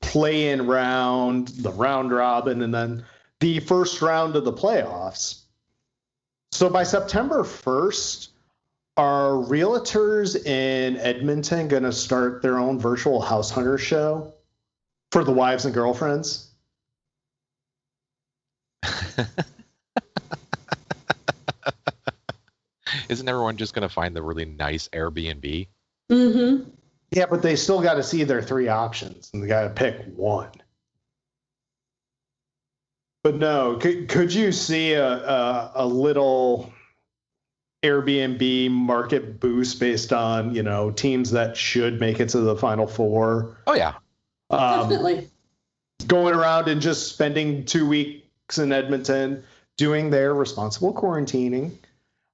play 0.00 0.48
in 0.48 0.66
round, 0.66 1.48
the 1.48 1.72
round 1.72 2.10
robin, 2.10 2.62
and 2.62 2.72
then 2.72 3.04
the 3.40 3.60
first 3.60 4.00
round 4.00 4.34
of 4.34 4.46
the 4.46 4.52
playoffs. 4.52 5.43
So 6.54 6.70
by 6.70 6.84
September 6.84 7.42
1st, 7.42 8.28
are 8.96 9.32
realtors 9.32 10.46
in 10.46 10.96
Edmonton 10.98 11.66
going 11.66 11.82
to 11.82 11.90
start 11.90 12.42
their 12.42 12.60
own 12.60 12.78
virtual 12.78 13.20
house 13.20 13.50
hunter 13.50 13.76
show 13.76 14.32
for 15.10 15.24
the 15.24 15.32
wives 15.32 15.64
and 15.64 15.74
girlfriends? 15.74 16.52
Isn't 23.08 23.28
everyone 23.28 23.56
just 23.56 23.74
going 23.74 23.88
to 23.88 23.92
find 23.92 24.14
the 24.14 24.22
really 24.22 24.44
nice 24.44 24.86
Airbnb? 24.90 25.66
Mm-hmm. 26.08 26.70
Yeah, 27.10 27.26
but 27.26 27.42
they 27.42 27.56
still 27.56 27.82
got 27.82 27.94
to 27.94 28.04
see 28.04 28.22
their 28.22 28.42
three 28.42 28.68
options, 28.68 29.28
and 29.34 29.42
they 29.42 29.48
got 29.48 29.64
to 29.64 29.70
pick 29.70 30.04
one. 30.14 30.52
But 33.24 33.36
no, 33.36 33.76
could 33.76 34.08
could 34.08 34.32
you 34.32 34.52
see 34.52 34.92
a 34.92 35.08
a, 35.08 35.72
a 35.76 35.86
little 35.86 36.70
Airbnb 37.82 38.70
market 38.70 39.40
boost 39.40 39.80
based 39.80 40.12
on 40.12 40.54
you 40.54 40.62
know 40.62 40.90
teams 40.90 41.30
that 41.30 41.56
should 41.56 41.98
make 41.98 42.20
it 42.20 42.28
to 42.28 42.40
the 42.40 42.54
final 42.54 42.86
four? 42.86 43.56
Oh 43.66 43.74
yeah, 43.74 43.94
Um, 44.50 44.90
Definitely. 44.90 45.30
going 46.06 46.34
around 46.34 46.68
and 46.68 46.82
just 46.82 47.08
spending 47.08 47.64
two 47.64 47.88
weeks 47.88 48.58
in 48.58 48.72
Edmonton 48.72 49.42
doing 49.78 50.10
their 50.10 50.34
responsible 50.34 50.92
quarantining 50.92 51.72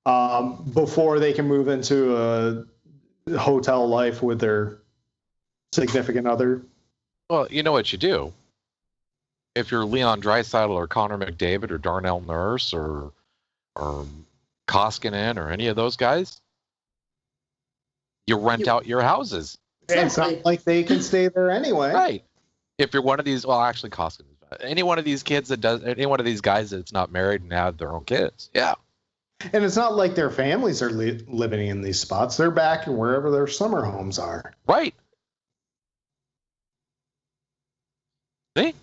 um, 0.06 0.68
before 0.74 1.20
they 1.20 1.32
can 1.32 1.46
move 1.46 1.68
into 1.68 2.16
a 2.16 2.64
hotel 3.38 3.88
life 3.88 4.24
with 4.24 4.40
their 4.40 4.78
significant 5.72 6.26
other. 6.26 6.62
Well, 7.28 7.46
you 7.48 7.62
know 7.62 7.70
what 7.70 7.92
you 7.92 7.98
do. 7.98 8.32
If 9.54 9.70
you're 9.70 9.84
Leon 9.84 10.22
Draisaitl 10.22 10.70
or 10.70 10.86
Connor 10.86 11.18
McDavid 11.18 11.70
or 11.70 11.78
Darnell 11.78 12.20
Nurse 12.20 12.72
or 12.72 13.12
or 13.76 14.06
Koskinen 14.68 15.36
or 15.38 15.50
any 15.50 15.66
of 15.66 15.76
those 15.76 15.96
guys, 15.96 16.40
you 18.26 18.36
rent 18.38 18.66
You- 18.66 18.72
out 18.72 18.86
your 18.86 19.02
houses. 19.02 19.58
It's 19.88 20.16
not 20.16 20.44
like 20.44 20.62
they 20.62 20.84
can 20.84 21.02
stay 21.02 21.26
there 21.28 21.50
anyway. 21.50 21.92
Right. 21.92 22.24
If 22.78 22.94
you're 22.94 23.02
one 23.02 23.18
of 23.18 23.24
these, 23.24 23.44
well, 23.44 23.60
actually, 23.60 23.90
Koskinen. 23.90 24.26
Any 24.60 24.84
one 24.84 24.98
of 25.00 25.04
these 25.04 25.22
kids 25.24 25.48
that 25.48 25.60
does, 25.60 25.82
any 25.84 26.06
one 26.06 26.20
of 26.20 26.26
these 26.26 26.40
guys 26.40 26.70
that's 26.70 26.92
not 26.92 27.10
married 27.10 27.42
and 27.42 27.52
have 27.52 27.76
their 27.76 27.92
own 27.92 28.04
kids, 28.04 28.50
yeah, 28.54 28.74
And 29.52 29.64
it's 29.64 29.76
not 29.76 29.94
like 29.96 30.14
their 30.14 30.30
families 30.30 30.80
are 30.82 30.90
li- 30.90 31.24
living 31.28 31.66
in 31.68 31.82
these 31.82 31.98
spots. 32.00 32.36
They're 32.36 32.50
back 32.50 32.86
in 32.86 32.96
wherever 32.96 33.30
their 33.30 33.46
summer 33.48 33.82
homes 33.84 34.18
are. 34.18 34.52
right. 34.66 34.94
See? 38.56 38.74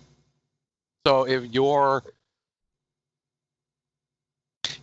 So 1.08 1.26
if 1.26 1.54
you're, 1.54 2.02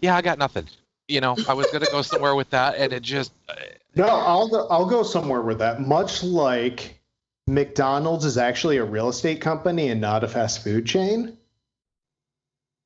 yeah, 0.01 0.17
I 0.17 0.23
got 0.23 0.39
nothing. 0.39 0.65
You 1.07 1.21
know, 1.21 1.35
I 1.47 1.53
was 1.53 1.67
gonna 1.67 1.85
go 1.91 2.01
somewhere 2.01 2.33
with 2.33 2.49
that, 2.49 2.77
and 2.77 2.91
it 2.93 3.03
just, 3.03 3.31
uh, 3.47 3.53
No, 3.95 4.07
I'll 4.07 4.47
go, 4.47 4.67
I'll 4.69 4.87
go 4.87 5.03
somewhere 5.03 5.43
with 5.43 5.59
that. 5.59 5.81
Much 5.81 6.23
like 6.23 6.99
McDonald's 7.45 8.25
is 8.25 8.39
actually 8.39 8.77
a 8.77 8.83
real 8.83 9.09
estate 9.09 9.39
company 9.39 9.89
and 9.89 10.01
not 10.01 10.23
a 10.23 10.27
fast 10.27 10.63
food 10.63 10.87
chain. 10.87 11.37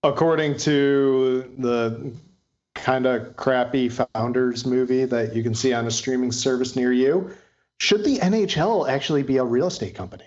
According 0.04 0.58
to 0.58 1.50
the 1.60 2.12
kind 2.76 3.06
of 3.06 3.38
crappy 3.38 3.88
Founders 3.88 4.66
movie 4.66 5.06
that 5.06 5.34
you 5.34 5.44
can 5.44 5.56
see 5.56 5.72
on 5.72 5.88
a 5.88 5.92
streaming 5.92 6.34
service 6.34 6.76
near 6.76 6.92
you, 6.92 7.32
should 7.80 8.04
the 8.04 8.18
NHL 8.18 8.90
actually 8.90 9.24
be 9.24 9.38
a 9.38 9.46
real 9.46 9.68
estate 9.68 9.96
company? 9.96 10.26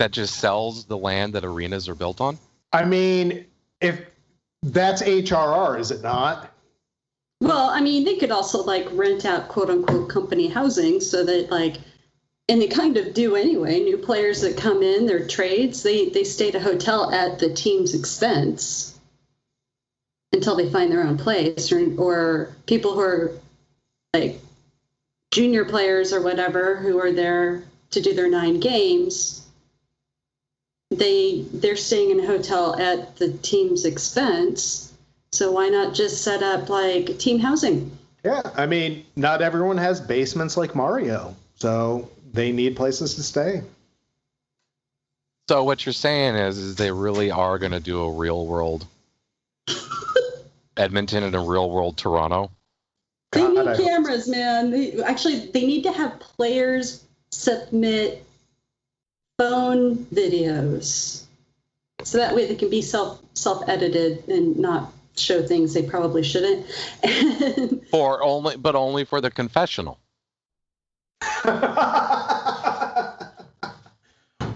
That 0.00 0.12
just 0.12 0.36
sells 0.36 0.86
the 0.86 0.96
land 0.96 1.34
that 1.34 1.44
arenas 1.44 1.86
are 1.86 1.94
built 1.94 2.22
on. 2.22 2.38
I 2.72 2.86
mean, 2.86 3.44
if 3.82 4.00
that's 4.62 5.02
HRR, 5.02 5.78
is 5.78 5.90
it 5.90 6.00
not? 6.00 6.50
Well, 7.42 7.68
I 7.68 7.82
mean, 7.82 8.04
they 8.04 8.16
could 8.16 8.30
also 8.30 8.62
like 8.62 8.88
rent 8.92 9.26
out 9.26 9.48
quote 9.48 9.68
unquote 9.68 10.08
company 10.08 10.48
housing 10.48 11.00
so 11.00 11.22
that 11.24 11.50
like, 11.50 11.76
and 12.48 12.62
they 12.62 12.66
kind 12.66 12.96
of 12.96 13.12
do 13.12 13.36
anyway. 13.36 13.80
New 13.80 13.98
players 13.98 14.40
that 14.40 14.56
come 14.56 14.82
in, 14.82 15.04
their 15.04 15.26
trades, 15.26 15.82
they 15.82 16.08
they 16.08 16.24
stay 16.24 16.48
at 16.48 16.54
a 16.54 16.60
hotel 16.60 17.12
at 17.12 17.38
the 17.38 17.52
team's 17.52 17.94
expense 17.94 18.98
until 20.32 20.56
they 20.56 20.70
find 20.70 20.90
their 20.90 21.04
own 21.04 21.18
place, 21.18 21.70
or 21.72 21.94
or 21.98 22.56
people 22.64 22.94
who 22.94 23.00
are 23.00 23.32
like 24.14 24.40
junior 25.30 25.66
players 25.66 26.14
or 26.14 26.22
whatever 26.22 26.76
who 26.76 26.98
are 26.98 27.12
there 27.12 27.64
to 27.90 28.00
do 28.00 28.14
their 28.14 28.30
nine 28.30 28.60
games. 28.60 29.46
They 30.90 31.42
they're 31.52 31.76
staying 31.76 32.10
in 32.10 32.20
a 32.20 32.26
hotel 32.26 32.78
at 32.78 33.16
the 33.16 33.32
team's 33.32 33.84
expense. 33.84 34.92
So 35.32 35.52
why 35.52 35.68
not 35.68 35.94
just 35.94 36.22
set 36.24 36.42
up 36.42 36.68
like 36.68 37.18
team 37.18 37.38
housing? 37.38 37.96
Yeah, 38.24 38.42
I 38.56 38.66
mean, 38.66 39.04
not 39.16 39.40
everyone 39.40 39.78
has 39.78 40.00
basements 40.00 40.56
like 40.56 40.74
Mario, 40.74 41.36
so 41.56 42.10
they 42.32 42.52
need 42.52 42.76
places 42.76 43.14
to 43.14 43.22
stay. 43.22 43.62
So 45.48 45.64
what 45.64 45.86
you're 45.86 45.92
saying 45.92 46.34
is, 46.36 46.58
is 46.58 46.76
they 46.76 46.92
really 46.92 47.30
are 47.30 47.58
going 47.58 47.72
to 47.72 47.80
do 47.80 48.02
a 48.02 48.12
real 48.12 48.46
world 48.46 48.86
Edmonton 50.76 51.22
and 51.24 51.34
a 51.34 51.40
real 51.40 51.70
world 51.70 51.96
Toronto. 51.96 52.50
They 53.32 53.40
God, 53.40 53.54
need 53.54 53.68
I- 53.68 53.76
cameras, 53.76 54.28
man. 54.28 54.70
They, 54.70 55.00
actually, 55.02 55.46
they 55.46 55.66
need 55.66 55.82
to 55.84 55.92
have 55.92 56.18
players 56.20 57.04
submit 57.30 58.24
phone 59.40 59.96
videos, 60.12 61.22
so 62.04 62.18
that 62.18 62.34
way 62.34 62.46
they 62.46 62.56
can 62.56 62.68
be 62.68 62.82
self 62.82 63.22
self 63.32 63.66
edited 63.66 64.28
and 64.28 64.58
not 64.58 64.92
show 65.16 65.42
things 65.46 65.72
they 65.72 65.82
probably 65.82 66.22
shouldn't. 66.22 66.66
And 67.02 67.80
For 67.90 68.22
only, 68.22 68.56
but 68.58 68.74
only 68.76 69.04
for 69.06 69.22
the 69.22 69.30
confessional. 69.30 69.98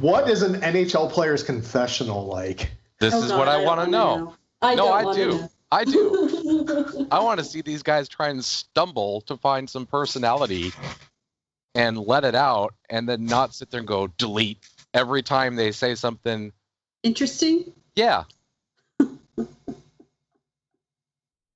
what 0.01 0.29
is 0.29 0.43
an 0.43 0.61
NHL 0.61 1.11
player's 1.11 1.43
confessional 1.43 2.27
like? 2.27 2.71
This 3.01 3.15
Oh, 3.15 3.23
is 3.23 3.31
God, 3.31 3.39
what 3.39 3.49
I, 3.49 3.55
don't 3.55 3.65
want 3.65 3.79
to 3.91 3.97
wanna 3.97 4.17
know. 4.25 4.35
I 4.61 4.75
No, 4.75 4.85
don't 4.85 5.07
I 5.09 5.15
do. 5.15 5.29
know. 5.31 5.51
I 5.73 5.85
do. 5.85 7.09
I 7.11 7.21
want 7.21 7.39
to 7.41 7.45
see 7.45 7.63
these 7.63 7.83
guys 7.83 8.07
try 8.09 8.29
and 8.29 8.45
stumble 8.45 9.23
to 9.23 9.37
find 9.39 9.69
some 9.69 9.87
personality 9.87 10.73
and 11.75 11.99
let 11.99 12.25
it 12.25 12.35
out, 12.37 12.75
and 12.89 13.09
then 13.09 13.25
not 13.27 13.55
sit 13.55 13.71
there 13.71 13.81
and 13.81 13.89
go 13.89 14.07
delete 14.07 14.69
every 14.95 15.23
time 15.23 15.57
they 15.57 15.73
say 15.73 15.95
something. 15.97 16.53
Interesting. 17.03 17.73
Yeah. 17.95 18.25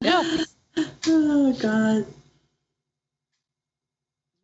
Yeah. 0.01 0.23
Oh 1.09 1.53
God. 1.55 2.07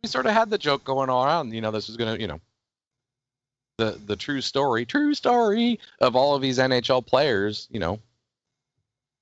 we 0.03 0.09
sort 0.09 0.27
of 0.27 0.33
had 0.33 0.51
the 0.51 0.59
joke 0.59 0.83
going 0.83 1.09
around. 1.09 1.55
You 1.55 1.61
know, 1.61 1.71
this 1.71 1.87
was 1.87 1.97
gonna, 1.97 2.17
you 2.17 2.27
know, 2.27 2.41
the 3.79 4.01
the 4.05 4.17
true 4.17 4.41
story, 4.41 4.85
true 4.85 5.15
story 5.15 5.79
of 6.01 6.17
all 6.17 6.35
of 6.35 6.43
these 6.43 6.59
NHL 6.59 7.07
players. 7.07 7.69
You 7.71 7.79
know, 7.79 8.01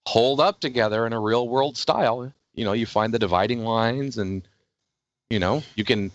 hold 0.06 0.40
up 0.40 0.58
together 0.60 1.06
in 1.06 1.12
a 1.12 1.20
real 1.20 1.46
world 1.46 1.76
style. 1.76 2.32
You 2.54 2.64
know, 2.64 2.72
you 2.72 2.86
find 2.86 3.12
the 3.12 3.18
dividing 3.18 3.62
lines, 3.62 4.16
and 4.16 4.42
you 5.28 5.38
know, 5.38 5.62
you 5.74 5.84
can. 5.84 6.10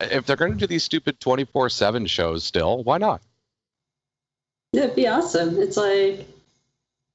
If 0.00 0.26
they're 0.26 0.36
going 0.36 0.52
to 0.52 0.58
do 0.58 0.66
these 0.66 0.84
stupid 0.84 1.20
twenty 1.20 1.44
four 1.44 1.68
seven 1.68 2.06
shows, 2.06 2.44
still, 2.44 2.82
why 2.82 2.98
not? 2.98 3.20
That'd 4.72 4.94
be 4.94 5.08
awesome. 5.08 5.58
It's 5.58 5.76
like 5.76 6.26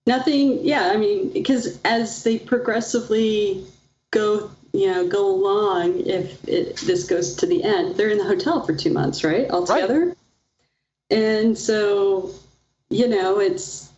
Nothing, 0.05 0.65
yeah, 0.65 0.91
I 0.93 0.97
mean, 0.97 1.31
because 1.31 1.79
as 1.85 2.23
they 2.23 2.37
progressively 2.37 3.65
go, 4.11 4.51
you 4.73 4.87
know, 4.87 5.07
go 5.07 5.33
along, 5.33 6.01
if 6.01 6.45
it, 6.47 6.75
this 6.77 7.05
goes 7.07 7.35
to 7.37 7.45
the 7.45 7.63
end, 7.63 7.95
they're 7.95 8.09
in 8.09 8.17
the 8.17 8.25
hotel 8.25 8.65
for 8.65 8.75
two 8.75 8.91
months, 8.91 9.23
right? 9.23 9.49
all 9.49 9.61
Altogether. 9.61 10.15
And 11.09 11.57
so, 11.57 12.31
you 12.89 13.07
know, 13.07 13.39
it's, 13.39 13.89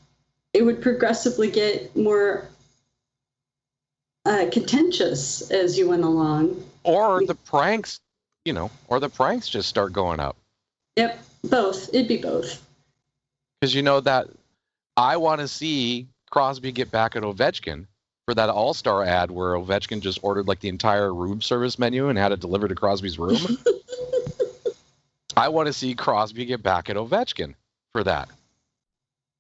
it 0.53 0.61
would 0.61 0.81
progressively 0.81 1.49
get 1.49 1.95
more 1.95 2.47
uh, 4.25 4.45
contentious 4.51 5.49
as 5.49 5.75
you 5.75 5.89
went 5.89 6.03
along. 6.03 6.63
Or 6.83 7.25
the 7.25 7.33
pranks, 7.33 7.99
you 8.45 8.53
know, 8.53 8.71
or 8.87 8.99
the 8.99 9.09
pranks 9.09 9.49
just 9.49 9.67
start 9.67 9.91
going 9.91 10.19
up. 10.19 10.37
Yep, 10.95 11.19
both. 11.43 11.89
It'd 11.89 12.07
be 12.07 12.17
both. 12.17 12.63
Because 13.59 13.75
you 13.75 13.81
know 13.81 13.99
that 13.99 14.27
I 14.95 15.17
want 15.17 15.41
to 15.41 15.47
see 15.47 16.07
Crosby 16.29 16.71
get 16.71 16.91
back 16.91 17.15
at 17.15 17.23
Ovechkin 17.23 17.87
for 18.25 18.33
that 18.35 18.49
All 18.49 18.73
Star 18.73 19.03
ad 19.03 19.31
where 19.31 19.53
Ovechkin 19.53 19.99
just 19.99 20.19
ordered 20.21 20.47
like 20.47 20.59
the 20.59 20.69
entire 20.69 21.13
room 21.13 21.41
service 21.41 21.77
menu 21.77 22.09
and 22.09 22.17
had 22.17 22.31
it 22.31 22.39
delivered 22.39 22.69
to 22.69 22.75
Crosby's 22.75 23.19
room. 23.19 23.39
I 25.37 25.49
want 25.49 25.67
to 25.67 25.73
see 25.73 25.95
Crosby 25.95 26.45
get 26.45 26.63
back 26.63 26.89
at 26.89 26.95
Ovechkin 26.95 27.55
for 27.91 28.03
that. 28.03 28.29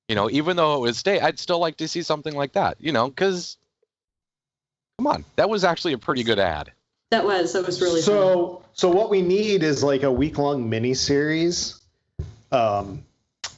You 0.09 0.15
know, 0.15 0.29
even 0.29 0.57
though 0.57 0.75
it 0.75 0.81
was 0.81 0.97
stay, 0.97 1.19
I'd 1.19 1.39
still 1.39 1.59
like 1.59 1.77
to 1.77 1.87
see 1.87 2.01
something 2.01 2.35
like 2.35 2.53
that. 2.53 2.77
You 2.79 2.91
know, 2.91 3.09
because 3.09 3.57
come 4.97 5.07
on, 5.07 5.25
that 5.35 5.49
was 5.49 5.63
actually 5.63 5.93
a 5.93 5.97
pretty 5.97 6.23
good 6.23 6.39
ad. 6.39 6.71
That 7.11 7.25
was 7.25 7.53
that 7.53 7.65
was 7.65 7.81
really 7.81 8.01
fun. 8.01 8.03
So, 8.03 8.63
so 8.73 8.89
what 8.89 9.09
we 9.09 9.21
need 9.21 9.63
is 9.63 9.83
like 9.83 10.03
a 10.03 10.11
week 10.11 10.37
long 10.37 10.69
mini 10.69 10.93
series, 10.93 11.79
um, 12.51 13.05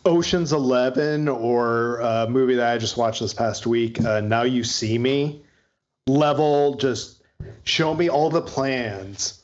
Ocean's 0.05 0.53
Eleven, 0.53 1.27
or 1.27 1.99
a 1.99 2.27
movie 2.29 2.55
that 2.55 2.73
I 2.73 2.77
just 2.77 2.97
watched 2.97 3.21
this 3.21 3.33
past 3.33 3.65
week. 3.65 4.01
Uh, 4.01 4.21
now 4.21 4.43
you 4.43 4.63
see 4.63 4.97
me. 4.97 5.41
Level, 6.07 6.75
just 6.75 7.21
show 7.63 7.93
me 7.93 8.09
all 8.09 8.29
the 8.29 8.41
plans 8.41 9.43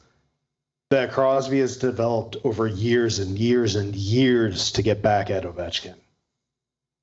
that 0.90 1.12
Crosby 1.12 1.60
has 1.60 1.78
developed 1.78 2.38
over 2.44 2.68
years 2.68 3.20
and 3.20 3.38
years 3.38 3.76
and 3.76 3.96
years 3.96 4.72
to 4.74 4.84
get 4.84 5.02
back 5.02 5.30
at 5.30 5.44
Ovechkin. 5.44 5.96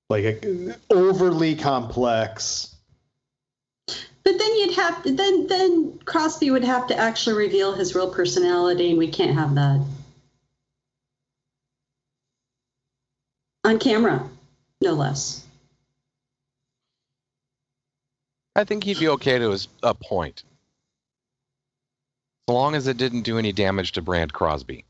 Like 0.09 0.25
a, 0.25 0.77
overly 0.91 1.57
complex. 1.57 2.75
But 4.23 4.39
then 4.39 4.57
you'd 4.57 4.75
have 4.75 5.03
to, 5.03 5.13
then 5.13 5.47
then 5.47 5.99
Crosby 6.05 6.51
would 6.51 6.65
have 6.65 6.87
to 6.89 6.97
actually 6.97 7.37
reveal 7.37 7.73
his 7.73 7.95
real 7.95 8.13
personality, 8.13 8.91
and 8.91 8.99
we 8.99 9.09
can't 9.09 9.35
have 9.35 9.55
that 9.55 9.81
on 13.65 13.79
camera, 13.79 14.29
no 14.81 14.93
less. 14.93 15.47
I 18.57 18.65
think 18.65 18.85
he'd 18.85 18.99
be 18.99 19.09
okay 19.09 19.39
to 19.39 19.51
his, 19.51 19.69
a 19.83 19.95
point. 19.95 20.43
as 22.49 22.55
long 22.55 22.75
as 22.75 22.89
it 22.89 22.97
didn't 22.97 23.23
do 23.23 23.39
any 23.39 23.53
damage 23.53 23.93
to 23.93 24.03
Brand 24.03 24.33
Crosby. 24.33 24.85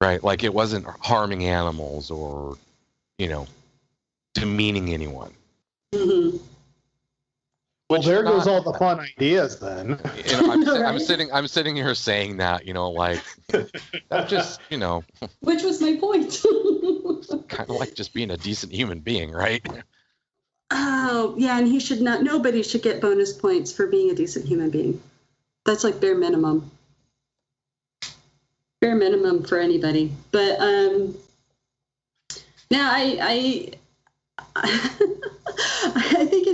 Right? 0.00 0.22
Like 0.22 0.44
it 0.44 0.52
wasn't 0.52 0.86
harming 0.86 1.44
animals 1.44 2.10
or, 2.10 2.56
you 3.18 3.28
know, 3.28 3.46
demeaning 4.34 4.92
anyone. 4.92 5.32
hmm 5.94 6.36
Well, 7.90 8.00
Which 8.00 8.06
there 8.06 8.22
not- 8.22 8.34
goes 8.34 8.46
all 8.46 8.60
the 8.62 8.74
fun 8.78 9.00
ideas 9.00 9.58
then. 9.60 9.98
You 10.26 10.42
know, 10.42 10.52
I'm, 10.52 10.60
No, 10.60 10.74
si- 10.76 10.82
I'm 10.82 10.98
sitting 11.10 11.32
I'm 11.32 11.48
sitting 11.48 11.74
here 11.74 11.94
saying 11.94 12.36
that, 12.36 12.66
you 12.66 12.74
know, 12.74 12.90
like 12.90 13.22
that 13.48 14.28
just, 14.28 14.60
you 14.70 14.76
know, 14.76 15.04
Which 15.40 15.62
was 15.62 15.80
my 15.80 15.96
point. 15.96 16.42
kind 17.48 17.70
of 17.70 17.76
like 17.76 17.94
just 17.94 18.12
being 18.12 18.30
a 18.30 18.36
decent 18.36 18.72
human 18.72 19.00
being, 19.00 19.30
right? 19.32 19.64
oh 20.70 21.34
yeah, 21.38 21.58
and 21.58 21.66
he 21.66 21.80
should 21.80 22.02
not. 22.02 22.22
Nobody 22.22 22.62
should 22.62 22.82
get 22.82 23.00
bonus 23.00 23.32
points 23.32 23.72
for 23.72 23.86
being 23.86 24.10
a 24.10 24.14
decent 24.14 24.44
human 24.46 24.68
being. 24.68 25.00
That's 25.64 25.82
like 25.82 25.98
bare 25.98 26.14
minimum. 26.14 26.70
Bare 28.82 28.94
minimum 28.96 29.44
for 29.44 29.58
anybody. 29.58 30.12
But 30.30 30.60
um, 30.60 31.16
now 32.70 32.90
I 32.92 33.72
I 34.54 34.68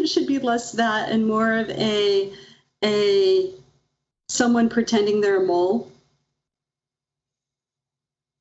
Should 0.06 0.26
be 0.26 0.38
less 0.38 0.72
that 0.72 1.10
and 1.10 1.26
more 1.26 1.54
of 1.54 1.70
a 1.70 2.32
a 2.84 3.50
someone 4.28 4.68
pretending 4.68 5.20
they're 5.20 5.42
a 5.42 5.46
mole. 5.46 5.90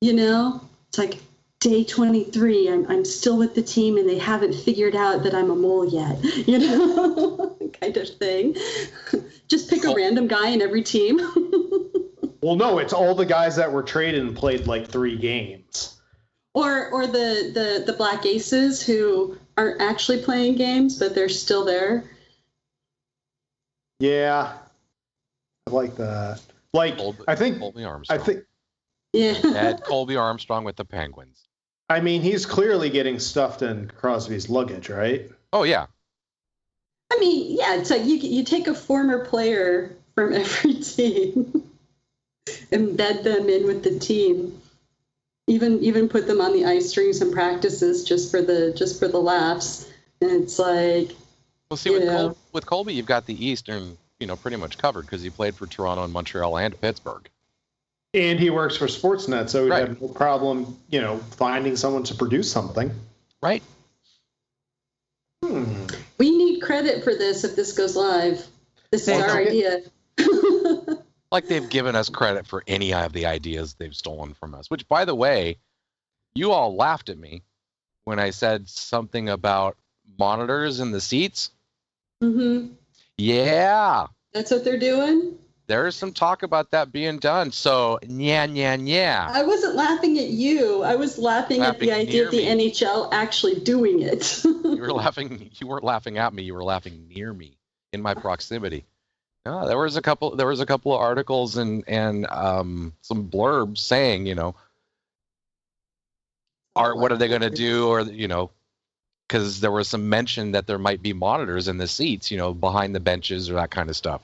You 0.00 0.12
know, 0.12 0.60
it's 0.88 0.98
like 0.98 1.14
day 1.60 1.84
23. 1.84 2.68
I'm 2.68 2.86
I'm 2.90 3.04
still 3.04 3.38
with 3.38 3.54
the 3.54 3.62
team 3.62 3.96
and 3.96 4.06
they 4.08 4.18
haven't 4.18 4.54
figured 4.54 4.94
out 4.94 5.22
that 5.22 5.34
I'm 5.34 5.50
a 5.50 5.56
mole 5.56 5.86
yet. 5.88 6.18
You 6.46 6.58
know, 6.58 7.56
kind 7.80 7.96
of 7.96 8.08
thing. 8.18 8.56
Just 9.48 9.70
pick 9.70 9.84
a 9.84 9.94
random 9.94 10.26
guy 10.26 10.48
in 10.48 10.60
every 10.60 10.82
team. 10.82 11.18
Well, 12.42 12.56
no, 12.56 12.78
it's 12.78 12.92
all 12.92 13.14
the 13.14 13.24
guys 13.24 13.56
that 13.56 13.72
were 13.72 13.82
traded 13.82 14.20
and 14.20 14.36
played 14.36 14.66
like 14.66 14.86
three 14.88 15.16
games. 15.16 15.98
or 16.52 16.90
or 16.90 17.06
the, 17.06 17.50
the 17.54 17.84
the 17.86 17.94
black 17.94 18.26
aces 18.26 18.82
who 18.82 19.38
aren't 19.56 19.80
actually 19.80 20.22
playing 20.22 20.56
games 20.56 20.98
but 20.98 21.14
they're 21.14 21.28
still 21.28 21.64
there. 21.64 22.04
Yeah, 24.00 24.52
I 25.66 25.70
like 25.70 25.96
that. 25.96 26.40
Like, 26.72 26.96
Colby, 26.96 27.20
I 27.28 27.36
think, 27.36 27.58
Colby 27.58 27.84
Armstrong. 27.84 28.20
I 28.20 28.22
think, 28.22 28.44
Yeah. 29.12 29.34
Ed 29.44 29.82
Colby 29.84 30.16
Armstrong 30.16 30.64
with 30.64 30.76
the 30.76 30.84
Penguins. 30.84 31.46
I 31.88 32.00
mean, 32.00 32.22
he's 32.22 32.46
clearly 32.46 32.90
getting 32.90 33.18
stuffed 33.18 33.62
in 33.62 33.88
Crosby's 33.88 34.48
luggage, 34.48 34.88
right? 34.88 35.30
Oh 35.52 35.62
yeah. 35.62 35.86
I 37.12 37.18
mean, 37.20 37.56
yeah, 37.56 37.76
it's 37.76 37.90
like 37.90 38.04
you 38.04 38.16
you 38.16 38.42
take 38.42 38.66
a 38.66 38.74
former 38.74 39.24
player 39.24 39.96
from 40.14 40.32
every 40.34 40.74
team, 40.74 41.70
embed 42.72 43.22
them 43.22 43.48
in 43.48 43.66
with 43.66 43.84
the 43.84 43.98
team, 43.98 44.60
even 45.46 45.82
even 45.82 46.08
put 46.08 46.26
them 46.26 46.40
on 46.40 46.52
the 46.52 46.64
ice 46.64 46.92
during 46.92 47.12
some 47.12 47.30
practices 47.32 48.04
just 48.04 48.30
for 48.30 48.40
the 48.42 48.72
just 48.76 48.98
for 48.98 49.08
the 49.08 49.18
laughs. 49.20 49.90
And 50.20 50.30
it's 50.30 50.58
like, 50.58 51.10
Well, 51.70 51.76
see, 51.76 51.90
with, 51.90 52.08
Col- 52.08 52.36
with 52.52 52.66
Colby, 52.66 52.94
you've 52.94 53.06
got 53.06 53.26
the 53.26 53.46
Eastern, 53.46 53.98
you 54.20 54.26
know, 54.26 54.36
pretty 54.36 54.56
much 54.56 54.78
covered 54.78 55.02
because 55.02 55.22
he 55.22 55.30
played 55.30 55.54
for 55.54 55.66
Toronto 55.66 56.04
and 56.04 56.12
Montreal 56.12 56.56
and 56.56 56.80
Pittsburgh. 56.80 57.28
And 58.14 58.38
he 58.38 58.48
works 58.48 58.76
for 58.76 58.86
Sportsnet, 58.86 59.48
so 59.48 59.64
he'd 59.64 59.70
Right. 59.70 59.88
have 59.88 60.00
no 60.00 60.06
problem, 60.08 60.78
you 60.88 61.00
know, 61.00 61.18
finding 61.36 61.76
someone 61.76 62.04
to 62.04 62.14
produce 62.14 62.50
something. 62.50 62.92
Right. 63.42 63.62
Hmm. 65.44 65.86
we 66.16 66.30
need 66.34 66.60
credit 66.60 67.04
for 67.04 67.14
this 67.14 67.44
if 67.44 67.54
this 67.54 67.72
goes 67.72 67.96
live. 67.96 68.46
This 68.90 69.02
is 69.02 69.08
Well, 69.08 69.22
our 69.22 69.44
don't 69.44 69.48
idea. 69.48 69.82
Like 71.34 71.48
they've 71.48 71.68
given 71.68 71.96
us 71.96 72.08
credit 72.10 72.46
for 72.46 72.62
any 72.68 72.94
of 72.94 73.12
the 73.12 73.26
ideas 73.26 73.74
they've 73.74 73.92
stolen 73.92 74.34
from 74.34 74.54
us. 74.54 74.70
Which, 74.70 74.86
by 74.86 75.04
the 75.04 75.16
way, 75.16 75.58
you 76.36 76.52
all 76.52 76.76
laughed 76.76 77.08
at 77.08 77.18
me 77.18 77.42
when 78.04 78.20
I 78.20 78.30
said 78.30 78.68
something 78.68 79.28
about 79.28 79.76
monitors 80.16 80.78
in 80.78 80.92
the 80.92 81.00
seats. 81.00 81.50
Mm-hmm. 82.22 82.74
Yeah, 83.18 84.06
That's 84.32 84.52
what 84.52 84.62
they're 84.64 84.78
doing. 84.78 85.36
there's 85.66 85.96
some 85.96 86.12
talk 86.12 86.44
about 86.44 86.70
that 86.70 86.92
being 86.92 87.18
done. 87.18 87.50
So, 87.50 87.98
yeah, 88.06 88.44
yeah, 88.44 88.76
yeah. 88.76 89.28
I 89.28 89.42
wasn't 89.42 89.74
laughing 89.74 90.18
at 90.18 90.28
you. 90.28 90.84
I 90.84 90.94
was 90.94 91.18
laughing, 91.18 91.62
at 91.62 91.80
the 91.80 91.90
idea 91.90 92.26
of 92.26 92.30
the 92.30 92.54
me. 92.54 92.70
NHL 92.70 93.08
actually 93.12 93.58
doing 93.58 94.02
it. 94.02 94.44
You 94.44 94.80
were 94.80 94.92
laughing. 94.92 95.50
You 95.54 95.66
weren't 95.66 95.84
laughing 95.84 96.16
at 96.16 96.32
me. 96.32 96.44
You 96.44 96.54
were 96.54 96.62
laughing 96.62 97.08
near 97.08 97.32
me, 97.32 97.56
in 97.92 98.02
my 98.02 98.14
proximity. 98.14 98.84
No, 99.46 99.66
there 99.68 99.78
was 99.78 99.96
a 99.96 100.02
couple. 100.02 100.36
There 100.36 100.46
was 100.46 100.60
a 100.60 100.66
couple 100.66 100.94
of 100.94 101.00
articles 101.00 101.56
and 101.56 101.84
and 101.86 102.26
um, 102.26 102.94
some 103.02 103.28
blurbs 103.28 103.78
saying, 103.78 104.26
you 104.26 104.34
know, 104.34 104.54
are 106.74 106.96
what 106.96 107.12
are 107.12 107.16
they 107.18 107.28
going 107.28 107.42
to 107.42 107.50
do, 107.50 107.88
or 107.88 108.00
you 108.00 108.26
know, 108.26 108.50
because 109.28 109.60
there 109.60 109.70
was 109.70 109.88
some 109.88 110.08
mention 110.08 110.52
that 110.52 110.66
there 110.66 110.78
might 110.78 111.02
be 111.02 111.12
monitors 111.12 111.68
in 111.68 111.76
the 111.76 111.86
seats, 111.86 112.30
you 112.30 112.38
know, 112.38 112.54
behind 112.54 112.94
the 112.94 113.00
benches 113.00 113.50
or 113.50 113.54
that 113.54 113.70
kind 113.70 113.90
of 113.90 113.96
stuff. 113.96 114.22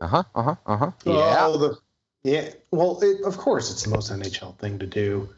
Uh 0.00 0.06
huh. 0.06 0.22
Uh 0.34 0.42
huh. 0.42 0.54
Uh 0.66 0.76
huh. 0.76 0.90
Yeah. 1.04 1.36
Oh, 1.40 1.58
the, 1.58 1.78
yeah. 2.22 2.50
Well, 2.70 3.00
it, 3.02 3.22
of 3.24 3.36
course, 3.36 3.70
it's 3.70 3.82
the 3.82 3.90
most 3.90 4.10
NHL 4.10 4.56
thing 4.58 4.78
to 4.78 4.86
do. 4.86 5.28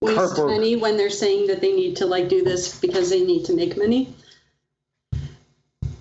Waste 0.00 0.16
Cardboard. 0.16 0.50
money 0.52 0.76
when 0.76 0.96
they're 0.96 1.10
saying 1.10 1.48
that 1.48 1.60
they 1.60 1.74
need 1.74 1.96
to 1.96 2.06
like 2.06 2.28
do 2.28 2.44
this 2.44 2.78
because 2.78 3.10
they 3.10 3.24
need 3.24 3.46
to 3.46 3.52
make 3.52 3.76
money. 3.76 4.14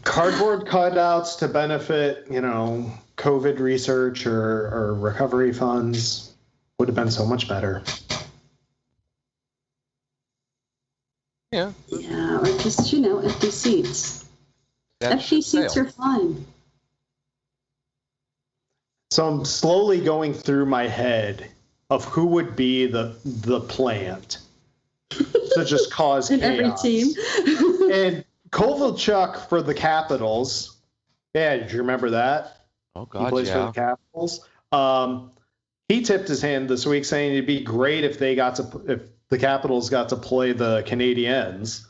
Cardboard 0.07 0.65
cutouts 0.65 1.37
to 1.39 1.47
benefit, 1.47 2.25
you 2.29 2.41
know, 2.41 2.91
COVID 3.17 3.59
research 3.59 4.25
or, 4.25 4.67
or 4.73 4.95
recovery 4.95 5.53
funds 5.53 6.33
would 6.79 6.87
have 6.87 6.95
been 6.95 7.11
so 7.11 7.25
much 7.25 7.47
better. 7.47 7.83
Yeah. 11.51 11.71
Yeah, 11.87 12.39
or 12.39 12.45
just 12.59 12.91
you 12.91 12.99
know 12.99 13.19
empty 13.19 13.51
seats. 13.51 14.25
That 14.99 15.13
empty 15.13 15.41
seats 15.41 15.73
sailed. 15.73 15.77
are 15.77 15.89
fine. 15.91 16.45
So 19.11 19.27
I'm 19.27 19.45
slowly 19.45 20.01
going 20.01 20.33
through 20.33 20.65
my 20.65 20.87
head 20.87 21.49
of 21.89 22.05
who 22.05 22.25
would 22.27 22.55
be 22.55 22.85
the 22.85 23.15
the 23.23 23.61
plant 23.61 24.39
to 25.09 25.65
just 25.65 25.91
cause 25.91 26.31
in 26.31 26.41
every 26.41 26.71
team. 26.81 27.13
And 27.91 28.25
Kovalchuk 28.49 29.49
for 29.49 29.61
the 29.61 29.73
Capitals. 29.73 30.77
Yeah, 31.33 31.57
did 31.57 31.71
you 31.71 31.79
remember 31.79 32.11
that? 32.11 32.65
Oh 32.95 33.05
God, 33.05 33.25
he 33.25 33.29
plays 33.29 33.51
for 33.51 33.59
the 33.59 33.71
Capitals. 33.71 34.47
Um, 34.71 35.31
he 35.87 36.01
tipped 36.01 36.27
his 36.27 36.41
hand 36.41 36.69
this 36.69 36.85
week, 36.85 37.05
saying 37.05 37.33
it'd 37.33 37.47
be 37.47 37.61
great 37.61 38.03
if 38.03 38.19
they 38.19 38.35
got 38.35 38.55
to 38.55 38.81
if 38.87 39.01
the 39.29 39.37
Capitals 39.37 39.89
got 39.89 40.09
to 40.09 40.15
play 40.15 40.53
the 40.53 40.83
Canadiens 40.83 41.85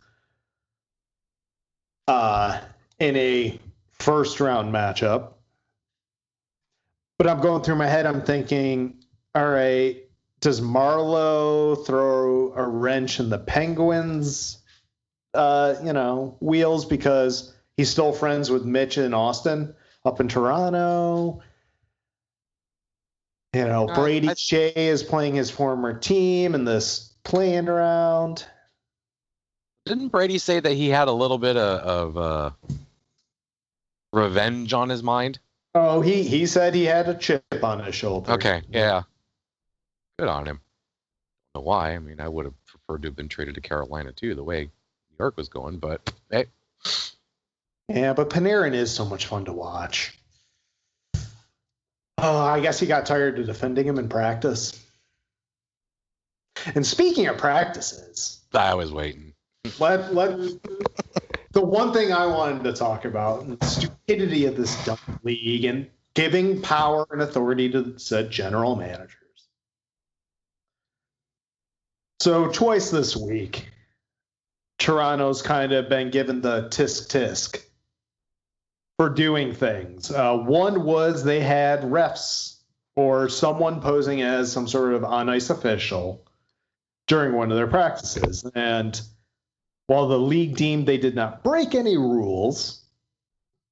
uh, 2.08 2.60
in 3.00 3.16
a 3.16 3.60
first 3.94 4.40
round 4.40 4.74
matchup. 4.74 5.34
But 7.18 7.28
I'm 7.28 7.42
going 7.42 7.64
through 7.64 7.76
my 7.76 7.88
head. 7.88 8.06
I'm 8.06 8.22
thinking, 8.22 9.04
all 9.34 9.50
right, 9.50 10.04
does 10.40 10.62
Marleau 10.62 11.86
throw 11.86 12.54
a 12.54 12.68
wrench 12.68 13.20
in 13.20 13.30
the 13.30 13.40
Penguins? 13.40 14.60
Uh, 15.38 15.76
you 15.84 15.94
know, 15.94 16.36
wheels 16.40 16.84
because 16.86 17.54
he's 17.78 17.90
still 17.90 18.12
friends 18.12 18.50
with 18.50 18.66
Mitch 18.66 18.98
in 18.98 19.12
Auston 19.12 19.76
up 20.04 20.20
in 20.20 20.28
Toronto. 20.28 21.42
You 23.54 23.66
know, 23.66 23.88
Uh, 23.88 23.96
Brady 23.96 24.30
I- 24.30 24.34
Skjei 24.34 24.76
is 24.76 25.04
playing 25.04 25.36
his 25.36 25.50
former 25.52 25.98
team 25.98 26.56
in 26.56 26.66
this 26.66 27.14
playing 27.24 27.68
round. 27.68 28.46
Didn't 29.86 30.10
Brady 30.10 30.38
say 30.38 30.60
that 30.60 30.74
he 30.74 30.90
had 30.90 31.08
a 31.08 31.12
little 31.14 31.38
bit 31.38 31.56
of, 31.56 31.80
of 31.80 32.18
uh, 32.18 32.52
revenge 34.12 34.74
on 34.74 34.90
his 34.90 35.02
mind? 35.04 35.40
Oh, 35.76 36.02
he 36.02 36.24
he 36.24 36.46
said 36.48 36.74
he 36.74 36.84
had 36.86 37.08
a 37.08 37.14
chip 37.14 37.44
on 37.62 37.84
his 37.84 37.94
shoulder. 37.94 38.32
Okay, 38.34 38.64
yeah. 38.70 39.04
Good 40.18 40.28
on 40.28 40.46
him. 40.48 40.60
Don't 41.54 41.62
know 41.62 41.68
why. 41.68 41.94
I 41.94 42.00
mean, 42.00 42.20
I 42.20 42.28
would 42.28 42.46
have 42.46 42.56
preferred 42.66 43.04
to 43.04 43.10
have 43.10 43.16
been 43.16 43.30
traded 43.30 43.56
to 43.56 43.62
Carolina 43.62 44.12
too, 44.12 44.34
the 44.34 44.44
way 44.44 44.72
New 45.18 45.24
York 45.24 45.38
was 45.38 45.50
going. 45.50 45.78
But 45.78 46.14
hey, 46.30 46.46
Yeah, 47.90 48.14
but 48.14 48.30
Panarin 48.30 48.74
is 48.74 48.94
so 48.94 49.06
much 49.06 49.26
fun 49.26 49.46
to 49.46 49.54
watch. 49.54 50.18
Oh, 52.20 52.40
I 52.40 52.60
guess 52.60 52.80
he 52.80 52.88
got 52.88 53.06
tired 53.06 53.38
of 53.40 53.46
defending 53.46 53.86
him 53.86 54.00
in 54.00 54.10
practice. 54.10 54.84
And 56.74 56.86
speaking 56.86 57.28
of 57.28 57.38
practices, 57.38 58.42
I 58.54 58.74
was 58.74 58.92
waiting. 58.92 59.34
let 59.80 60.14
let 60.14 60.38
the 61.52 61.62
one 61.62 61.94
thing 61.94 62.12
I 62.12 62.26
wanted 62.26 62.64
to 62.64 62.74
talk 62.74 63.06
about 63.06 63.48
the 63.48 63.66
stupidity 63.66 64.46
of 64.46 64.58
this 64.58 64.84
dumb 64.86 65.20
league 65.24 65.66
and 65.66 65.90
giving 66.16 66.62
power 66.62 67.06
and 67.12 67.22
authority 67.22 67.70
to 67.70 67.98
said 68.00 68.32
general 68.32 68.76
managers. 68.76 69.14
So 72.20 72.52
twice 72.52 72.90
this 72.90 73.16
week, 73.16 73.68
Toronto's 74.80 75.42
kind 75.42 75.72
of 75.72 75.90
been 75.90 76.12
given 76.12 76.42
the 76.42 76.64
tisk 76.70 77.08
tisk 77.10 77.62
for 78.98 79.10
doing 79.10 79.54
things. 79.54 80.12
Uh, 80.12 80.38
one 80.38 80.84
was 80.84 81.24
they 81.24 81.40
had 81.40 81.82
refs 81.82 82.58
or 82.96 83.30
someone 83.30 83.82
posing 83.82 84.22
as 84.22 84.52
some 84.52 84.68
sort 84.68 84.94
of 84.94 85.04
on 85.04 85.30
ice 85.30 85.50
official 85.50 86.26
during 87.08 87.34
one 87.34 87.52
of 87.52 87.58
their 87.58 87.68
practices. 87.68 88.44
And 88.56 89.00
while 89.88 90.08
the 90.08 90.20
league 90.20 90.56
deemed 90.56 90.88
they 90.88 90.98
did 90.98 91.16
not 91.16 91.44
break 91.44 91.74
any 91.76 91.98
rules, 91.98 92.84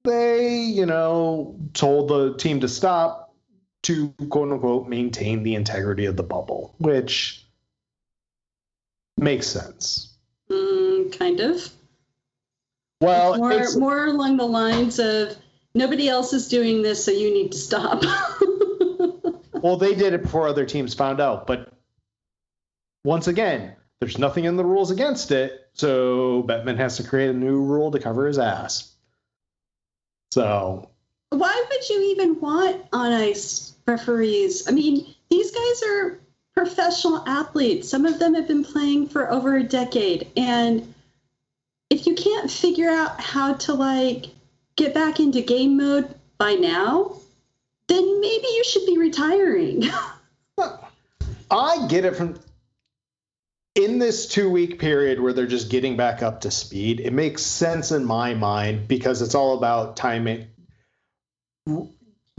they, 0.04 0.58
you 0.60 0.86
know, 0.86 1.60
told 1.74 2.08
the 2.08 2.36
team 2.36 2.62
to 2.62 2.68
stop 2.68 3.34
to 3.84 4.10
quote 4.30 4.52
unquote 4.52 4.88
maintain 4.88 5.44
the 5.44 5.56
integrity 5.56 6.06
of 6.06 6.16
the 6.16 6.24
bubble, 6.24 6.76
which 6.78 7.46
makes 9.18 9.48
sense. 9.48 10.15
Kind 11.18 11.40
of. 11.40 11.70
Well, 13.02 13.38
more, 13.38 13.52
it's, 13.52 13.76
more 13.76 14.06
along 14.06 14.38
the 14.38 14.46
lines 14.46 15.00
of 15.00 15.36
nobody 15.74 16.08
else 16.08 16.34
is 16.34 16.48
doing 16.48 16.82
this, 16.82 17.04
so 17.04 17.12
you 17.12 17.34
need 17.34 17.52
to 17.52 17.58
stop. 17.58 18.04
well, 19.52 19.78
they 19.78 19.96
did 19.96 20.14
it 20.14 20.24
before 20.24 20.48
other 20.48 20.66
teams 20.66 20.94
found 20.94 21.20
out, 21.20 21.46
but 21.46 21.74
once 23.04 23.28
again, 23.28 23.76
there's 24.00 24.18
nothing 24.18 24.46
in 24.46 24.56
the 24.56 24.66
rules 24.66 24.92
against 24.92 25.32
it, 25.32 25.70
so 25.74 26.44
Bettman 26.44 26.78
has 26.78 26.98
to 26.98 27.04
create 27.04 27.30
a 27.30 27.34
new 27.34 27.62
rule 27.62 27.92
to 27.92 28.00
cover 28.00 28.28
his 28.28 28.40
ass. 28.40 28.96
So 30.32 30.90
Why 31.30 31.66
would 31.70 31.90
you 31.90 32.02
even 32.12 32.40
want 32.40 32.86
on 32.92 33.12
ice 33.12 33.74
referees? 33.86 34.68
I 34.68 34.72
mean, 34.72 35.14
these 35.30 35.52
guys 35.52 35.84
are 35.84 36.20
professional 36.56 37.24
athletes. 37.28 37.90
Some 37.90 38.06
of 38.06 38.20
them 38.20 38.34
have 38.34 38.48
been 38.48 38.64
playing 38.64 39.10
for 39.10 39.32
over 39.32 39.56
a 39.56 39.64
decade. 39.64 40.32
And 40.36 40.95
if 41.96 42.06
you 42.06 42.14
can't 42.14 42.52
figure 42.52 42.90
out 42.90 43.22
how 43.22 43.54
to 43.54 43.74
like 43.74 44.26
get 44.76 44.94
back 44.94 45.22
into 45.22 45.42
game 45.42 45.78
mode 45.78 46.14
by 46.38 46.54
now, 46.54 47.18
then 47.88 48.20
maybe 48.20 48.48
you 48.48 48.64
should 48.66 48.86
be 48.86 48.98
retiring. 48.98 49.84
I 51.50 51.88
get 51.88 52.04
it 52.04 52.18
from 52.18 52.38
in 53.76 54.00
this 54.00 54.28
two 54.28 54.50
week 54.50 54.78
period 54.78 55.22
where 55.22 55.32
they're 55.32 55.48
just 55.48 55.70
getting 55.70 55.96
back 55.96 56.22
up 56.22 56.42
to 56.42 56.52
speed. 56.52 57.00
It 57.00 57.14
makes 57.14 57.42
sense 57.42 57.92
in 57.92 58.04
my 58.04 58.34
mind 58.34 58.90
because 58.90 59.22
it's 59.22 59.36
all 59.36 59.58
about 59.58 59.96
timing, 59.96 60.48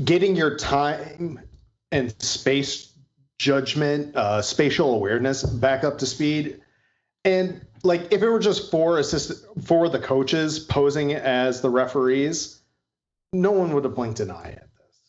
getting 0.05 0.37
your 0.37 0.59
time 0.59 1.41
and 1.91 2.15
space 2.23 2.93
judgment, 3.39 4.17
uh, 4.17 4.43
spatial 4.43 4.95
awareness 4.95 5.43
back 5.43 5.83
up 5.83 5.99
to 5.99 6.07
speed. 6.07 6.61
And 7.25 7.66
like 7.83 8.13
if 8.13 8.23
it 8.23 8.29
were 8.29 8.39
just 8.39 8.71
four 8.71 8.99
assistant 8.99 9.65
for 9.65 9.89
the 9.89 9.99
coaches 9.99 10.59
posing 10.59 11.13
as 11.15 11.61
the 11.61 11.71
referees, 11.71 12.61
no 13.33 13.51
one 13.53 13.73
would 13.75 13.85
have 13.85 13.95
blinked 13.95 14.21
an 14.21 14.31
eye 14.31 14.53
at 14.53 14.69
this. 14.77 15.01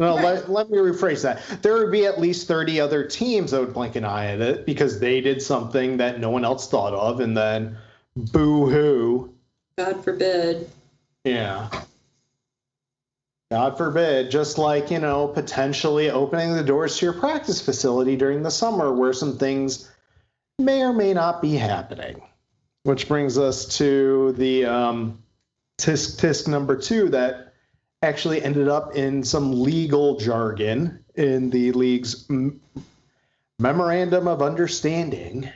No, 0.00 0.14
Right. 0.16 0.24
let, 0.24 0.50
let 0.50 0.70
me 0.70 0.78
rephrase 0.78 1.22
that. 1.22 1.40
There 1.62 1.74
would 1.76 1.90
be 1.92 2.06
at 2.06 2.20
least 2.20 2.46
30 2.48 2.80
other 2.80 3.04
teams 3.04 3.50
that 3.50 3.60
would 3.60 3.74
blink 3.74 3.96
an 3.96 4.04
eye 4.04 4.26
at 4.32 4.40
it 4.40 4.64
because 4.66 5.00
they 5.00 5.20
did 5.20 5.42
something 5.42 5.96
that 5.96 6.20
no 6.20 6.30
one 6.30 6.44
else 6.44 6.68
thought 6.70 6.94
of, 6.94 7.20
and 7.20 7.36
then 7.36 7.76
boo 8.16 8.66
hoo. 8.70 9.34
God 9.76 10.02
forbid. 10.04 10.70
Yeah. 11.24 11.68
God 13.50 13.78
forbid, 13.78 14.30
just 14.30 14.58
like, 14.58 14.90
you 14.90 14.98
know, 14.98 15.26
potentially 15.28 16.10
opening 16.10 16.54
the 16.54 16.62
doors 16.62 16.98
to 16.98 17.06
your 17.06 17.14
practice 17.14 17.60
facility 17.62 18.14
during 18.14 18.42
the 18.42 18.50
summer 18.50 18.92
where 18.92 19.12
some 19.14 19.38
things 19.38 19.90
may 20.58 20.82
or 20.82 20.92
may 20.92 21.14
not 21.14 21.40
be 21.40 21.54
happening. 21.54 22.20
Which 22.84 23.08
brings 23.08 23.38
us 23.38 23.76
to 23.78 24.32
the 24.32 24.64
um, 24.64 25.22
tisk 25.78 26.18
tisk 26.20 26.48
number 26.48 26.76
two 26.76 27.08
that 27.10 27.52
actually 28.02 28.42
ended 28.42 28.68
up 28.68 28.94
in 28.94 29.22
some 29.24 29.62
legal 29.62 30.18
jargon 30.18 31.04
in 31.14 31.50
the 31.50 31.72
league's 31.72 32.24
m- 32.30 32.60
memorandum 33.58 34.28
of 34.28 34.40
understanding, 34.40 35.50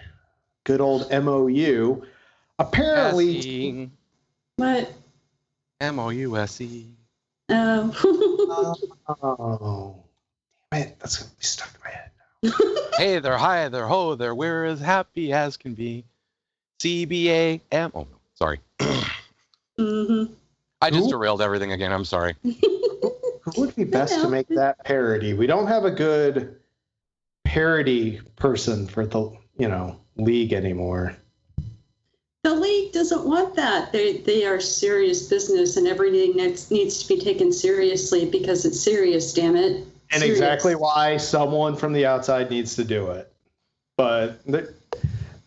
good 0.64 0.80
old 0.80 1.10
MOU. 1.10 2.02
Apparently, 2.58 3.38
S-E, 3.38 3.90
What? 4.56 4.92
M-O-U-S-E. 5.80 6.86
Oh. 7.48 8.78
Oh, 9.08 10.04
damn 10.70 10.82
it. 10.88 10.96
That's 11.00 11.16
going 11.18 11.30
to 11.30 11.36
be 11.36 11.44
stuck 11.44 11.68
in 11.74 11.80
my 11.84 11.90
head. 11.90 12.10
Hey, 12.96 13.18
they're 13.20 13.38
high, 13.38 13.68
they're 13.68 13.86
ho, 13.86 14.14
they're 14.14 14.34
we're 14.34 14.64
as 14.64 14.80
happy 14.80 15.32
as 15.32 15.56
can 15.56 15.74
be. 15.74 16.04
C-B-A-M. 16.80 17.92
Oh, 17.94 18.00
no, 18.00 18.06
sorry. 18.34 18.60
hmm 19.78 20.24
I 20.80 20.90
just 20.90 21.04
Who? 21.04 21.10
derailed 21.10 21.40
everything 21.40 21.72
again. 21.72 21.92
I'm 21.92 22.04
sorry. 22.04 22.34
Who 22.42 23.52
would 23.56 23.74
be 23.76 23.84
best 23.84 24.20
to 24.20 24.28
make 24.28 24.48
that 24.48 24.84
parody? 24.84 25.32
We 25.32 25.46
don't 25.46 25.68
have 25.68 25.84
a 25.84 25.90
good 25.90 26.56
parody 27.44 28.20
person 28.36 28.88
for 28.88 29.06
the, 29.06 29.30
you 29.58 29.68
know, 29.68 30.00
league 30.16 30.52
anymore. 30.52 31.16
The 32.42 32.54
league 32.54 32.92
doesn't 32.92 33.24
want 33.24 33.54
that. 33.54 33.92
They 33.92 34.16
they 34.18 34.44
are 34.44 34.60
serious 34.60 35.28
business, 35.28 35.76
and 35.76 35.86
everything 35.86 36.34
needs 36.34 36.72
needs 36.72 37.00
to 37.02 37.08
be 37.14 37.20
taken 37.20 37.52
seriously 37.52 38.28
because 38.28 38.64
it's 38.64 38.80
serious. 38.80 39.32
Damn 39.32 39.54
it! 39.54 39.86
And 40.12 40.20
Serious. 40.20 40.38
exactly 40.38 40.74
why 40.74 41.16
someone 41.16 41.76
from 41.76 41.94
the 41.94 42.06
outside 42.06 42.50
needs 42.50 42.76
to 42.76 42.84
do 42.84 43.12
it. 43.12 43.32
But 43.96 44.44
there, 44.44 44.74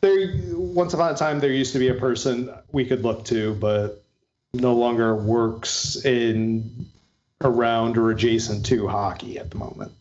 there, 0.02 0.32
once 0.54 0.94
upon 0.94 1.14
a 1.14 1.18
time, 1.18 1.40
there 1.40 1.52
used 1.52 1.74
to 1.74 1.80
be 1.80 1.90
a 1.90 1.94
person 1.94 2.52
we 2.72 2.86
could 2.86 3.04
look 3.04 3.26
to, 3.26 3.54
but 3.54 4.04
no 4.54 4.74
longer 4.74 5.16
works 5.16 6.04
in 6.04 6.88
around 7.42 7.98
or 7.98 8.10
adjacent 8.12 8.66
to 8.68 8.88
hockey 8.88 9.38
at 9.38 9.52
the 9.52 9.58
moment. 9.58 9.92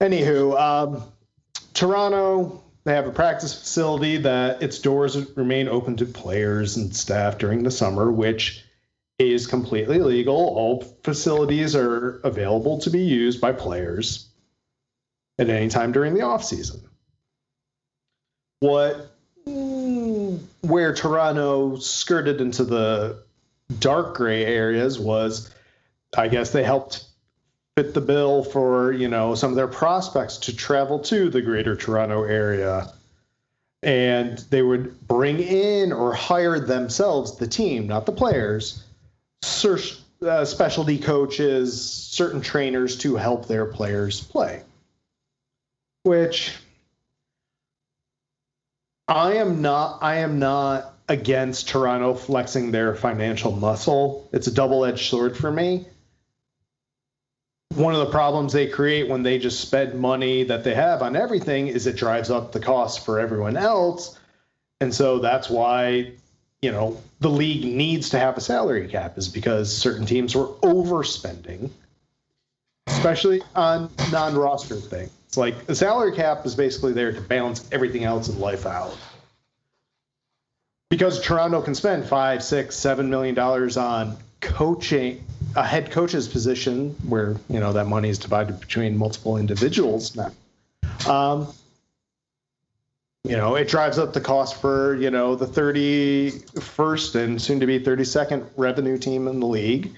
Anywho, 0.00 0.58
um, 0.58 1.02
Toronto, 1.74 2.62
they 2.84 2.94
have 2.94 3.06
a 3.06 3.12
practice 3.12 3.58
facility 3.58 4.18
that 4.18 4.62
its 4.62 4.78
doors 4.78 5.16
remain 5.36 5.68
open 5.68 5.96
to 5.96 6.06
players 6.06 6.76
and 6.76 6.94
staff 6.94 7.38
during 7.38 7.62
the 7.62 7.70
summer, 7.70 8.10
which 8.10 8.64
is 9.18 9.46
completely 9.46 9.98
legal. 9.98 10.36
All 10.36 10.82
facilities 11.02 11.76
are 11.76 12.20
available 12.24 12.80
to 12.80 12.90
be 12.90 13.02
used 13.02 13.40
by 13.40 13.52
players 13.52 14.28
at 15.38 15.48
any 15.48 15.68
time 15.68 15.92
during 15.92 16.14
the 16.14 16.22
off 16.22 16.44
season. 16.44 16.80
What 18.60 19.10
mm, 19.46 20.40
where 20.62 20.94
Toronto 20.94 21.76
skirted 21.76 22.40
into 22.40 22.64
the 22.64 23.22
dark 23.78 24.16
gray 24.16 24.44
areas 24.44 24.98
was, 24.98 25.50
I 26.16 26.28
guess 26.28 26.50
they 26.50 26.64
helped 26.64 27.04
fit 27.76 27.94
the 27.94 28.00
bill 28.00 28.44
for 28.44 28.92
you 28.92 29.08
know 29.08 29.34
some 29.34 29.50
of 29.50 29.56
their 29.56 29.68
prospects 29.68 30.38
to 30.38 30.56
travel 30.56 30.98
to 31.00 31.28
the 31.28 31.42
Greater 31.42 31.76
Toronto 31.76 32.24
area, 32.24 32.92
and 33.82 34.38
they 34.50 34.62
would 34.62 35.06
bring 35.06 35.38
in 35.38 35.92
or 35.92 36.14
hire 36.14 36.58
themselves, 36.58 37.36
the 37.36 37.46
team, 37.46 37.86
not 37.86 38.06
the 38.06 38.12
players, 38.12 38.82
uh, 40.22 40.44
specialty 40.44 40.98
coaches, 40.98 41.82
certain 41.82 42.40
trainers 42.40 42.98
to 42.98 43.16
help 43.16 43.46
their 43.46 43.66
players 43.66 44.20
play. 44.20 44.62
Which 46.02 46.52
I 49.08 49.34
am 49.34 49.62
not. 49.62 50.02
I 50.02 50.16
am 50.16 50.38
not 50.38 50.94
against 51.08 51.68
Toronto 51.68 52.14
flexing 52.14 52.70
their 52.70 52.94
financial 52.94 53.52
muscle. 53.52 54.28
It's 54.32 54.46
a 54.46 54.54
double-edged 54.54 55.10
sword 55.10 55.36
for 55.36 55.50
me. 55.50 55.86
One 57.74 57.94
of 57.94 58.00
the 58.00 58.12
problems 58.12 58.52
they 58.52 58.68
create 58.68 59.08
when 59.08 59.22
they 59.22 59.38
just 59.38 59.60
spend 59.60 60.00
money 60.00 60.44
that 60.44 60.64
they 60.64 60.74
have 60.74 61.02
on 61.02 61.16
everything 61.16 61.66
is 61.66 61.86
it 61.86 61.96
drives 61.96 62.30
up 62.30 62.52
the 62.52 62.60
cost 62.60 63.04
for 63.04 63.18
everyone 63.18 63.56
else. 63.56 64.18
And 64.80 64.94
so 64.94 65.18
that's 65.18 65.50
why, 65.50 66.12
you 66.64 66.72
know, 66.72 66.96
the 67.20 67.28
league 67.28 67.62
needs 67.64 68.08
to 68.10 68.18
have 68.18 68.38
a 68.38 68.40
salary 68.40 68.88
cap 68.88 69.18
is 69.18 69.28
because 69.28 69.76
certain 69.76 70.06
teams 70.06 70.34
were 70.34 70.46
overspending, 70.46 71.68
especially 72.86 73.42
on 73.54 73.90
non-roster 74.10 74.76
things. 74.76 75.10
It's 75.26 75.36
like 75.36 75.66
the 75.66 75.74
salary 75.74 76.16
cap 76.16 76.46
is 76.46 76.54
basically 76.54 76.94
there 76.94 77.12
to 77.12 77.20
balance 77.20 77.68
everything 77.70 78.04
else 78.04 78.30
in 78.30 78.40
life 78.40 78.64
out 78.64 78.96
because 80.88 81.20
Toronto 81.20 81.60
can 81.60 81.74
spend 81.74 82.06
five, 82.06 82.42
six, 82.42 82.76
seven 82.76 83.10
million 83.10 83.34
dollars 83.34 83.76
on 83.76 84.16
coaching 84.40 85.22
a 85.56 85.66
head 85.66 85.90
coach's 85.90 86.28
position, 86.28 86.90
where 87.06 87.36
you 87.50 87.60
know 87.60 87.74
that 87.74 87.86
money 87.86 88.08
is 88.08 88.18
divided 88.18 88.58
between 88.58 88.96
multiple 88.96 89.36
individuals 89.36 90.16
now. 90.16 90.32
Um, 91.06 91.52
you 93.24 93.36
know, 93.36 93.54
it 93.56 93.68
drives 93.68 93.98
up 93.98 94.12
the 94.12 94.20
cost 94.20 94.60
for 94.60 94.94
you 94.96 95.10
know 95.10 95.34
the 95.34 95.46
31st 95.46 97.14
and 97.14 97.40
soon 97.40 97.58
to 97.60 97.66
be 97.66 97.80
32nd 97.80 98.46
revenue 98.56 98.98
team 98.98 99.26
in 99.26 99.40
the 99.40 99.46
league. 99.46 99.94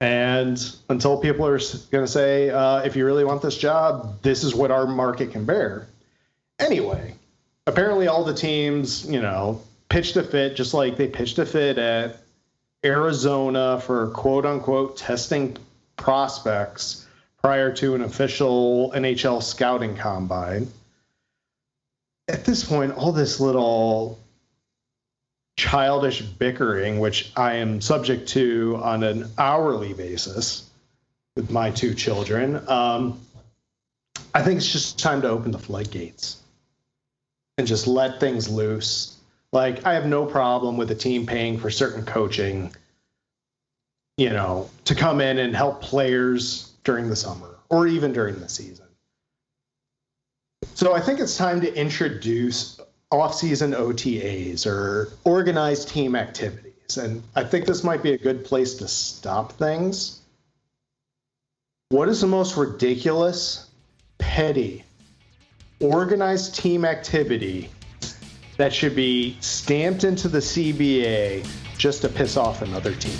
And 0.00 0.58
until 0.88 1.18
people 1.18 1.46
are 1.46 1.58
going 1.90 2.06
to 2.06 2.10
say, 2.10 2.48
uh, 2.48 2.78
if 2.78 2.96
you 2.96 3.04
really 3.04 3.24
want 3.24 3.42
this 3.42 3.58
job, 3.58 4.22
this 4.22 4.42
is 4.44 4.54
what 4.54 4.70
our 4.70 4.86
market 4.86 5.32
can 5.32 5.44
bear. 5.44 5.86
Anyway, 6.58 7.14
apparently 7.66 8.08
all 8.08 8.24
the 8.24 8.32
teams, 8.32 9.06
you 9.06 9.20
know, 9.20 9.60
pitched 9.90 10.16
a 10.16 10.22
fit 10.22 10.56
just 10.56 10.72
like 10.72 10.96
they 10.96 11.06
pitched 11.06 11.38
a 11.38 11.44
fit 11.44 11.76
at 11.76 12.16
Arizona 12.82 13.78
for 13.78 14.08
quote 14.08 14.46
unquote 14.46 14.96
testing 14.96 15.58
prospects 15.96 17.06
prior 17.42 17.70
to 17.74 17.94
an 17.94 18.00
official 18.00 18.92
NHL 18.92 19.42
scouting 19.42 19.96
combine. 19.96 20.68
At 22.30 22.44
this 22.44 22.64
point, 22.64 22.92
all 22.92 23.12
this 23.12 23.40
little 23.40 24.18
childish 25.56 26.22
bickering, 26.22 27.00
which 27.00 27.32
I 27.36 27.54
am 27.56 27.80
subject 27.80 28.28
to 28.30 28.78
on 28.82 29.02
an 29.02 29.30
hourly 29.36 29.94
basis 29.94 30.68
with 31.34 31.50
my 31.50 31.70
two 31.70 31.94
children, 31.94 32.68
um, 32.68 33.20
I 34.32 34.42
think 34.42 34.58
it's 34.58 34.70
just 34.70 34.98
time 34.98 35.22
to 35.22 35.28
open 35.28 35.50
the 35.50 35.58
floodgates 35.58 36.40
and 37.58 37.66
just 37.66 37.86
let 37.86 38.20
things 38.20 38.48
loose 38.48 39.16
like, 39.52 39.84
I 39.84 39.94
have 39.94 40.06
no 40.06 40.26
problem 40.26 40.76
with 40.76 40.90
a 40.92 40.94
team 40.94 41.26
paying 41.26 41.58
for 41.58 41.70
certain 41.70 42.04
coaching, 42.04 42.74
you 44.16 44.30
know, 44.30 44.70
to 44.84 44.94
come 44.94 45.20
in 45.20 45.38
and 45.38 45.56
help 45.56 45.82
players 45.82 46.72
during 46.84 47.08
the 47.08 47.16
summer 47.16 47.56
or 47.68 47.86
even 47.88 48.12
during 48.12 48.38
the 48.38 48.48
season. 48.48 48.86
So 50.74 50.94
I 50.94 51.00
think 51.00 51.20
it's 51.20 51.36
time 51.36 51.60
to 51.60 51.74
introduce 51.74 52.80
off-season 53.10 53.72
OTAs 53.72 54.66
or 54.66 55.08
organized 55.24 55.88
team 55.88 56.14
activities. 56.14 56.96
And 56.96 57.22
I 57.34 57.44
think 57.44 57.66
this 57.66 57.82
might 57.82 58.02
be 58.02 58.12
a 58.12 58.18
good 58.18 58.44
place 58.44 58.74
to 58.74 58.88
stop 58.88 59.52
things. 59.52 60.20
What 61.88 62.08
is 62.08 62.20
the 62.20 62.26
most 62.26 62.56
ridiculous, 62.56 63.68
petty, 64.18 64.84
organized 65.80 66.54
team 66.54 66.84
activity 66.84 67.70
that 68.58 68.72
should 68.72 68.94
be 68.94 69.36
stamped 69.40 70.04
into 70.04 70.28
the 70.28 70.38
CBA 70.38 71.46
just 71.78 72.02
to 72.02 72.08
piss 72.10 72.36
off 72.36 72.60
another 72.60 72.94
team. 72.94 73.18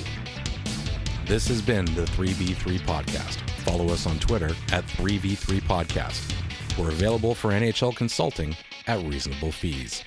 This 1.26 1.48
has 1.48 1.62
been 1.62 1.86
the 1.94 2.02
3v3 2.02 2.78
podcast. 2.80 3.40
Follow 3.62 3.86
us 3.86 4.06
on 4.06 4.18
Twitter 4.18 4.50
at 4.72 4.84
3v3 4.84 5.62
podcast. 5.62 6.49
We're 6.80 6.88
available 6.88 7.34
for 7.34 7.50
NHL 7.50 7.94
consulting 7.94 8.56
at 8.86 9.04
reasonable 9.04 9.52
fees. 9.52 10.02